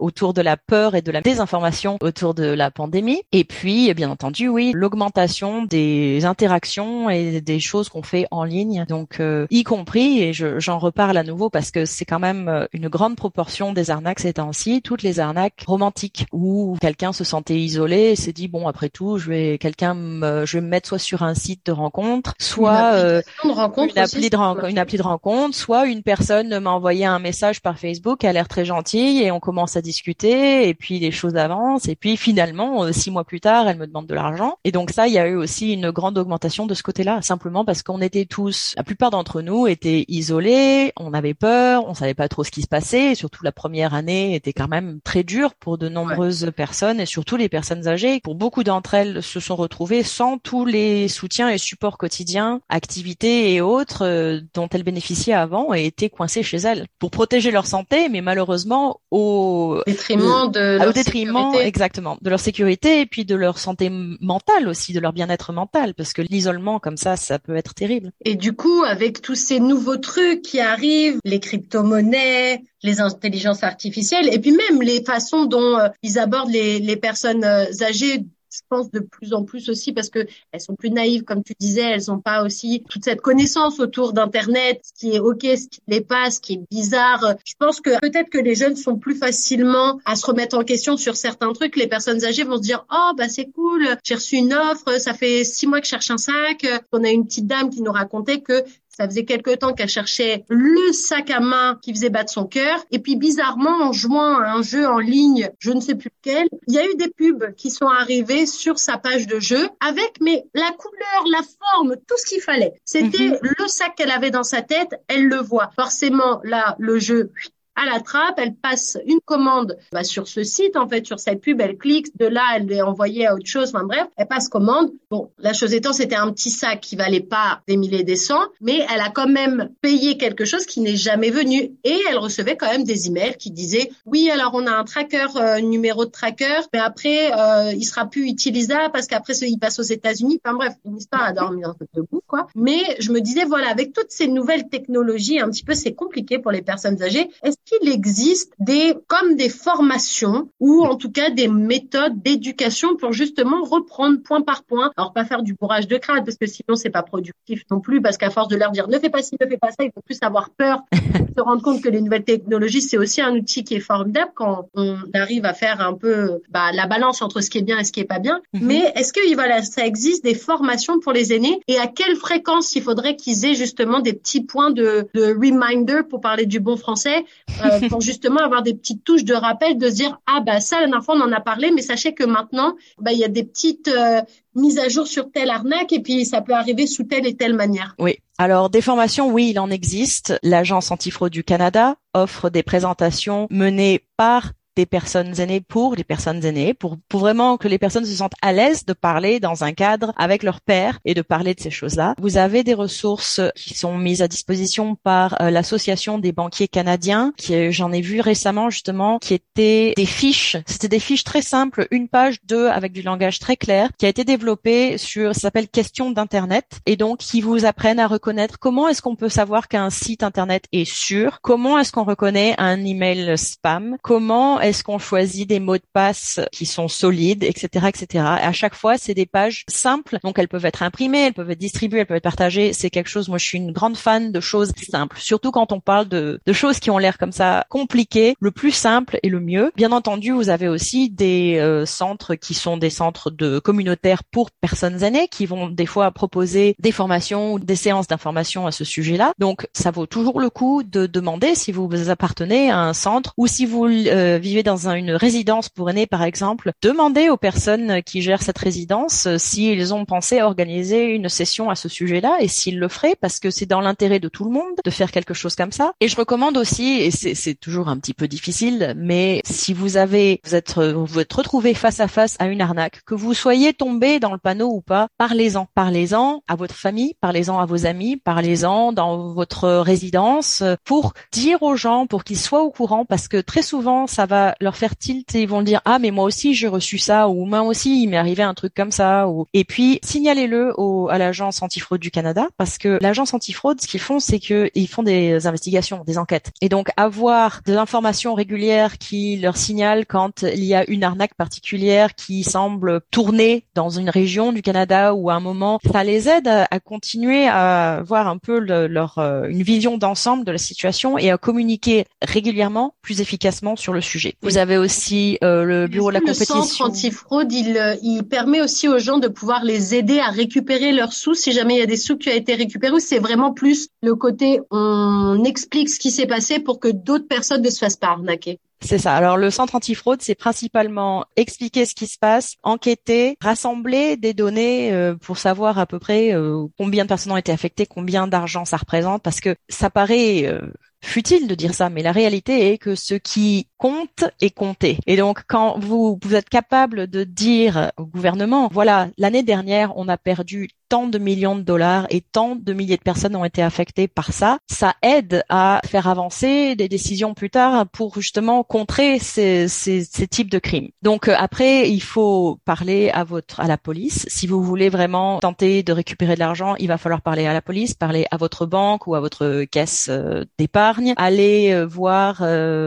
autour 0.00 0.34
de 0.36 0.42
la 0.42 0.56
peur 0.56 0.94
et 0.94 1.02
de 1.02 1.10
la 1.10 1.22
désinformation 1.22 1.96
autour 2.00 2.34
de 2.34 2.44
la 2.44 2.70
pandémie. 2.70 3.22
Et 3.32 3.44
puis, 3.44 3.92
bien 3.94 4.10
entendu, 4.10 4.48
oui, 4.48 4.72
l'augmentation 4.74 5.64
des 5.64 6.24
interactions 6.24 7.10
et 7.10 7.40
des 7.40 7.58
choses 7.58 7.88
qu'on 7.88 8.02
fait 8.02 8.26
en 8.30 8.44
ligne. 8.44 8.84
Donc, 8.88 9.18
euh, 9.20 9.46
y 9.50 9.64
compris, 9.64 10.22
et 10.22 10.32
j'en 10.32 10.78
reparle 10.78 11.16
à 11.16 11.24
nouveau 11.24 11.48
parce 11.50 11.70
que 11.70 11.86
c'est 11.86 12.04
quand 12.04 12.18
même 12.18 12.48
euh, 12.48 12.66
une 12.72 12.88
grande 12.88 13.16
proportion 13.16 13.72
des 13.72 13.90
arnaques 13.90 14.20
ces 14.20 14.34
temps-ci, 14.34 14.82
toutes 14.82 15.02
les 15.02 15.20
arnaques 15.20 15.64
romantiques 15.66 16.26
où 16.32 16.76
quelqu'un 16.80 17.12
se 17.12 17.24
sentait 17.24 17.58
isolé 17.58 18.10
et 18.10 18.16
s'est 18.16 18.32
dit 18.32 18.48
bon, 18.48 18.68
après 18.68 18.90
tout, 18.90 19.18
je 19.18 19.30
vais 19.30 19.58
quelqu'un, 19.58 19.94
me, 19.94 20.44
je 20.44 20.58
vais 20.58 20.60
me 20.60 20.68
mettre 20.68 20.88
soit 20.88 20.98
sur 20.98 21.22
un 21.22 21.34
site 21.34 21.64
de 21.66 21.72
rencontre, 21.72 22.34
soit 22.38 22.92
euh, 22.94 23.22
une, 23.44 23.52
rencontre 23.52 23.94
une, 23.96 24.02
appli 24.02 24.28
de 24.28 24.68
une 24.68 24.78
appli 24.78 24.98
de 24.98 25.02
rencontre, 25.02 25.56
soit 25.56 25.86
une 25.86 26.02
personne 26.02 26.58
m'a 26.58 26.70
envoyé 26.70 27.06
un 27.06 27.18
message 27.18 27.62
par 27.62 27.78
Facebook, 27.78 28.22
elle 28.24 28.30
a 28.30 28.32
l'air 28.34 28.48
très 28.48 28.66
gentille 28.66 29.22
et 29.22 29.30
on 29.30 29.40
commence 29.40 29.76
à 29.76 29.80
discuter 29.80 30.25
et 30.30 30.74
puis 30.74 30.98
les 30.98 31.10
choses 31.10 31.36
avancent 31.36 31.88
et 31.88 31.96
puis 31.96 32.16
finalement 32.16 32.84
euh, 32.84 32.92
six 32.92 33.10
mois 33.10 33.24
plus 33.24 33.40
tard 33.40 33.68
elle 33.68 33.78
me 33.78 33.86
demande 33.86 34.06
de 34.06 34.14
l'argent. 34.14 34.58
Et 34.64 34.72
donc 34.72 34.90
ça 34.90 35.06
il 35.06 35.14
y 35.14 35.18
a 35.18 35.26
eu 35.26 35.36
aussi 35.36 35.72
une 35.72 35.90
grande 35.90 36.18
augmentation 36.18 36.66
de 36.66 36.74
ce 36.74 36.82
côté-là 36.82 37.22
simplement 37.22 37.64
parce 37.64 37.82
qu'on 37.82 38.00
était 38.00 38.26
tous 38.26 38.74
la 38.76 38.84
plupart 38.84 39.10
d'entre 39.10 39.42
nous 39.42 39.66
étaient 39.66 40.04
isolés 40.08 40.92
on 40.98 41.12
avait 41.14 41.34
peur 41.34 41.86
on 41.86 41.94
savait 41.94 42.14
pas 42.14 42.28
trop 42.28 42.44
ce 42.44 42.50
qui 42.50 42.62
se 42.62 42.68
passait 42.68 43.12
et 43.12 43.14
surtout 43.14 43.44
la 43.44 43.52
première 43.52 43.94
année 43.94 44.34
était 44.34 44.52
quand 44.52 44.68
même 44.68 45.00
très 45.04 45.22
dure 45.22 45.54
pour 45.54 45.78
de 45.78 45.88
nombreuses 45.88 46.50
personnes 46.56 47.00
et 47.00 47.06
surtout 47.06 47.36
les 47.36 47.48
personnes 47.48 47.88
âgées. 47.88 48.20
Pour 48.22 48.34
beaucoup 48.34 48.64
d'entre 48.64 48.94
elles 48.94 49.22
se 49.22 49.40
sont 49.40 49.56
retrouvées 49.56 50.02
sans 50.02 50.38
tous 50.38 50.64
les 50.64 51.08
soutiens 51.08 51.48
et 51.48 51.58
supports 51.58 51.98
quotidiens 51.98 52.60
activités 52.68 53.54
et 53.54 53.60
autres 53.60 54.04
euh, 54.04 54.40
dont 54.54 54.68
elles 54.70 54.82
bénéficiaient 54.82 55.32
avant 55.32 55.74
et 55.74 55.86
étaient 55.86 56.10
coincées 56.10 56.42
chez 56.42 56.58
elles 56.58 56.86
pour 56.98 57.10
protéger 57.10 57.50
leur 57.50 57.66
santé 57.66 58.08
mais 58.08 58.20
malheureusement 58.20 59.00
au 59.10 59.80
de 60.16 60.88
au 60.88 60.92
détriment 60.92 61.54
exactement 61.60 62.18
de 62.20 62.30
leur 62.30 62.40
sécurité 62.40 63.00
et 63.00 63.06
puis 63.06 63.24
de 63.24 63.34
leur 63.34 63.58
santé 63.58 63.90
mentale 63.90 64.68
aussi, 64.68 64.92
de 64.92 65.00
leur 65.00 65.12
bien-être 65.12 65.52
mental, 65.52 65.94
parce 65.94 66.12
que 66.12 66.22
l'isolement 66.22 66.78
comme 66.78 66.96
ça, 66.96 67.16
ça 67.16 67.38
peut 67.38 67.56
être 67.56 67.74
terrible. 67.74 68.12
Et 68.24 68.34
du 68.34 68.52
coup, 68.52 68.82
avec 68.84 69.22
tous 69.22 69.34
ces 69.34 69.60
nouveaux 69.60 69.96
trucs 69.96 70.42
qui 70.42 70.60
arrivent, 70.60 71.18
les 71.24 71.40
crypto-monnaies, 71.40 72.62
les 72.82 73.00
intelligences 73.00 73.62
artificielles, 73.62 74.32
et 74.32 74.38
puis 74.38 74.52
même 74.52 74.82
les 74.82 75.02
façons 75.04 75.44
dont 75.44 75.78
euh, 75.78 75.88
ils 76.02 76.18
abordent 76.18 76.50
les, 76.50 76.78
les 76.78 76.96
personnes 76.96 77.44
euh, 77.44 77.64
âgées 77.82 78.24
je 78.56 78.62
pense 78.68 78.90
de 78.90 79.00
plus 79.00 79.34
en 79.34 79.44
plus 79.44 79.68
aussi 79.68 79.92
parce 79.92 80.10
que 80.10 80.26
elles 80.52 80.60
sont 80.60 80.74
plus 80.74 80.90
naïves, 80.90 81.24
comme 81.24 81.42
tu 81.42 81.54
disais, 81.58 81.82
elles 81.82 82.04
n'ont 82.08 82.20
pas 82.20 82.42
aussi 82.42 82.84
toute 82.88 83.04
cette 83.04 83.20
connaissance 83.20 83.80
autour 83.80 84.12
d'Internet, 84.12 84.80
ce 84.82 84.92
qui 84.98 85.14
est 85.14 85.20
ok, 85.20 85.42
ce 85.42 85.68
qui 85.68 85.80
n'est 85.88 86.00
pas, 86.00 86.30
ce 86.30 86.40
qui 86.40 86.54
est 86.54 86.62
bizarre. 86.70 87.34
Je 87.44 87.54
pense 87.58 87.80
que 87.80 87.98
peut-être 88.00 88.30
que 88.30 88.38
les 88.38 88.54
jeunes 88.54 88.76
sont 88.76 88.96
plus 88.96 89.14
facilement 89.14 90.00
à 90.04 90.16
se 90.16 90.26
remettre 90.26 90.56
en 90.56 90.64
question 90.64 90.96
sur 90.96 91.16
certains 91.16 91.52
trucs. 91.52 91.76
Les 91.76 91.88
personnes 91.88 92.24
âgées 92.24 92.44
vont 92.44 92.56
se 92.56 92.62
dire, 92.62 92.86
oh 92.90 93.12
bah 93.16 93.28
c'est 93.28 93.50
cool, 93.52 93.86
j'ai 94.04 94.14
reçu 94.14 94.36
une 94.36 94.54
offre, 94.54 94.98
ça 95.00 95.14
fait 95.14 95.44
six 95.44 95.66
mois 95.66 95.80
que 95.80 95.86
je 95.86 95.90
cherche 95.90 96.10
un 96.10 96.18
sac. 96.18 96.66
On 96.92 97.04
a 97.04 97.10
une 97.10 97.26
petite 97.26 97.46
dame 97.46 97.70
qui 97.70 97.82
nous 97.82 97.92
racontait 97.92 98.40
que 98.40 98.64
ça 98.96 99.06
faisait 99.06 99.24
quelque 99.24 99.54
temps 99.54 99.74
qu'elle 99.74 99.90
cherchait 99.90 100.44
le 100.48 100.92
sac 100.92 101.30
à 101.30 101.40
main 101.40 101.78
qui 101.82 101.92
faisait 101.92 102.08
battre 102.08 102.32
son 102.32 102.46
cœur. 102.46 102.82
Et 102.90 102.98
puis 102.98 103.16
bizarrement, 103.16 103.82
en 103.82 103.92
jouant 103.92 104.38
à 104.38 104.52
un 104.52 104.62
jeu 104.62 104.86
en 104.86 104.98
ligne, 104.98 105.50
je 105.58 105.70
ne 105.70 105.80
sais 105.80 105.94
plus 105.94 106.10
lequel, 106.18 106.48
il 106.66 106.74
y 106.74 106.78
a 106.78 106.86
eu 106.86 106.94
des 106.96 107.10
pubs 107.10 107.54
qui 107.56 107.70
sont 107.70 107.88
arrivés 107.88 108.46
sur 108.46 108.78
sa 108.78 108.96
page 108.96 109.26
de 109.26 109.38
jeu 109.38 109.68
avec 109.86 110.14
mais 110.22 110.44
la 110.54 110.70
couleur, 110.78 111.24
la 111.30 111.42
forme, 111.42 111.96
tout 112.08 112.16
ce 112.16 112.26
qu'il 112.26 112.40
fallait. 112.40 112.72
C'était 112.86 113.28
mhm. 113.28 113.38
le 113.42 113.68
sac 113.68 113.94
qu'elle 113.96 114.10
avait 114.10 114.30
dans 114.30 114.44
sa 114.44 114.62
tête, 114.62 114.94
elle 115.08 115.26
le 115.26 115.36
voit. 115.36 115.70
Forcément, 115.76 116.40
là, 116.42 116.74
le 116.78 116.98
jeu 116.98 117.32
à 117.76 117.86
la 117.86 118.00
trappe, 118.00 118.34
elle 118.38 118.54
passe 118.54 118.98
une 119.06 119.20
commande 119.24 119.76
bah, 119.92 120.04
sur 120.04 120.28
ce 120.28 120.42
site, 120.42 120.76
en 120.76 120.88
fait, 120.88 121.06
sur 121.06 121.20
cette 121.20 121.40
pub, 121.40 121.60
elle 121.60 121.76
clique, 121.76 122.16
de 122.18 122.26
là, 122.26 122.42
elle 122.56 122.70
est 122.72 122.82
envoyée 122.82 123.26
à 123.26 123.34
autre 123.34 123.46
chose, 123.46 123.72
enfin 123.74 123.84
bref, 123.84 124.06
elle 124.16 124.26
passe 124.26 124.48
commande. 124.48 124.90
Bon, 125.10 125.30
la 125.38 125.52
chose 125.52 125.74
étant, 125.74 125.92
c'était 125.92 126.16
un 126.16 126.32
petit 126.32 126.50
sac 126.50 126.80
qui 126.80 126.96
valait 126.96 127.20
pas 127.20 127.60
des 127.68 127.76
milliers 127.76 128.04
des 128.04 128.16
cents, 128.16 128.46
mais 128.60 128.84
elle 128.92 129.00
a 129.00 129.10
quand 129.10 129.28
même 129.28 129.70
payé 129.80 130.16
quelque 130.16 130.44
chose 130.44 130.66
qui 130.66 130.80
n'est 130.80 130.96
jamais 130.96 131.30
venu 131.30 131.76
et 131.84 132.00
elle 132.08 132.18
recevait 132.18 132.56
quand 132.56 132.70
même 132.70 132.84
des 132.84 133.06
emails 133.08 133.36
qui 133.36 133.50
disaient, 133.50 133.90
oui, 134.06 134.30
alors 134.30 134.52
on 134.54 134.66
a 134.66 134.72
un 134.72 134.84
tracker, 134.84 135.26
euh, 135.36 135.60
numéro 135.60 136.04
de 136.04 136.10
tracker, 136.10 136.60
mais 136.72 136.80
après, 136.80 137.32
euh, 137.32 137.72
il 137.72 137.84
sera 137.84 138.06
plus 138.06 138.28
utilisable 138.28 138.90
parce 138.92 139.06
qu'après, 139.06 139.34
il 139.42 139.58
passe 139.58 139.78
aux 139.78 139.82
États-Unis. 139.82 140.40
Enfin 140.44 140.56
bref, 140.56 140.74
une 140.84 140.96
histoire 140.96 141.22
à 141.22 141.32
dormir 141.32 141.70
un 141.70 141.74
peu 141.74 141.86
debout, 141.94 142.22
quoi. 142.26 142.46
Mais 142.54 142.82
je 142.98 143.12
me 143.12 143.20
disais, 143.20 143.44
voilà, 143.44 143.68
avec 143.68 143.92
toutes 143.92 144.10
ces 144.10 144.28
nouvelles 144.28 144.68
technologies, 144.68 145.40
un 145.40 145.50
petit 145.50 145.64
peu, 145.64 145.74
c'est 145.74 145.94
compliqué 145.94 146.38
pour 146.38 146.52
les 146.52 146.62
personnes 146.62 147.02
âgées. 147.02 147.30
Qu'il 147.66 147.90
existe 147.90 148.52
des 148.58 148.96
comme 149.08 149.36
des 149.36 149.48
formations 149.48 150.48
ou 150.60 150.84
en 150.84 150.96
tout 150.96 151.10
cas 151.10 151.30
des 151.30 151.48
méthodes 151.48 152.22
d'éducation 152.22 152.96
pour 152.96 153.12
justement 153.12 153.62
reprendre 153.64 154.22
point 154.22 154.40
par 154.40 154.62
point. 154.62 154.92
Alors 154.96 155.12
pas 155.12 155.24
faire 155.24 155.42
du 155.42 155.54
bourrage 155.54 155.88
de 155.88 155.96
crâne 155.98 156.24
parce 156.24 156.36
que 156.36 156.46
sinon 156.46 156.76
c'est 156.76 156.90
pas 156.90 157.02
productif 157.02 157.64
non 157.70 157.80
plus 157.80 158.00
parce 158.00 158.16
qu'à 158.16 158.30
force 158.30 158.48
de 158.48 158.56
leur 158.56 158.70
dire 158.70 158.88
ne 158.88 158.98
fais 158.98 159.10
pas 159.10 159.22
ci, 159.22 159.36
ne 159.40 159.46
fais 159.46 159.58
pas 159.58 159.70
ça, 159.70 159.84
ils 159.84 159.90
vont 159.94 160.02
plus 160.04 160.18
avoir 160.22 160.50
peur, 160.50 160.82
se 161.36 161.42
rendre 161.42 161.62
compte 161.62 161.82
que 161.82 161.88
les 161.88 162.00
nouvelles 162.00 162.24
technologies 162.24 162.82
c'est 162.82 162.98
aussi 162.98 163.20
un 163.20 163.34
outil 163.34 163.64
qui 163.64 163.74
est 163.74 163.80
formidable 163.80 164.30
quand 164.34 164.68
on 164.74 164.96
arrive 165.14 165.44
à 165.44 165.52
faire 165.52 165.80
un 165.80 165.94
peu 165.94 166.40
bah, 166.50 166.70
la 166.72 166.86
balance 166.86 167.20
entre 167.20 167.40
ce 167.40 167.50
qui 167.50 167.58
est 167.58 167.62
bien 167.62 167.78
et 167.78 167.84
ce 167.84 167.92
qui 167.92 168.00
est 168.00 168.04
pas 168.04 168.20
bien. 168.20 168.40
Mhm. 168.52 168.66
Mais 168.66 168.92
est-ce 168.94 169.12
que 169.12 169.34
voilà 169.34 169.62
ça 169.62 169.84
existe 169.84 170.22
des 170.22 170.34
formations 170.34 171.00
pour 171.00 171.12
les 171.12 171.32
aînés 171.32 171.60
et 171.66 171.78
à 171.78 171.88
quelle 171.88 172.16
fréquence 172.16 172.74
il 172.76 172.82
faudrait 172.82 173.16
qu'ils 173.16 173.44
aient 173.44 173.54
justement 173.54 174.00
des 174.00 174.12
petits 174.12 174.44
points 174.44 174.70
de, 174.70 175.08
de 175.14 175.34
reminder 175.34 176.02
pour 176.08 176.20
parler 176.20 176.46
du 176.46 176.60
bon 176.60 176.76
français 176.76 177.24
euh, 177.64 177.88
pour 177.88 178.00
justement 178.00 178.40
avoir 178.40 178.62
des 178.62 178.74
petites 178.74 179.04
touches 179.04 179.24
de 179.24 179.34
rappel, 179.34 179.78
de 179.78 179.88
se 179.88 179.94
dire 179.94 180.18
ah 180.26 180.40
bah 180.44 180.60
ça 180.60 180.76
la 180.76 180.86
dernière 180.86 181.04
fois 181.04 181.16
on 181.16 181.20
en 181.22 181.32
a 181.32 181.40
parlé, 181.40 181.70
mais 181.70 181.82
sachez 181.82 182.14
que 182.14 182.24
maintenant 182.24 182.74
bah 182.98 183.12
il 183.12 183.18
y 183.18 183.24
a 183.24 183.28
des 183.28 183.44
petites 183.44 183.88
euh, 183.88 184.22
mises 184.54 184.78
à 184.78 184.88
jour 184.88 185.06
sur 185.06 185.30
telle 185.30 185.50
arnaque 185.50 185.92
et 185.92 186.00
puis 186.00 186.24
ça 186.24 186.40
peut 186.40 186.54
arriver 186.54 186.86
sous 186.86 187.04
telle 187.04 187.26
et 187.26 187.36
telle 187.36 187.54
manière. 187.54 187.94
Oui. 187.98 188.16
Alors 188.38 188.68
des 188.68 188.80
formations, 188.82 189.30
oui, 189.30 189.50
il 189.50 189.58
en 189.58 189.70
existe. 189.70 190.38
L'agence 190.42 190.90
antifraude 190.90 191.32
du 191.32 191.44
Canada 191.44 191.96
offre 192.14 192.50
des 192.50 192.62
présentations 192.62 193.46
menées 193.50 194.02
par 194.16 194.52
des 194.76 194.86
personnes 194.86 195.40
aînées 195.40 195.60
pour 195.60 195.94
les 195.94 196.04
personnes 196.04 196.44
aînées, 196.44 196.74
pour, 196.74 196.96
pour 197.08 197.20
vraiment 197.20 197.56
que 197.56 197.68
les 197.68 197.78
personnes 197.78 198.04
se 198.04 198.14
sentent 198.14 198.34
à 198.42 198.52
l'aise 198.52 198.84
de 198.84 198.92
parler 198.92 199.40
dans 199.40 199.64
un 199.64 199.72
cadre 199.72 200.12
avec 200.16 200.42
leur 200.42 200.60
père 200.60 201.00
et 201.04 201.14
de 201.14 201.22
parler 201.22 201.54
de 201.54 201.60
ces 201.60 201.70
choses-là. 201.70 202.14
Vous 202.18 202.36
avez 202.36 202.62
des 202.62 202.74
ressources 202.74 203.40
qui 203.56 203.74
sont 203.74 203.96
mises 203.96 204.22
à 204.22 204.28
disposition 204.28 204.94
par 204.94 205.40
euh, 205.40 205.50
l'association 205.50 206.18
des 206.18 206.32
banquiers 206.32 206.68
canadiens, 206.68 207.32
qui 207.36 207.72
j'en 207.72 207.92
ai 207.92 208.00
vu 208.00 208.20
récemment 208.20 208.70
justement, 208.70 209.18
qui 209.18 209.34
étaient 209.34 209.94
des 209.96 210.06
fiches. 210.06 210.56
C'était 210.66 210.88
des 210.88 211.00
fiches 211.00 211.24
très 211.24 211.42
simples, 211.42 211.86
une 211.90 212.08
page, 212.08 212.36
deux, 212.44 212.68
avec 212.68 212.92
du 212.92 213.02
langage 213.02 213.38
très 213.38 213.56
clair, 213.56 213.90
qui 213.98 214.06
a 214.06 214.08
été 214.08 214.24
développé 214.24 214.98
sur, 214.98 215.34
ça 215.34 215.40
s'appelle 215.40 215.68
Questions 215.68 216.10
d'internet, 216.10 216.80
et 216.84 216.96
donc 216.96 217.18
qui 217.18 217.40
vous 217.40 217.64
apprennent 217.64 218.00
à 218.00 218.06
reconnaître 218.06 218.58
comment 218.58 218.88
est-ce 218.88 219.02
qu'on 219.02 219.16
peut 219.16 219.28
savoir 219.28 219.68
qu'un 219.68 219.90
site 219.90 220.22
internet 220.22 220.64
est 220.72 220.84
sûr, 220.84 221.40
comment 221.42 221.78
est-ce 221.78 221.92
qu'on 221.92 222.04
reconnaît 222.04 222.54
un 222.58 222.84
email 222.84 223.38
spam, 223.38 223.96
comment 224.02 224.60
est-ce 224.66 224.84
qu'on 224.84 224.98
choisit 224.98 225.48
des 225.48 225.60
mots 225.60 225.76
de 225.76 225.82
passe 225.92 226.40
qui 226.52 226.66
sont 226.66 226.88
solides, 226.88 227.44
etc., 227.44 227.86
etc. 227.88 228.06
Et 228.14 228.44
à 228.44 228.52
chaque 228.52 228.74
fois, 228.74 228.98
c'est 228.98 229.14
des 229.14 229.26
pages 229.26 229.64
simples, 229.68 230.18
donc 230.24 230.38
elles 230.38 230.48
peuvent 230.48 230.64
être 230.64 230.82
imprimées, 230.82 231.26
elles 231.26 231.34
peuvent 231.34 231.50
être 231.50 231.58
distribuées, 231.58 232.00
elles 232.00 232.06
peuvent 232.06 232.16
être 232.16 232.22
partagées. 232.22 232.72
C'est 232.72 232.90
quelque 232.90 233.08
chose. 233.08 233.28
Moi, 233.28 233.38
je 233.38 233.46
suis 233.46 233.58
une 233.58 233.72
grande 233.72 233.96
fan 233.96 234.32
de 234.32 234.40
choses 234.40 234.72
simples, 234.90 235.18
surtout 235.20 235.50
quand 235.50 235.72
on 235.72 235.80
parle 235.80 236.08
de, 236.08 236.40
de 236.44 236.52
choses 236.52 236.78
qui 236.80 236.90
ont 236.90 236.98
l'air 236.98 237.18
comme 237.18 237.32
ça 237.32 237.64
compliquées. 237.68 238.34
Le 238.40 238.50
plus 238.50 238.72
simple 238.72 239.18
et 239.22 239.28
le 239.28 239.40
mieux. 239.40 239.72
Bien 239.76 239.92
entendu, 239.92 240.32
vous 240.32 240.48
avez 240.48 240.68
aussi 240.68 241.10
des 241.10 241.58
euh, 241.58 241.86
centres 241.86 242.34
qui 242.34 242.54
sont 242.54 242.76
des 242.76 242.90
centres 242.90 243.30
de 243.30 243.58
communautaires 243.58 244.24
pour 244.24 244.50
personnes 244.50 245.02
aînées, 245.02 245.28
qui 245.28 245.46
vont 245.46 245.68
des 245.68 245.86
fois 245.86 246.10
proposer 246.10 246.74
des 246.78 246.92
formations 246.92 247.54
ou 247.54 247.58
des 247.58 247.76
séances 247.76 248.08
d'information 248.08 248.66
à 248.66 248.72
ce 248.72 248.84
sujet-là. 248.84 249.32
Donc, 249.38 249.66
ça 249.72 249.90
vaut 249.90 250.06
toujours 250.06 250.40
le 250.40 250.50
coup 250.50 250.82
de 250.82 251.06
demander 251.06 251.54
si 251.54 251.72
vous 251.72 251.88
appartenez 252.10 252.70
à 252.70 252.80
un 252.80 252.92
centre 252.92 253.32
ou 253.36 253.46
si 253.46 253.66
vous 253.66 253.86
euh, 253.86 254.38
vivez 254.38 254.55
dans 254.62 254.88
une 254.88 255.12
résidence 255.12 255.68
pour 255.68 255.90
aînés, 255.90 256.06
par 256.06 256.22
exemple, 256.22 256.72
demandez 256.82 257.28
aux 257.28 257.36
personnes 257.36 258.02
qui 258.02 258.22
gèrent 258.22 258.42
cette 258.42 258.58
résidence 258.58 259.26
euh, 259.26 259.38
s'ils 259.38 259.94
ont 259.94 260.04
pensé 260.04 260.38
à 260.38 260.46
organiser 260.46 261.04
une 261.04 261.28
session 261.28 261.70
à 261.70 261.74
ce 261.74 261.88
sujet-là 261.88 262.36
et 262.40 262.48
s'ils 262.48 262.78
le 262.78 262.88
feraient, 262.88 263.16
parce 263.20 263.40
que 263.40 263.50
c'est 263.50 263.66
dans 263.66 263.80
l'intérêt 263.80 264.20
de 264.20 264.28
tout 264.28 264.44
le 264.44 264.50
monde 264.50 264.80
de 264.84 264.90
faire 264.90 265.10
quelque 265.10 265.34
chose 265.34 265.54
comme 265.54 265.72
ça. 265.72 265.92
Et 266.00 266.08
je 266.08 266.16
recommande 266.16 266.56
aussi, 266.56 267.00
et 267.00 267.10
c'est 267.10 267.54
toujours 267.54 267.88
un 267.88 267.98
petit 267.98 268.14
peu 268.14 268.28
difficile, 268.28 268.94
mais 268.96 269.40
si 269.44 269.74
vous 269.74 269.96
avez, 269.96 270.40
vous 270.44 270.54
êtes, 270.54 270.78
vous 270.78 271.18
êtes 271.18 271.32
retrouvé 271.32 271.74
face 271.74 272.00
à 272.00 272.08
face 272.08 272.36
à 272.38 272.46
une 272.46 272.60
arnaque, 272.60 273.02
que 273.04 273.14
vous 273.14 273.34
soyez 273.34 273.72
tombé 273.72 274.20
dans 274.20 274.32
le 274.32 274.38
panneau 274.38 274.68
ou 274.68 274.80
pas, 274.80 275.08
parlez-en. 275.18 275.66
Parlez-en 275.74 276.42
à 276.48 276.56
votre 276.56 276.74
famille, 276.74 277.14
parlez-en 277.20 277.58
à 277.58 277.66
vos 277.66 277.86
amis, 277.86 278.16
parlez-en 278.16 278.92
dans 278.92 279.32
votre 279.32 279.68
résidence 279.68 280.62
pour 280.84 281.12
dire 281.32 281.62
aux 281.62 281.76
gens, 281.76 282.06
pour 282.06 282.24
qu'ils 282.24 282.38
soient 282.38 282.62
au 282.62 282.70
courant, 282.70 283.04
parce 283.04 283.28
que 283.28 283.38
très 283.38 283.62
souvent, 283.62 284.06
ça 284.06 284.26
va 284.26 284.45
leur 284.60 284.76
faire 284.76 284.96
tilt 284.96 285.34
et 285.34 285.42
ils 285.42 285.48
vont 285.48 285.62
dire 285.62 285.80
ah 285.84 285.98
mais 285.98 286.10
moi 286.10 286.24
aussi 286.24 286.54
j'ai 286.54 286.68
reçu 286.68 286.98
ça 286.98 287.28
ou 287.28 287.44
moi 287.44 287.62
aussi 287.62 288.02
il 288.02 288.08
m'est 288.08 288.16
arrivé 288.16 288.42
un 288.42 288.54
truc 288.54 288.74
comme 288.74 288.90
ça 288.90 289.28
ou 289.28 289.46
et 289.52 289.64
puis 289.64 289.98
signalez-le 290.02 290.72
à 291.10 291.18
l'agence 291.18 291.62
antifraude 291.62 292.00
du 292.00 292.10
Canada 292.10 292.46
parce 292.56 292.78
que 292.78 292.98
l'agence 293.00 293.34
antifraude 293.34 293.80
ce 293.80 293.86
qu'ils 293.86 294.00
font 294.00 294.20
c'est 294.20 294.40
que 294.40 294.70
ils 294.74 294.88
font 294.88 295.02
des 295.02 295.46
investigations, 295.46 296.02
des 296.06 296.18
enquêtes 296.18 296.52
et 296.60 296.68
donc 296.68 296.90
avoir 296.96 297.60
de 297.66 297.72
l'information 297.72 298.34
régulière 298.34 298.98
qui 298.98 299.36
leur 299.36 299.56
signale 299.56 300.06
quand 300.06 300.42
il 300.42 300.64
y 300.64 300.74
a 300.74 300.88
une 300.90 301.04
arnaque 301.04 301.34
particulière 301.34 302.14
qui 302.14 302.44
semble 302.44 303.00
tourner 303.10 303.64
dans 303.74 303.90
une 303.90 304.10
région 304.10 304.52
du 304.52 304.62
Canada 304.62 305.14
ou 305.14 305.30
à 305.30 305.34
un 305.34 305.40
moment 305.40 305.78
ça 305.90 306.04
les 306.04 306.28
aide 306.28 306.48
à, 306.48 306.80
continuer 306.80 307.48
à 307.48 307.96
avoir 307.96 308.28
un 308.28 308.38
peu 308.38 308.58
leur 308.58 309.18
euh, 309.18 309.46
une 309.48 309.62
vision 309.62 309.98
d'ensemble 309.98 310.44
de 310.44 310.52
la 310.52 310.58
situation 310.58 311.18
et 311.18 311.30
à 311.30 311.38
communiquer 311.38 312.04
régulièrement 312.22 312.94
plus 313.02 313.20
efficacement 313.20 313.76
sur 313.76 313.92
le 313.92 314.00
sujet. 314.00 314.35
Vous 314.42 314.58
avez 314.58 314.76
aussi 314.76 315.38
euh, 315.42 315.64
le 315.64 315.86
bureau 315.86 316.10
de 316.10 316.14
la 316.14 316.20
compétition. 316.20 316.56
Le 316.56 316.62
centre 316.62 316.82
antifraude, 316.82 317.52
il, 317.52 317.76
euh, 317.76 317.96
il 318.02 318.22
permet 318.22 318.60
aussi 318.60 318.88
aux 318.88 318.98
gens 318.98 319.18
de 319.18 319.28
pouvoir 319.28 319.64
les 319.64 319.94
aider 319.94 320.20
à 320.20 320.30
récupérer 320.30 320.92
leurs 320.92 321.12
sous 321.12 321.34
si 321.34 321.52
jamais 321.52 321.74
il 321.74 321.78
y 321.78 321.82
a 321.82 321.86
des 321.86 321.96
sous 321.96 322.16
qui 322.16 322.28
ont 322.28 322.34
été 322.34 322.54
récupérés. 322.54 322.92
Ou 322.92 322.98
c'est 322.98 323.18
vraiment 323.18 323.52
plus 323.52 323.88
le 324.02 324.14
côté 324.14 324.60
on 324.70 325.42
explique 325.44 325.88
ce 325.88 325.98
qui 325.98 326.10
s'est 326.10 326.26
passé 326.26 326.60
pour 326.60 326.80
que 326.80 326.88
d'autres 326.88 327.26
personnes 327.26 327.62
ne 327.62 327.70
se 327.70 327.78
fassent 327.78 327.96
pas 327.96 328.08
arnaquer. 328.08 328.60
C'est 328.82 328.98
ça. 328.98 329.16
Alors 329.16 329.38
le 329.38 329.50
centre 329.50 329.74
antifraude, 329.74 330.20
c'est 330.20 330.34
principalement 330.34 331.24
expliquer 331.36 331.86
ce 331.86 331.94
qui 331.94 332.06
se 332.06 332.18
passe, 332.18 332.56
enquêter, 332.62 333.36
rassembler 333.40 334.18
des 334.18 334.34
données 334.34 334.92
euh, 334.92 335.14
pour 335.14 335.38
savoir 335.38 335.78
à 335.78 335.86
peu 335.86 335.98
près 335.98 336.34
combien 336.76 337.04
de 337.04 337.08
personnes 337.08 337.32
ont 337.32 337.38
été 337.38 337.52
affectées, 337.52 337.86
combien 337.86 338.26
d'argent 338.26 338.66
ça 338.66 338.76
représente, 338.76 339.22
parce 339.22 339.40
que 339.40 339.56
ça 339.70 339.88
paraît 339.88 340.60
futile 341.06 341.46
de 341.46 341.54
dire 341.54 341.74
ça, 341.74 341.88
mais 341.88 342.02
la 342.02 342.12
réalité 342.12 342.72
est 342.72 342.78
que 342.78 342.94
ce 342.94 343.14
qui 343.14 343.68
compte 343.78 344.24
est 344.40 344.50
compté. 344.50 344.98
Et 345.06 345.16
donc, 345.16 345.42
quand 345.48 345.78
vous, 345.78 346.18
vous 346.22 346.34
êtes 346.34 346.48
capable 346.48 347.06
de 347.06 347.24
dire 347.24 347.92
au 347.96 348.04
gouvernement, 348.04 348.68
voilà, 348.70 349.08
l'année 349.16 349.42
dernière, 349.42 349.96
on 349.96 350.08
a 350.08 350.16
perdu 350.16 350.68
tant 350.88 351.06
de 351.06 351.18
millions 351.18 351.56
de 351.56 351.62
dollars 351.62 352.06
et 352.10 352.20
tant 352.20 352.56
de 352.56 352.72
milliers 352.72 352.96
de 352.96 353.02
personnes 353.02 353.36
ont 353.36 353.44
été 353.44 353.62
affectées 353.62 354.08
par 354.08 354.32
ça, 354.32 354.58
ça 354.70 354.94
aide 355.02 355.42
à 355.48 355.80
faire 355.84 356.08
avancer 356.08 356.76
des 356.76 356.88
décisions 356.88 357.34
plus 357.34 357.50
tard 357.50 357.86
pour 357.88 358.14
justement 358.14 358.62
contrer 358.62 359.18
ces, 359.18 359.68
ces, 359.68 360.04
ces 360.04 360.26
types 360.26 360.50
de 360.50 360.58
crimes. 360.58 360.88
Donc 361.02 361.28
euh, 361.28 361.34
après, 361.36 361.90
il 361.90 362.02
faut 362.02 362.58
parler 362.64 363.10
à 363.10 363.24
votre 363.24 363.60
à 363.60 363.66
la 363.66 363.78
police. 363.78 364.26
Si 364.28 364.46
vous 364.46 364.62
voulez 364.62 364.88
vraiment 364.88 365.38
tenter 365.40 365.82
de 365.82 365.92
récupérer 365.92 366.34
de 366.34 366.40
l'argent, 366.40 366.76
il 366.76 366.88
va 366.88 366.98
falloir 366.98 367.22
parler 367.22 367.46
à 367.46 367.52
la 367.52 367.62
police, 367.62 367.94
parler 367.94 368.26
à 368.30 368.36
votre 368.36 368.66
banque 368.66 369.06
ou 369.06 369.14
à 369.14 369.20
votre 369.20 369.64
caisse 369.64 370.08
euh, 370.10 370.44
d'épargne, 370.58 371.14
aller 371.16 371.72
euh, 371.72 371.86
voir 371.86 372.36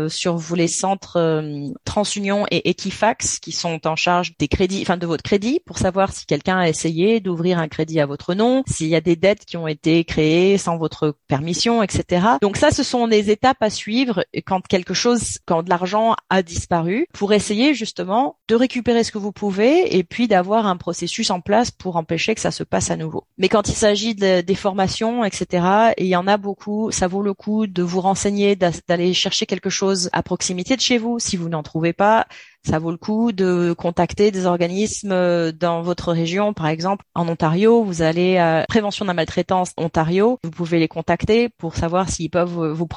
sur 0.09 0.37
vous 0.37 0.55
les 0.55 0.67
centres 0.67 1.43
TransUnion 1.85 2.45
et 2.51 2.69
Equifax 2.69 3.39
qui 3.39 3.51
sont 3.51 3.87
en 3.87 3.95
charge 3.95 4.33
des 4.37 4.47
crédits, 4.47 4.81
enfin 4.81 4.97
de 4.97 5.07
votre 5.07 5.23
crédit, 5.23 5.59
pour 5.65 5.77
savoir 5.77 6.11
si 6.11 6.25
quelqu'un 6.25 6.57
a 6.57 6.69
essayé 6.69 7.19
d'ouvrir 7.19 7.59
un 7.59 7.67
crédit 7.67 7.88
à 7.97 8.05
votre 8.05 8.33
nom, 8.33 8.63
s'il 8.67 8.87
y 8.87 8.95
a 8.95 9.01
des 9.01 9.15
dettes 9.15 9.45
qui 9.45 9.57
ont 9.57 9.67
été 9.67 10.03
créées 10.03 10.57
sans 10.57 10.77
votre 10.77 11.15
permission, 11.27 11.81
etc. 11.81 12.25
Donc 12.41 12.57
ça, 12.57 12.71
ce 12.71 12.83
sont 12.83 13.07
des 13.07 13.31
étapes 13.31 13.61
à 13.61 13.69
suivre 13.69 14.25
quand 14.45 14.65
quelque 14.67 14.93
chose, 14.93 15.39
quand 15.45 15.63
de 15.63 15.69
l'argent 15.69 16.15
a 16.29 16.43
disparu, 16.43 17.07
pour 17.13 17.33
essayer 17.33 17.73
justement 17.73 18.37
de 18.47 18.55
récupérer 18.55 19.03
ce 19.03 19.11
que 19.11 19.17
vous 19.17 19.31
pouvez 19.31 19.95
et 19.95 20.03
puis 20.03 20.27
d'avoir 20.27 20.67
un 20.67 20.77
processus 20.77 21.31
en 21.31 21.41
place 21.41 21.71
pour 21.71 21.95
empêcher 21.95 22.35
que 22.35 22.41
ça 22.41 22.51
se 22.51 22.63
passe 22.63 22.91
à 22.91 22.97
nouveau. 22.97 23.23
Mais 23.37 23.49
quand 23.49 23.69
il 23.69 23.75
s'agit 23.75 24.15
de, 24.15 24.41
des 24.41 24.55
formations, 24.55 25.23
etc., 25.23 25.93
et 25.97 26.05
il 26.05 26.09
y 26.09 26.15
en 26.15 26.27
a 26.27 26.37
beaucoup, 26.37 26.91
ça 26.91 27.07
vaut 27.07 27.21
le 27.21 27.33
coup 27.33 27.67
de 27.67 27.83
vous 27.83 28.01
renseigner, 28.01 28.55
d'aller 28.55 29.13
chercher 29.13 29.45
quelque 29.45 29.69
chose 29.69 30.09
à 30.13 30.23
proximité 30.23 30.75
de 30.75 30.81
chez 30.81 30.97
vous. 30.97 31.19
Si 31.19 31.37
vous 31.37 31.49
n'en 31.49 31.63
trouvez 31.63 31.93
pas, 31.93 32.27
ça 32.65 32.79
vaut 32.79 32.91
le 32.91 32.97
coup 32.97 33.31
de 33.31 33.73
contacter 33.77 34.31
des 34.31 34.45
organismes 34.45 35.11
euh, 35.11 35.51
dans 35.51 35.81
votre 35.81 36.11
région. 36.11 36.53
Par 36.53 36.67
exemple, 36.67 37.05
en 37.15 37.27
Ontario, 37.27 37.83
vous 37.83 38.01
allez 38.01 38.37
à 38.37 38.65
Prévention 38.67 39.05
de 39.05 39.09
la 39.09 39.13
maltraitance 39.13 39.71
Ontario. 39.77 40.39
Vous 40.43 40.51
pouvez 40.51 40.79
les 40.79 40.87
contacter 40.87 41.49
pour 41.49 41.75
savoir 41.75 42.09
s'ils 42.09 42.29
peuvent 42.29 42.71
vous, 42.71 42.87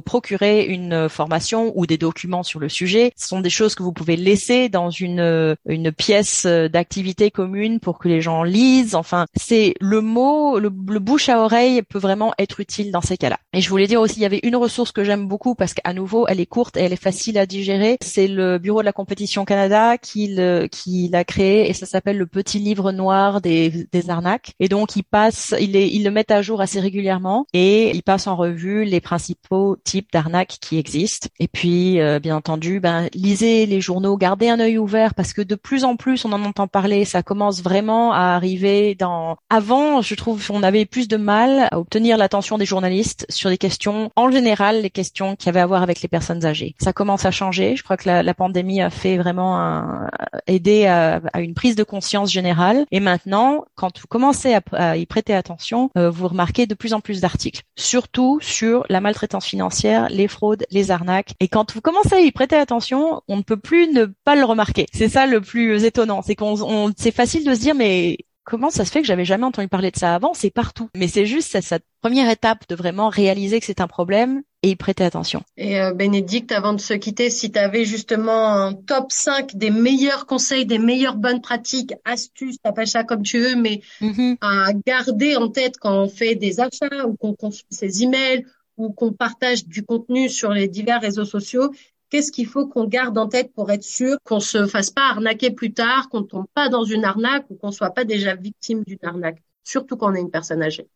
procurer 0.00 0.64
une 0.64 1.08
formation 1.08 1.72
ou 1.74 1.86
des 1.86 1.98
documents 1.98 2.42
sur 2.42 2.60
le 2.60 2.68
sujet. 2.68 3.12
Ce 3.16 3.28
sont 3.28 3.40
des 3.40 3.50
choses 3.50 3.74
que 3.74 3.82
vous 3.82 3.92
pouvez 3.92 4.16
laisser 4.16 4.68
dans 4.68 4.90
une, 4.90 5.56
une 5.66 5.92
pièce 5.92 6.46
d'activité 6.46 7.30
commune 7.30 7.80
pour 7.80 7.98
que 7.98 8.08
les 8.08 8.20
gens 8.20 8.42
lisent. 8.42 8.94
Enfin, 8.94 9.26
c'est 9.36 9.74
le 9.80 10.00
mot, 10.00 10.58
le, 10.58 10.70
le 10.88 10.98
bouche 10.98 11.28
à 11.28 11.40
oreille 11.40 11.82
peut 11.82 11.98
vraiment 11.98 12.32
être 12.38 12.60
utile 12.60 12.90
dans 12.90 13.00
ces 13.00 13.16
cas-là. 13.16 13.38
Et 13.52 13.60
je 13.60 13.70
voulais 13.70 13.86
dire 13.86 14.00
aussi, 14.00 14.16
il 14.16 14.22
y 14.22 14.26
avait 14.26 14.40
une 14.42 14.56
ressource 14.56 14.92
que 14.92 15.04
j'aime 15.04 15.26
beaucoup 15.26 15.54
parce 15.54 15.74
qu'à 15.74 15.92
nouveau, 15.92 16.26
elle 16.28 16.40
est 16.40 16.46
courte 16.46 16.76
et 16.76 16.80
elle 16.80 16.92
est 16.92 17.02
facile 17.02 17.38
à 17.38 17.46
digérer. 17.46 17.96
C'est 18.02 18.28
le 18.28 18.58
bureau 18.58 18.80
de 18.80 18.84
la 18.84 18.92
compétition 18.96 19.44
Canada 19.44 19.98
qui 19.98 20.34
l'a 20.34 21.24
créé 21.24 21.68
et 21.68 21.72
ça 21.74 21.86
s'appelle 21.86 22.18
le 22.18 22.26
petit 22.26 22.58
livre 22.58 22.90
noir 22.90 23.40
des, 23.40 23.86
des 23.92 24.10
arnaques. 24.10 24.52
Et 24.58 24.68
donc, 24.68 24.96
il 24.96 25.04
passe, 25.04 25.54
il, 25.60 25.76
est, 25.76 25.88
il 25.88 26.02
le 26.02 26.10
met 26.10 26.32
à 26.32 26.42
jour 26.42 26.60
assez 26.60 26.80
régulièrement 26.80 27.46
et 27.52 27.90
il 27.94 28.02
passe 28.02 28.26
en 28.26 28.34
revue 28.34 28.84
les 28.84 29.00
principaux 29.00 29.76
types 29.84 30.08
d'arnaques 30.12 30.56
qui 30.60 30.78
existent. 30.78 31.28
Et 31.38 31.46
puis, 31.46 32.00
euh, 32.00 32.18
bien 32.18 32.36
entendu, 32.36 32.80
ben, 32.80 33.08
lisez 33.14 33.66
les 33.66 33.80
journaux, 33.80 34.16
gardez 34.16 34.48
un 34.48 34.58
œil 34.58 34.78
ouvert 34.78 35.14
parce 35.14 35.32
que 35.32 35.42
de 35.42 35.54
plus 35.54 35.84
en 35.84 35.96
plus, 35.96 36.24
on 36.24 36.32
en 36.32 36.42
entend 36.44 36.66
parler. 36.66 37.04
Ça 37.04 37.22
commence 37.22 37.62
vraiment 37.62 38.12
à 38.12 38.34
arriver 38.34 38.94
dans. 38.94 39.36
Avant, 39.50 40.00
je 40.00 40.14
trouve, 40.14 40.44
on 40.50 40.62
avait 40.62 40.86
plus 40.86 41.06
de 41.06 41.18
mal 41.18 41.68
à 41.70 41.78
obtenir 41.78 42.16
l'attention 42.16 42.56
des 42.56 42.64
journalistes 42.64 43.26
sur 43.28 43.50
des 43.50 43.58
questions, 43.58 44.10
en 44.16 44.30
général, 44.30 44.82
les 44.82 44.90
questions 44.90 45.36
qui 45.36 45.48
avaient 45.48 45.60
à 45.60 45.66
voir 45.66 45.82
avec 45.82 46.00
les 46.00 46.08
personnes 46.08 46.46
âgées. 46.46 46.74
Ça 46.80 46.92
commence 46.94 47.26
à 47.26 47.30
changer. 47.30 47.76
Je 47.76 47.82
crois 47.82 47.98
que 47.98 48.08
la, 48.08 48.22
la 48.22 48.34
pandémie 48.34 48.80
a 48.86 48.90
fait 48.90 49.16
vraiment 49.16 50.06
aider 50.46 50.86
à, 50.86 51.20
une 51.40 51.54
prise 51.54 51.76
de 51.76 51.84
conscience 51.84 52.30
générale. 52.30 52.86
Et 52.90 53.00
maintenant, 53.00 53.64
quand 53.74 54.00
vous 54.00 54.06
commencez 54.06 54.56
à, 54.72 54.96
y 54.96 55.06
prêter 55.06 55.34
attention, 55.34 55.90
euh, 55.96 56.10
vous 56.10 56.28
remarquez 56.28 56.66
de 56.66 56.74
plus 56.74 56.94
en 56.94 57.00
plus 57.00 57.20
d'articles, 57.20 57.62
surtout 57.76 58.38
sur 58.40 58.84
la 58.88 59.00
maltraitance 59.00 59.46
financière, 59.46 60.08
les 60.10 60.28
fraudes, 60.28 60.64
les 60.70 60.90
arnaques. 60.90 61.34
Et 61.40 61.48
quand 61.48 61.72
vous 61.72 61.80
commencez 61.80 62.14
à 62.14 62.20
y 62.20 62.30
prêter 62.32 62.56
attention, 62.56 63.22
on 63.28 63.36
ne 63.36 63.42
peut 63.42 63.56
plus 63.56 63.92
ne 63.92 64.06
pas 64.24 64.36
le 64.36 64.44
remarquer. 64.44 64.86
C'est 64.92 65.08
ça 65.08 65.26
le 65.26 65.40
plus 65.40 65.84
étonnant, 65.84 66.22
c'est 66.22 66.34
qu'on, 66.34 66.92
c'est 66.96 67.10
facile 67.10 67.44
de 67.44 67.54
se 67.54 67.60
dire 67.60 67.74
mais 67.74 68.18
comment 68.46 68.70
ça 68.70 68.84
se 68.86 68.92
fait 68.92 69.02
que 69.02 69.06
j'avais 69.06 69.26
jamais 69.26 69.44
entendu 69.44 69.68
parler 69.68 69.90
de 69.90 69.96
ça 69.98 70.14
avant? 70.14 70.32
C'est 70.32 70.50
partout. 70.50 70.88
Mais 70.96 71.08
c'est 71.08 71.26
juste 71.26 71.60
cette 71.60 71.84
première 72.00 72.30
étape 72.30 72.66
de 72.68 72.74
vraiment 72.74 73.08
réaliser 73.08 73.60
que 73.60 73.66
c'est 73.66 73.80
un 73.80 73.88
problème 73.88 74.42
et 74.62 74.70
y 74.70 74.76
prêter 74.76 75.04
attention. 75.04 75.42
Et 75.56 75.80
euh, 75.80 75.92
Bénédicte, 75.92 76.52
avant 76.52 76.72
de 76.72 76.80
se 76.80 76.94
quitter, 76.94 77.28
si 77.28 77.50
tu 77.50 77.58
avais 77.58 77.84
justement 77.84 78.48
un 78.48 78.72
top 78.72 79.10
5 79.10 79.56
des 79.56 79.70
meilleurs 79.70 80.26
conseils, 80.26 80.64
des 80.64 80.78
meilleures 80.78 81.16
bonnes 81.16 81.40
pratiques, 81.42 81.92
astuces, 82.04 82.56
t'appelles 82.62 82.86
ça 82.86 83.04
comme 83.04 83.22
tu 83.22 83.40
veux, 83.40 83.56
mais 83.56 83.82
mm-hmm. 84.00 84.36
à 84.40 84.72
garder 84.86 85.36
en 85.36 85.48
tête 85.48 85.76
quand 85.78 86.04
on 86.04 86.08
fait 86.08 86.36
des 86.36 86.60
achats 86.60 87.06
ou 87.06 87.16
qu'on 87.16 87.34
consulte 87.34 87.66
ses 87.70 88.04
emails 88.04 88.46
ou 88.76 88.92
qu'on 88.92 89.12
partage 89.12 89.66
du 89.66 89.82
contenu 89.82 90.28
sur 90.28 90.52
les 90.52 90.68
divers 90.68 91.00
réseaux 91.00 91.24
sociaux, 91.24 91.72
Qu'est-ce 92.10 92.30
qu'il 92.32 92.46
faut 92.46 92.66
qu'on 92.66 92.84
garde 92.84 93.18
en 93.18 93.28
tête 93.28 93.52
pour 93.52 93.70
être 93.70 93.82
sûr 93.82 94.16
qu'on 94.24 94.40
se 94.40 94.66
fasse 94.66 94.90
pas 94.90 95.08
arnaquer 95.10 95.50
plus 95.50 95.72
tard, 95.72 96.08
qu'on 96.08 96.22
tombe 96.22 96.46
pas 96.54 96.68
dans 96.68 96.84
une 96.84 97.04
arnaque 97.04 97.46
ou 97.50 97.56
qu'on 97.56 97.72
soit 97.72 97.90
pas 97.90 98.04
déjà 98.04 98.34
victime 98.34 98.84
d'une 98.84 98.98
arnaque, 99.02 99.42
surtout 99.64 99.96
quand 99.96 100.12
on 100.12 100.14
est 100.14 100.20
une 100.20 100.30
personne 100.30 100.62
âgée? 100.62 100.88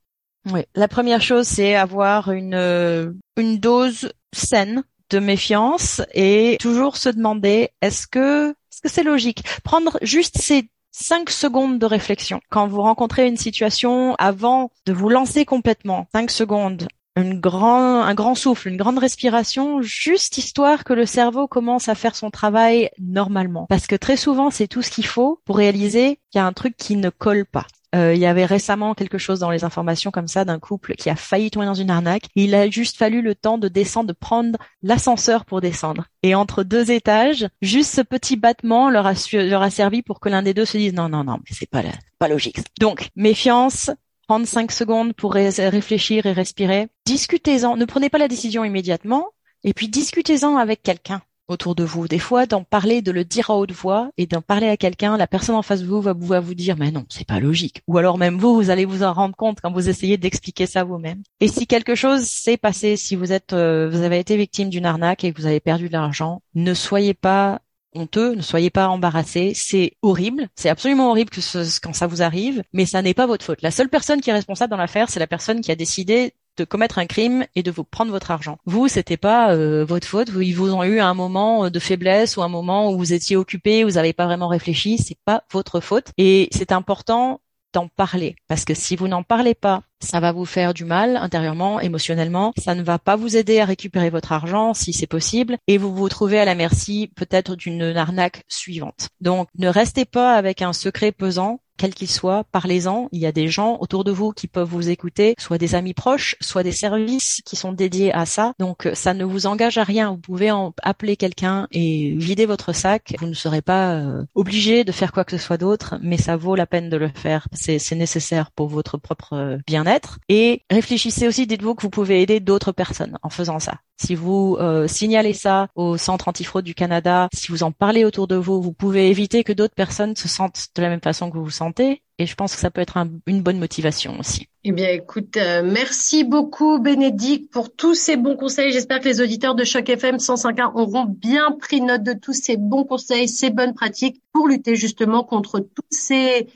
Oui, 0.50 0.62
la 0.74 0.88
première 0.88 1.20
chose 1.20 1.46
c'est 1.46 1.74
avoir 1.74 2.30
une 2.30 2.54
euh, 2.54 3.12
une 3.36 3.58
dose 3.58 4.10
saine 4.32 4.84
de 5.10 5.18
méfiance 5.18 6.00
et 6.14 6.56
toujours 6.60 6.96
se 6.96 7.08
demander 7.08 7.70
est-ce 7.82 8.06
que 8.06 8.50
est-ce 8.50 8.80
que 8.80 8.88
c'est 8.88 9.02
logique? 9.02 9.44
Prendre 9.64 9.98
juste 10.02 10.38
ces 10.38 10.70
cinq 10.92 11.30
secondes 11.30 11.78
de 11.78 11.86
réflexion. 11.86 12.40
Quand 12.50 12.66
vous 12.66 12.82
rencontrez 12.82 13.26
une 13.26 13.36
situation, 13.36 14.14
avant 14.16 14.70
de 14.86 14.92
vous 14.92 15.08
lancer 15.08 15.44
complètement, 15.44 16.06
cinq 16.12 16.30
secondes, 16.30 16.88
une 17.16 17.40
grand, 17.40 18.02
un 18.02 18.14
grand 18.14 18.34
souffle, 18.34 18.68
une 18.68 18.76
grande 18.76 18.98
respiration, 18.98 19.82
juste 19.82 20.38
histoire 20.38 20.84
que 20.84 20.92
le 20.92 21.06
cerveau 21.06 21.48
commence 21.48 21.88
à 21.88 21.94
faire 21.94 22.14
son 22.14 22.30
travail 22.30 22.90
normalement. 22.98 23.66
Parce 23.68 23.86
que 23.86 23.96
très 23.96 24.16
souvent, 24.16 24.50
c'est 24.50 24.68
tout 24.68 24.82
ce 24.82 24.90
qu'il 24.90 25.06
faut 25.06 25.40
pour 25.44 25.56
réaliser 25.56 26.20
qu'il 26.30 26.38
y 26.38 26.42
a 26.42 26.46
un 26.46 26.52
truc 26.52 26.76
qui 26.76 26.96
ne 26.96 27.10
colle 27.10 27.46
pas. 27.46 27.66
Euh, 27.94 28.14
il 28.14 28.20
y 28.20 28.26
avait 28.26 28.44
récemment 28.44 28.94
quelque 28.94 29.18
chose 29.18 29.40
dans 29.40 29.50
les 29.50 29.64
informations 29.64 30.12
comme 30.12 30.28
ça 30.28 30.44
d'un 30.44 30.60
couple 30.60 30.94
qui 30.94 31.10
a 31.10 31.16
failli 31.16 31.50
tomber 31.50 31.66
dans 31.66 31.74
une 31.74 31.90
arnaque. 31.90 32.28
Il 32.36 32.54
a 32.54 32.70
juste 32.70 32.96
fallu 32.96 33.20
le 33.20 33.34
temps 33.34 33.58
de 33.58 33.66
descendre, 33.66 34.06
de 34.06 34.12
prendre 34.12 34.58
l'ascenseur 34.82 35.44
pour 35.44 35.60
descendre. 35.60 36.06
Et 36.22 36.36
entre 36.36 36.62
deux 36.62 36.92
étages, 36.92 37.48
juste 37.62 37.92
ce 37.92 38.00
petit 38.00 38.36
battement 38.36 38.90
leur 38.90 39.06
a, 39.06 39.14
leur 39.32 39.62
a 39.62 39.70
servi 39.70 40.02
pour 40.02 40.20
que 40.20 40.28
l'un 40.28 40.42
des 40.42 40.54
deux 40.54 40.64
se 40.64 40.78
dise 40.78 40.92
non, 40.92 41.08
non, 41.08 41.24
non, 41.24 41.38
mais 41.38 41.50
c'est 41.50 41.68
pas, 41.68 41.82
pas 42.20 42.28
logique. 42.28 42.60
Donc, 42.78 43.08
méfiance, 43.16 43.90
prendre 44.30 44.46
cinq 44.46 44.70
secondes 44.70 45.12
pour 45.12 45.34
réfléchir 45.34 46.24
et 46.24 46.32
respirer. 46.32 46.86
Discutez-en. 47.04 47.76
Ne 47.76 47.84
prenez 47.84 48.10
pas 48.10 48.18
la 48.18 48.28
décision 48.28 48.62
immédiatement. 48.62 49.26
Et 49.64 49.74
puis 49.74 49.88
discutez-en 49.88 50.56
avec 50.56 50.84
quelqu'un 50.84 51.20
autour 51.48 51.74
de 51.74 51.82
vous. 51.82 52.06
Des 52.06 52.20
fois, 52.20 52.46
d'en 52.46 52.62
parler, 52.62 53.02
de 53.02 53.10
le 53.10 53.24
dire 53.24 53.50
à 53.50 53.56
haute 53.56 53.72
voix 53.72 54.12
et 54.18 54.28
d'en 54.28 54.40
parler 54.40 54.68
à 54.68 54.76
quelqu'un, 54.76 55.16
la 55.16 55.26
personne 55.26 55.56
en 55.56 55.62
face 55.62 55.82
de 55.82 55.88
vous 55.88 56.00
va, 56.00 56.12
vous 56.12 56.54
dire, 56.54 56.76
mais 56.78 56.92
non, 56.92 57.06
c'est 57.08 57.26
pas 57.26 57.40
logique. 57.40 57.82
Ou 57.88 57.98
alors 57.98 58.18
même 58.18 58.38
vous, 58.38 58.54
vous 58.54 58.70
allez 58.70 58.84
vous 58.84 59.02
en 59.02 59.12
rendre 59.12 59.34
compte 59.34 59.58
quand 59.60 59.72
vous 59.72 59.88
essayez 59.88 60.16
d'expliquer 60.16 60.66
ça 60.66 60.84
vous-même. 60.84 61.24
Et 61.40 61.48
si 61.48 61.66
quelque 61.66 61.96
chose 61.96 62.22
s'est 62.22 62.56
passé, 62.56 62.96
si 62.96 63.16
vous 63.16 63.32
êtes, 63.32 63.52
euh, 63.52 63.90
vous 63.90 64.02
avez 64.02 64.20
été 64.20 64.36
victime 64.36 64.68
d'une 64.68 64.86
arnaque 64.86 65.24
et 65.24 65.32
que 65.32 65.40
vous 65.40 65.48
avez 65.48 65.58
perdu 65.58 65.88
de 65.88 65.94
l'argent, 65.94 66.40
ne 66.54 66.72
soyez 66.72 67.14
pas 67.14 67.62
honteux, 67.94 68.34
ne 68.34 68.42
soyez 68.42 68.70
pas 68.70 68.88
embarrassés, 68.88 69.52
c'est 69.54 69.96
horrible, 70.02 70.48
c'est 70.54 70.68
absolument 70.68 71.10
horrible 71.10 71.30
que 71.30 71.40
ce, 71.40 71.80
quand 71.80 71.94
ça 71.94 72.06
vous 72.06 72.22
arrive, 72.22 72.62
mais 72.72 72.86
ça 72.86 73.02
n'est 73.02 73.14
pas 73.14 73.26
votre 73.26 73.44
faute. 73.44 73.62
La 73.62 73.70
seule 73.70 73.88
personne 73.88 74.20
qui 74.20 74.30
est 74.30 74.34
responsable 74.34 74.70
dans 74.70 74.76
l'affaire, 74.76 75.10
c'est 75.10 75.20
la 75.20 75.26
personne 75.26 75.60
qui 75.60 75.70
a 75.70 75.76
décidé 75.76 76.34
de 76.56 76.64
commettre 76.64 76.98
un 76.98 77.06
crime 77.06 77.46
et 77.54 77.62
de 77.62 77.70
vous 77.70 77.84
prendre 77.84 78.10
votre 78.10 78.30
argent. 78.30 78.58
Vous, 78.66 78.88
c'était 78.88 79.16
pas 79.16 79.54
euh, 79.54 79.84
votre 79.84 80.06
faute. 80.06 80.30
Vous, 80.30 80.42
ils 80.42 80.52
vous 80.52 80.74
ont 80.74 80.84
eu 80.84 81.00
un 81.00 81.14
moment 81.14 81.64
euh, 81.64 81.70
de 81.70 81.78
faiblesse 81.78 82.36
ou 82.36 82.42
un 82.42 82.48
moment 82.48 82.90
où 82.92 82.98
vous 82.98 83.12
étiez 83.12 83.36
occupé, 83.36 83.84
vous 83.84 83.92
n'avez 83.92 84.12
pas 84.12 84.26
vraiment 84.26 84.48
réfléchi. 84.48 84.98
C'est 84.98 85.18
pas 85.24 85.44
votre 85.52 85.80
faute. 85.80 86.08
Et 86.18 86.48
c'est 86.52 86.72
important 86.72 87.40
d'en 87.72 87.88
parler. 87.88 88.36
Parce 88.48 88.64
que 88.64 88.74
si 88.74 88.96
vous 88.96 89.08
n'en 89.08 89.22
parlez 89.22 89.54
pas, 89.54 89.82
ça 90.00 90.20
va 90.20 90.32
vous 90.32 90.44
faire 90.44 90.74
du 90.74 90.84
mal 90.84 91.16
intérieurement, 91.16 91.80
émotionnellement. 91.80 92.52
Ça 92.56 92.74
ne 92.74 92.82
va 92.82 92.98
pas 92.98 93.16
vous 93.16 93.36
aider 93.36 93.60
à 93.60 93.64
récupérer 93.64 94.10
votre 94.10 94.32
argent 94.32 94.74
si 94.74 94.92
c'est 94.92 95.06
possible 95.06 95.58
et 95.66 95.78
vous 95.78 95.94
vous 95.94 96.08
trouvez 96.08 96.38
à 96.38 96.44
la 96.44 96.54
merci 96.54 97.10
peut-être 97.14 97.56
d'une 97.56 97.96
arnaque 97.96 98.44
suivante. 98.48 99.10
Donc 99.20 99.48
ne 99.58 99.68
restez 99.68 100.04
pas 100.04 100.34
avec 100.34 100.62
un 100.62 100.72
secret 100.72 101.12
pesant 101.12 101.60
quel 101.80 101.94
qu'il 101.94 102.10
soit, 102.10 102.44
parlez-en. 102.52 103.08
Il 103.10 103.20
y 103.20 103.26
a 103.26 103.32
des 103.32 103.48
gens 103.48 103.78
autour 103.80 104.04
de 104.04 104.12
vous 104.12 104.32
qui 104.32 104.48
peuvent 104.48 104.68
vous 104.68 104.90
écouter, 104.90 105.34
soit 105.38 105.56
des 105.56 105.74
amis 105.74 105.94
proches, 105.94 106.36
soit 106.42 106.62
des 106.62 106.72
services 106.72 107.40
qui 107.46 107.56
sont 107.56 107.72
dédiés 107.72 108.12
à 108.12 108.26
ça. 108.26 108.52
Donc 108.58 108.86
ça 108.92 109.14
ne 109.14 109.24
vous 109.24 109.46
engage 109.46 109.78
à 109.78 109.84
rien. 109.84 110.10
Vous 110.10 110.18
pouvez 110.18 110.50
en 110.50 110.74
appeler 110.82 111.16
quelqu'un 111.16 111.68
et 111.72 112.12
vider 112.18 112.44
votre 112.44 112.74
sac. 112.74 113.14
Vous 113.18 113.26
ne 113.26 113.32
serez 113.32 113.62
pas 113.62 113.94
euh, 113.94 114.22
obligé 114.34 114.84
de 114.84 114.92
faire 114.92 115.10
quoi 115.10 115.24
que 115.24 115.30
ce 115.30 115.42
soit 115.42 115.56
d'autre, 115.56 115.94
mais 116.02 116.18
ça 116.18 116.36
vaut 116.36 116.54
la 116.54 116.66
peine 116.66 116.90
de 116.90 116.98
le 116.98 117.08
faire. 117.08 117.48
C'est 117.54 117.80
nécessaire 117.92 118.50
pour 118.50 118.68
votre 118.68 118.98
propre 118.98 119.32
euh, 119.32 119.56
bien-être. 119.66 120.18
Et 120.28 120.60
réfléchissez 120.68 121.26
aussi, 121.26 121.46
dites-vous 121.46 121.74
que 121.74 121.82
vous 121.82 121.88
pouvez 121.88 122.20
aider 122.20 122.40
d'autres 122.40 122.72
personnes 122.72 123.16
en 123.22 123.30
faisant 123.30 123.58
ça. 123.58 123.76
Si 124.02 124.14
vous 124.14 124.56
euh, 124.58 124.88
signalez 124.88 125.34
ça 125.34 125.68
au 125.74 125.98
Centre 125.98 126.28
antifraude 126.28 126.64
du 126.64 126.74
Canada, 126.74 127.28
si 127.34 127.52
vous 127.52 127.62
en 127.62 127.70
parlez 127.70 128.06
autour 128.06 128.28
de 128.28 128.34
vous, 128.34 128.62
vous 128.62 128.72
pouvez 128.72 129.10
éviter 129.10 129.44
que 129.44 129.52
d'autres 129.52 129.74
personnes 129.74 130.16
se 130.16 130.26
sentent 130.26 130.68
de 130.74 130.80
la 130.80 130.88
même 130.88 131.02
façon 131.02 131.30
que 131.30 131.36
vous 131.36 131.44
vous 131.44 131.50
sentez. 131.50 132.02
Et 132.18 132.24
je 132.24 132.34
pense 132.34 132.54
que 132.54 132.60
ça 132.60 132.70
peut 132.70 132.80
être 132.80 132.96
une 133.26 133.42
bonne 133.42 133.58
motivation 133.58 134.18
aussi. 134.18 134.48
Eh 134.64 134.72
bien, 134.72 134.88
écoute, 134.88 135.36
euh, 135.36 135.62
merci 135.62 136.24
beaucoup 136.24 136.78
Bénédicte 136.78 137.52
pour 137.52 137.74
tous 137.74 137.94
ces 137.94 138.16
bons 138.16 138.36
conseils. 138.36 138.72
J'espère 138.72 139.00
que 139.00 139.08
les 139.08 139.20
auditeurs 139.20 139.54
de 139.54 139.64
Choc 139.64 139.88
FM 139.88 140.16
105.1 140.16 140.72
auront 140.74 141.04
bien 141.04 141.52
pris 141.52 141.82
note 141.82 142.02
de 142.02 142.14
tous 142.14 142.32
ces 142.32 142.56
bons 142.56 142.84
conseils, 142.84 143.28
ces 143.28 143.50
bonnes 143.50 143.74
pratiques 143.74 144.22
pour 144.32 144.48
lutter 144.48 144.76
justement 144.76 145.24
contre 145.24 145.60
tous 145.60 145.84
ces 145.90 146.48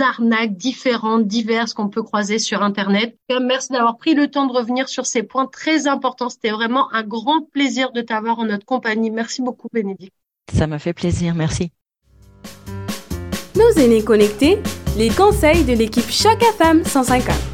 arnaques 0.00 0.56
différentes, 0.56 1.26
diverses 1.26 1.74
qu'on 1.74 1.88
peut 1.88 2.02
croiser 2.02 2.38
sur 2.38 2.62
Internet. 2.62 3.16
Merci 3.40 3.72
d'avoir 3.72 3.96
pris 3.96 4.14
le 4.14 4.28
temps 4.28 4.46
de 4.46 4.52
revenir 4.52 4.88
sur 4.88 5.06
ces 5.06 5.22
points 5.22 5.46
très 5.46 5.86
importants. 5.86 6.28
C'était 6.28 6.50
vraiment 6.50 6.92
un 6.92 7.02
grand 7.02 7.42
plaisir 7.50 7.92
de 7.92 8.00
t'avoir 8.00 8.38
en 8.38 8.44
notre 8.44 8.66
compagnie. 8.66 9.10
Merci 9.10 9.42
beaucoup, 9.42 9.68
Bénédicte. 9.72 10.14
Ça 10.52 10.66
m'a 10.66 10.78
fait 10.78 10.92
plaisir. 10.92 11.34
Merci. 11.34 11.72
Nos 13.56 13.70
aînés 13.82 14.04
connectés, 14.04 14.58
les 14.96 15.10
conseils 15.10 15.64
de 15.64 15.72
l'équipe 15.72 16.10
Choc 16.10 16.40
FM 16.42 16.84
150. 16.84 17.49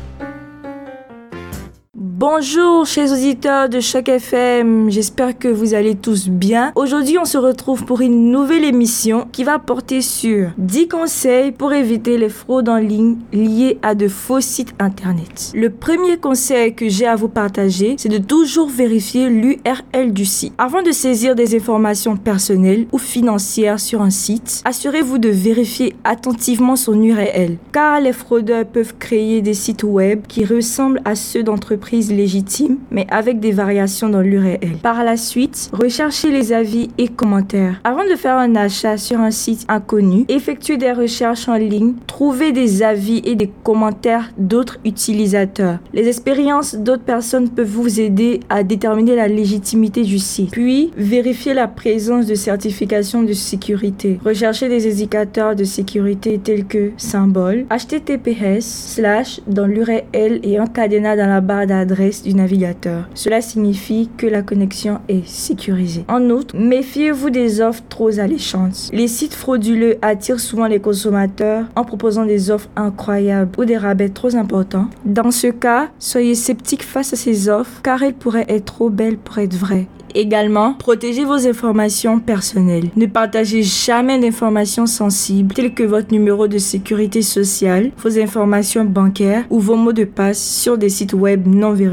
Bonjour 2.19 2.87
chers 2.87 3.12
auditeurs 3.12 3.69
de 3.69 3.79
Choc 3.79 4.09
FM, 4.09 4.89
j'espère 4.89 5.39
que 5.39 5.49
vous 5.49 5.75
allez 5.75 5.97
tous 5.97 6.31
bien. 6.31 6.73
Aujourd'hui 6.75 7.19
on 7.21 7.27
se 7.27 7.37
retrouve 7.37 7.85
pour 7.85 8.01
une 8.01 8.31
nouvelle 8.31 8.64
émission 8.64 9.29
qui 9.33 9.45
va 9.45 9.59
porter 9.59 10.01
sur 10.01 10.49
10 10.57 10.89
conseils 10.89 11.53
pour 11.53 11.75
éviter 11.75 12.17
les 12.17 12.31
fraudes 12.31 12.71
en 12.71 12.79
ligne 12.79 13.19
liées 13.35 13.79
à 13.83 13.95
de 13.95 14.09
faux 14.09 14.41
sites 14.41 14.75
internet. 14.79 15.53
Le 15.55 15.69
premier 15.69 16.17
conseil 16.17 16.75
que 16.75 16.89
j'ai 16.89 17.07
à 17.07 17.17
vous 17.17 17.29
partager, 17.29 17.97
c'est 17.99 18.09
de 18.09 18.17
toujours 18.17 18.71
vérifier 18.71 19.29
l'URL 19.29 20.14
du 20.14 20.25
site. 20.25 20.55
Avant 20.57 20.81
de 20.81 20.93
saisir 20.93 21.35
des 21.35 21.55
informations 21.55 22.17
personnelles 22.17 22.87
ou 22.93 22.99
financières 22.99 23.79
sur 23.79 24.01
un 24.01 24.09
site, 24.09 24.62
assurez-vous 24.64 25.19
de 25.19 25.29
vérifier 25.29 25.95
attentivement 26.03 26.77
son 26.77 27.03
URL 27.03 27.59
car 27.73 28.01
les 28.01 28.14
fraudeurs 28.14 28.64
peuvent 28.64 28.95
créer 28.99 29.43
des 29.43 29.53
sites 29.53 29.83
web 29.83 30.23
qui 30.27 30.47
ressemblent 30.47 31.03
à 31.05 31.14
ceux 31.14 31.43
d'entreprises 31.43 32.06
légitime, 32.13 32.79
mais 32.91 33.07
avec 33.11 33.41
des 33.41 33.53
variations 33.53 34.09
dans 34.09 34.21
l'URL. 34.21 34.79
Par 34.83 35.05
la 35.05 35.17
suite, 35.17 35.71
recherchez 35.73 36.31
les 36.31 36.53
avis 36.53 36.89
et 36.99 37.09
commentaires. 37.09 37.81
Avant 37.85 38.05
de 38.05 38.17
faire 38.17 38.37
un 38.37 38.55
achat 38.57 38.97
sur 38.97 39.21
un 39.21 39.31
site 39.31 39.65
inconnu, 39.69 40.25
effectuez 40.29 40.77
des 40.77 40.93
recherches 40.93 41.49
en 41.49 41.57
ligne, 41.57 41.95
trouvez 42.07 42.53
des 42.53 42.83
avis 42.83 43.23
et 43.25 43.35
des 43.35 43.51
commentaires 43.63 44.31
d'autres 44.39 44.79
utilisateurs. 44.85 45.79
Les 45.93 46.09
expériences 46.09 46.75
d'autres 46.75 47.03
personnes 47.03 47.49
peuvent 47.49 47.67
vous 47.67 48.01
aider 48.01 48.41
à 48.49 48.63
déterminer 48.63 49.17
la 49.17 49.29
légitimité 49.29 50.03
du 50.03 50.19
site. 50.19 50.51
Puis, 50.51 50.91
vérifiez 50.97 51.55
la 51.55 51.69
présence 51.69 52.27
de 52.27 52.35
certifications 52.35 53.23
de 53.23 53.33
sécurité. 53.33 54.19
Recherchez 54.25 54.69
des 54.69 54.91
indicateurs 54.91 55.57
de 55.57 55.65
sécurité 55.65 56.41
tels 56.43 56.67
que 56.67 56.93
symbole, 56.97 57.67
https, 57.71 58.65
slash 58.65 59.41
dans 59.47 59.67
l'URL 59.67 60.41
et 60.43 60.59
un 60.59 60.67
cadenas 60.67 61.17
dans 61.17 61.29
la 61.29 61.41
barre 61.41 61.67
d'adresse 61.67 61.95
du 61.97 62.34
navigateur. 62.34 63.09
Cela 63.14 63.40
signifie 63.40 64.11
que 64.16 64.26
la 64.26 64.42
connexion 64.42 65.01
est 65.09 65.26
sécurisée. 65.26 66.05
En 66.09 66.28
outre, 66.28 66.55
méfiez-vous 66.57 67.30
des 67.30 67.61
offres 67.61 67.82
trop 67.88 68.18
alléchantes. 68.18 68.90
Les 68.92 69.09
sites 69.09 69.34
frauduleux 69.34 69.97
attirent 70.03 70.40
souvent 70.40 70.66
les 70.66 70.80
consommateurs 70.80 71.64
en 71.74 71.84
proposant 71.84 72.26
des 72.26 72.51
offres 72.51 72.68
incroyables 72.76 73.53
ou 73.59 73.64
des 73.64 73.78
rabais 73.78 74.11
trop 74.11 74.34
importants. 74.36 74.88
Dans 75.05 75.30
ce 75.30 75.47
cas, 75.47 75.88
soyez 75.99 76.34
sceptique 76.34 76.82
face 76.82 77.14
à 77.14 77.16
ces 77.16 77.49
offres 77.49 77.80
car 77.82 78.03
elles 78.03 78.14
pourraient 78.14 78.47
être 78.49 78.66
trop 78.66 78.90
belles 78.90 79.18
pour 79.18 79.38
être 79.38 79.55
vraies. 79.55 79.86
Également, 80.18 80.72
protégez 80.72 81.26
vos 81.26 81.47
informations 81.47 82.20
personnelles. 82.20 82.88
Ne 82.97 83.05
partagez 83.05 83.62
jamais 83.62 84.18
d'informations 84.18 84.86
sensibles 84.86 85.55
telles 85.55 85.74
que 85.74 85.82
votre 85.82 86.11
numéro 86.11 86.49
de 86.49 86.57
sécurité 86.57 87.20
sociale, 87.20 87.90
vos 87.99 88.18
informations 88.18 88.86
bancaires 88.86 89.44
ou 89.51 89.61
vos 89.61 89.76
mots 89.76 89.92
de 89.92 90.05
passe 90.05 90.42
sur 90.42 90.78
des 90.78 90.88
sites 90.88 91.12
web 91.12 91.47
non 91.47 91.74
vérifiés. 91.74 91.86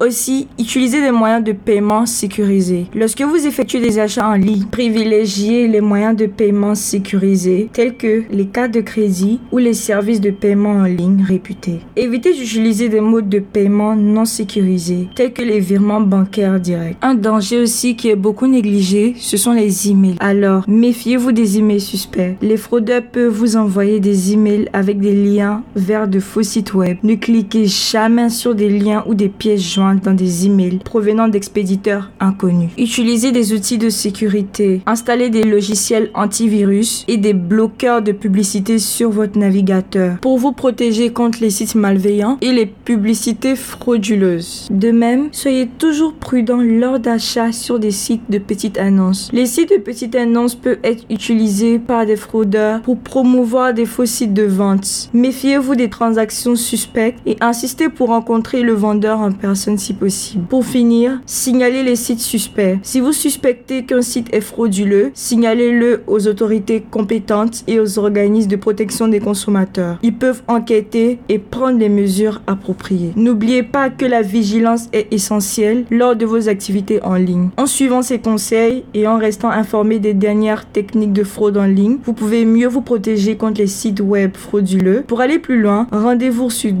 Aussi, 0.00 0.48
utilisez 0.58 1.00
des 1.00 1.10
moyens 1.10 1.44
de 1.44 1.52
paiement 1.52 2.06
sécurisés. 2.06 2.86
Lorsque 2.94 3.22
vous 3.22 3.46
effectuez 3.46 3.80
des 3.80 3.98
achats 3.98 4.28
en 4.28 4.34
ligne, 4.34 4.64
privilégiez 4.70 5.68
les 5.68 5.80
moyens 5.80 6.16
de 6.16 6.26
paiement 6.26 6.74
sécurisés 6.74 7.68
tels 7.72 7.96
que 7.96 8.24
les 8.30 8.46
cartes 8.46 8.72
de 8.72 8.80
crédit 8.80 9.40
ou 9.52 9.58
les 9.58 9.74
services 9.74 10.20
de 10.20 10.30
paiement 10.30 10.70
en 10.70 10.84
ligne 10.84 11.24
réputés. 11.26 11.80
Évitez 11.96 12.32
d'utiliser 12.32 12.88
des 12.88 13.00
modes 13.00 13.28
de 13.28 13.40
paiement 13.40 13.96
non 13.96 14.24
sécurisés 14.24 15.08
tels 15.14 15.32
que 15.32 15.42
les 15.42 15.60
virements 15.60 16.00
bancaires 16.00 16.60
directs. 16.60 16.96
Un 17.02 17.14
danger 17.14 17.58
aussi 17.58 17.96
qui 17.96 18.08
est 18.08 18.16
beaucoup 18.16 18.46
négligé, 18.46 19.14
ce 19.16 19.36
sont 19.36 19.52
les 19.52 19.90
emails. 19.90 20.16
Alors, 20.20 20.64
méfiez-vous 20.68 21.32
des 21.32 21.58
emails 21.58 21.80
suspects. 21.80 22.36
Les 22.42 22.56
fraudeurs 22.56 23.02
peuvent 23.02 23.32
vous 23.32 23.56
envoyer 23.56 24.00
des 24.00 24.32
emails 24.32 24.68
avec 24.72 25.00
des 25.00 25.14
liens 25.14 25.62
vers 25.74 26.08
de 26.08 26.20
faux 26.20 26.42
sites 26.42 26.74
web. 26.74 26.98
Ne 27.02 27.14
cliquez 27.14 27.66
jamais 27.66 28.28
sur 28.28 28.54
des 28.54 28.68
liens 28.68 29.04
ou 29.06 29.14
des 29.14 29.28
pièces 29.40 29.72
jointes 29.72 30.04
dans 30.04 30.12
des 30.12 30.46
emails 30.46 30.80
provenant 30.84 31.26
d'expéditeurs 31.26 32.10
inconnus. 32.20 32.68
Utilisez 32.76 33.32
des 33.32 33.54
outils 33.54 33.78
de 33.78 33.88
sécurité. 33.88 34.82
Installez 34.84 35.30
des 35.30 35.44
logiciels 35.44 36.10
antivirus 36.14 37.06
et 37.08 37.16
des 37.16 37.32
bloqueurs 37.32 38.02
de 38.02 38.12
publicité 38.12 38.78
sur 38.78 39.10
votre 39.10 39.38
navigateur 39.38 40.18
pour 40.20 40.36
vous 40.36 40.52
protéger 40.52 41.10
contre 41.10 41.38
les 41.40 41.48
sites 41.48 41.74
malveillants 41.74 42.36
et 42.42 42.52
les 42.52 42.66
publicités 42.66 43.56
frauduleuses. 43.56 44.68
De 44.70 44.90
même, 44.90 45.28
soyez 45.32 45.66
toujours 45.66 46.12
prudent 46.12 46.60
lors 46.60 47.00
d'achats 47.00 47.52
sur 47.52 47.78
des 47.78 47.92
sites 47.92 48.30
de 48.30 48.38
petites 48.38 48.76
annonces. 48.76 49.30
Les 49.32 49.46
sites 49.46 49.70
de 49.70 49.80
petites 49.80 50.16
annonces 50.16 50.54
peuvent 50.54 50.78
être 50.84 51.04
utilisés 51.08 51.78
par 51.78 52.04
des 52.04 52.16
fraudeurs 52.16 52.82
pour 52.82 52.98
promouvoir 52.98 53.72
des 53.72 53.86
faux 53.86 54.04
sites 54.04 54.34
de 54.34 54.42
vente. 54.42 55.08
Méfiez-vous 55.14 55.76
des 55.76 55.88
transactions 55.88 56.56
suspectes 56.56 57.20
et 57.24 57.38
insistez 57.40 57.88
pour 57.88 58.08
rencontrer 58.08 58.60
le 58.60 58.74
vendeur 58.74 59.20
en 59.20 59.29
personne 59.32 59.78
si 59.78 59.92
possible. 59.92 60.44
Pour 60.48 60.64
finir, 60.64 61.20
signalez 61.26 61.82
les 61.82 61.96
sites 61.96 62.20
suspects. 62.20 62.78
Si 62.82 63.00
vous 63.00 63.12
suspectez 63.12 63.84
qu'un 63.84 64.02
site 64.02 64.28
est 64.32 64.40
frauduleux, 64.40 65.10
signalez-le 65.14 66.02
aux 66.06 66.26
autorités 66.26 66.82
compétentes 66.90 67.64
et 67.66 67.80
aux 67.80 67.98
organismes 67.98 68.50
de 68.50 68.56
protection 68.56 69.08
des 69.08 69.20
consommateurs. 69.20 69.98
Ils 70.02 70.14
peuvent 70.14 70.42
enquêter 70.48 71.18
et 71.28 71.38
prendre 71.38 71.78
les 71.78 71.88
mesures 71.88 72.40
appropriées. 72.46 73.12
N'oubliez 73.16 73.62
pas 73.62 73.90
que 73.90 74.04
la 74.04 74.22
vigilance 74.22 74.88
est 74.92 75.12
essentielle 75.12 75.84
lors 75.90 76.16
de 76.16 76.26
vos 76.26 76.48
activités 76.48 77.02
en 77.02 77.14
ligne. 77.14 77.50
En 77.56 77.66
suivant 77.66 78.02
ces 78.02 78.18
conseils 78.18 78.84
et 78.94 79.06
en 79.06 79.18
restant 79.18 79.50
informé 79.50 79.98
des 79.98 80.14
dernières 80.14 80.66
techniques 80.66 81.12
de 81.12 81.24
fraude 81.24 81.56
en 81.56 81.64
ligne, 81.64 81.98
vous 82.04 82.12
pouvez 82.12 82.44
mieux 82.44 82.68
vous 82.68 82.82
protéger 82.82 83.36
contre 83.36 83.60
les 83.60 83.66
sites 83.66 84.00
web 84.00 84.36
frauduleux. 84.36 85.02
Pour 85.06 85.20
aller 85.20 85.38
plus 85.38 85.60
loin, 85.60 85.86
rendez-vous 85.90 86.50
sur 86.50 86.72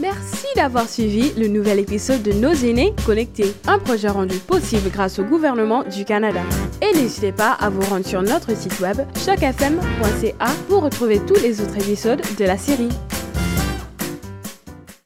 Merci 0.00 0.46
d'avoir 0.56 0.88
suivi 0.88 1.32
le 1.38 1.48
nouvel 1.48 1.78
épisode 1.78 2.22
de 2.22 2.32
Nos 2.32 2.54
aînés 2.54 2.94
connectés, 3.04 3.52
un 3.66 3.78
projet 3.78 4.08
rendu 4.08 4.38
possible 4.38 4.90
grâce 4.90 5.18
au 5.18 5.24
gouvernement 5.24 5.84
du 5.84 6.04
Canada. 6.04 6.40
Et 6.80 6.96
n'hésitez 6.96 7.32
pas 7.32 7.52
à 7.52 7.68
vous 7.68 7.82
rendre 7.82 8.06
sur 8.06 8.22
notre 8.22 8.56
site 8.56 8.80
web 8.80 8.96
chocfm.ca 9.24 10.46
pour 10.68 10.82
retrouver 10.82 11.20
tous 11.20 11.40
les 11.42 11.60
autres 11.60 11.76
épisodes 11.76 12.22
de 12.38 12.44
la 12.44 12.56
série. 12.56 12.88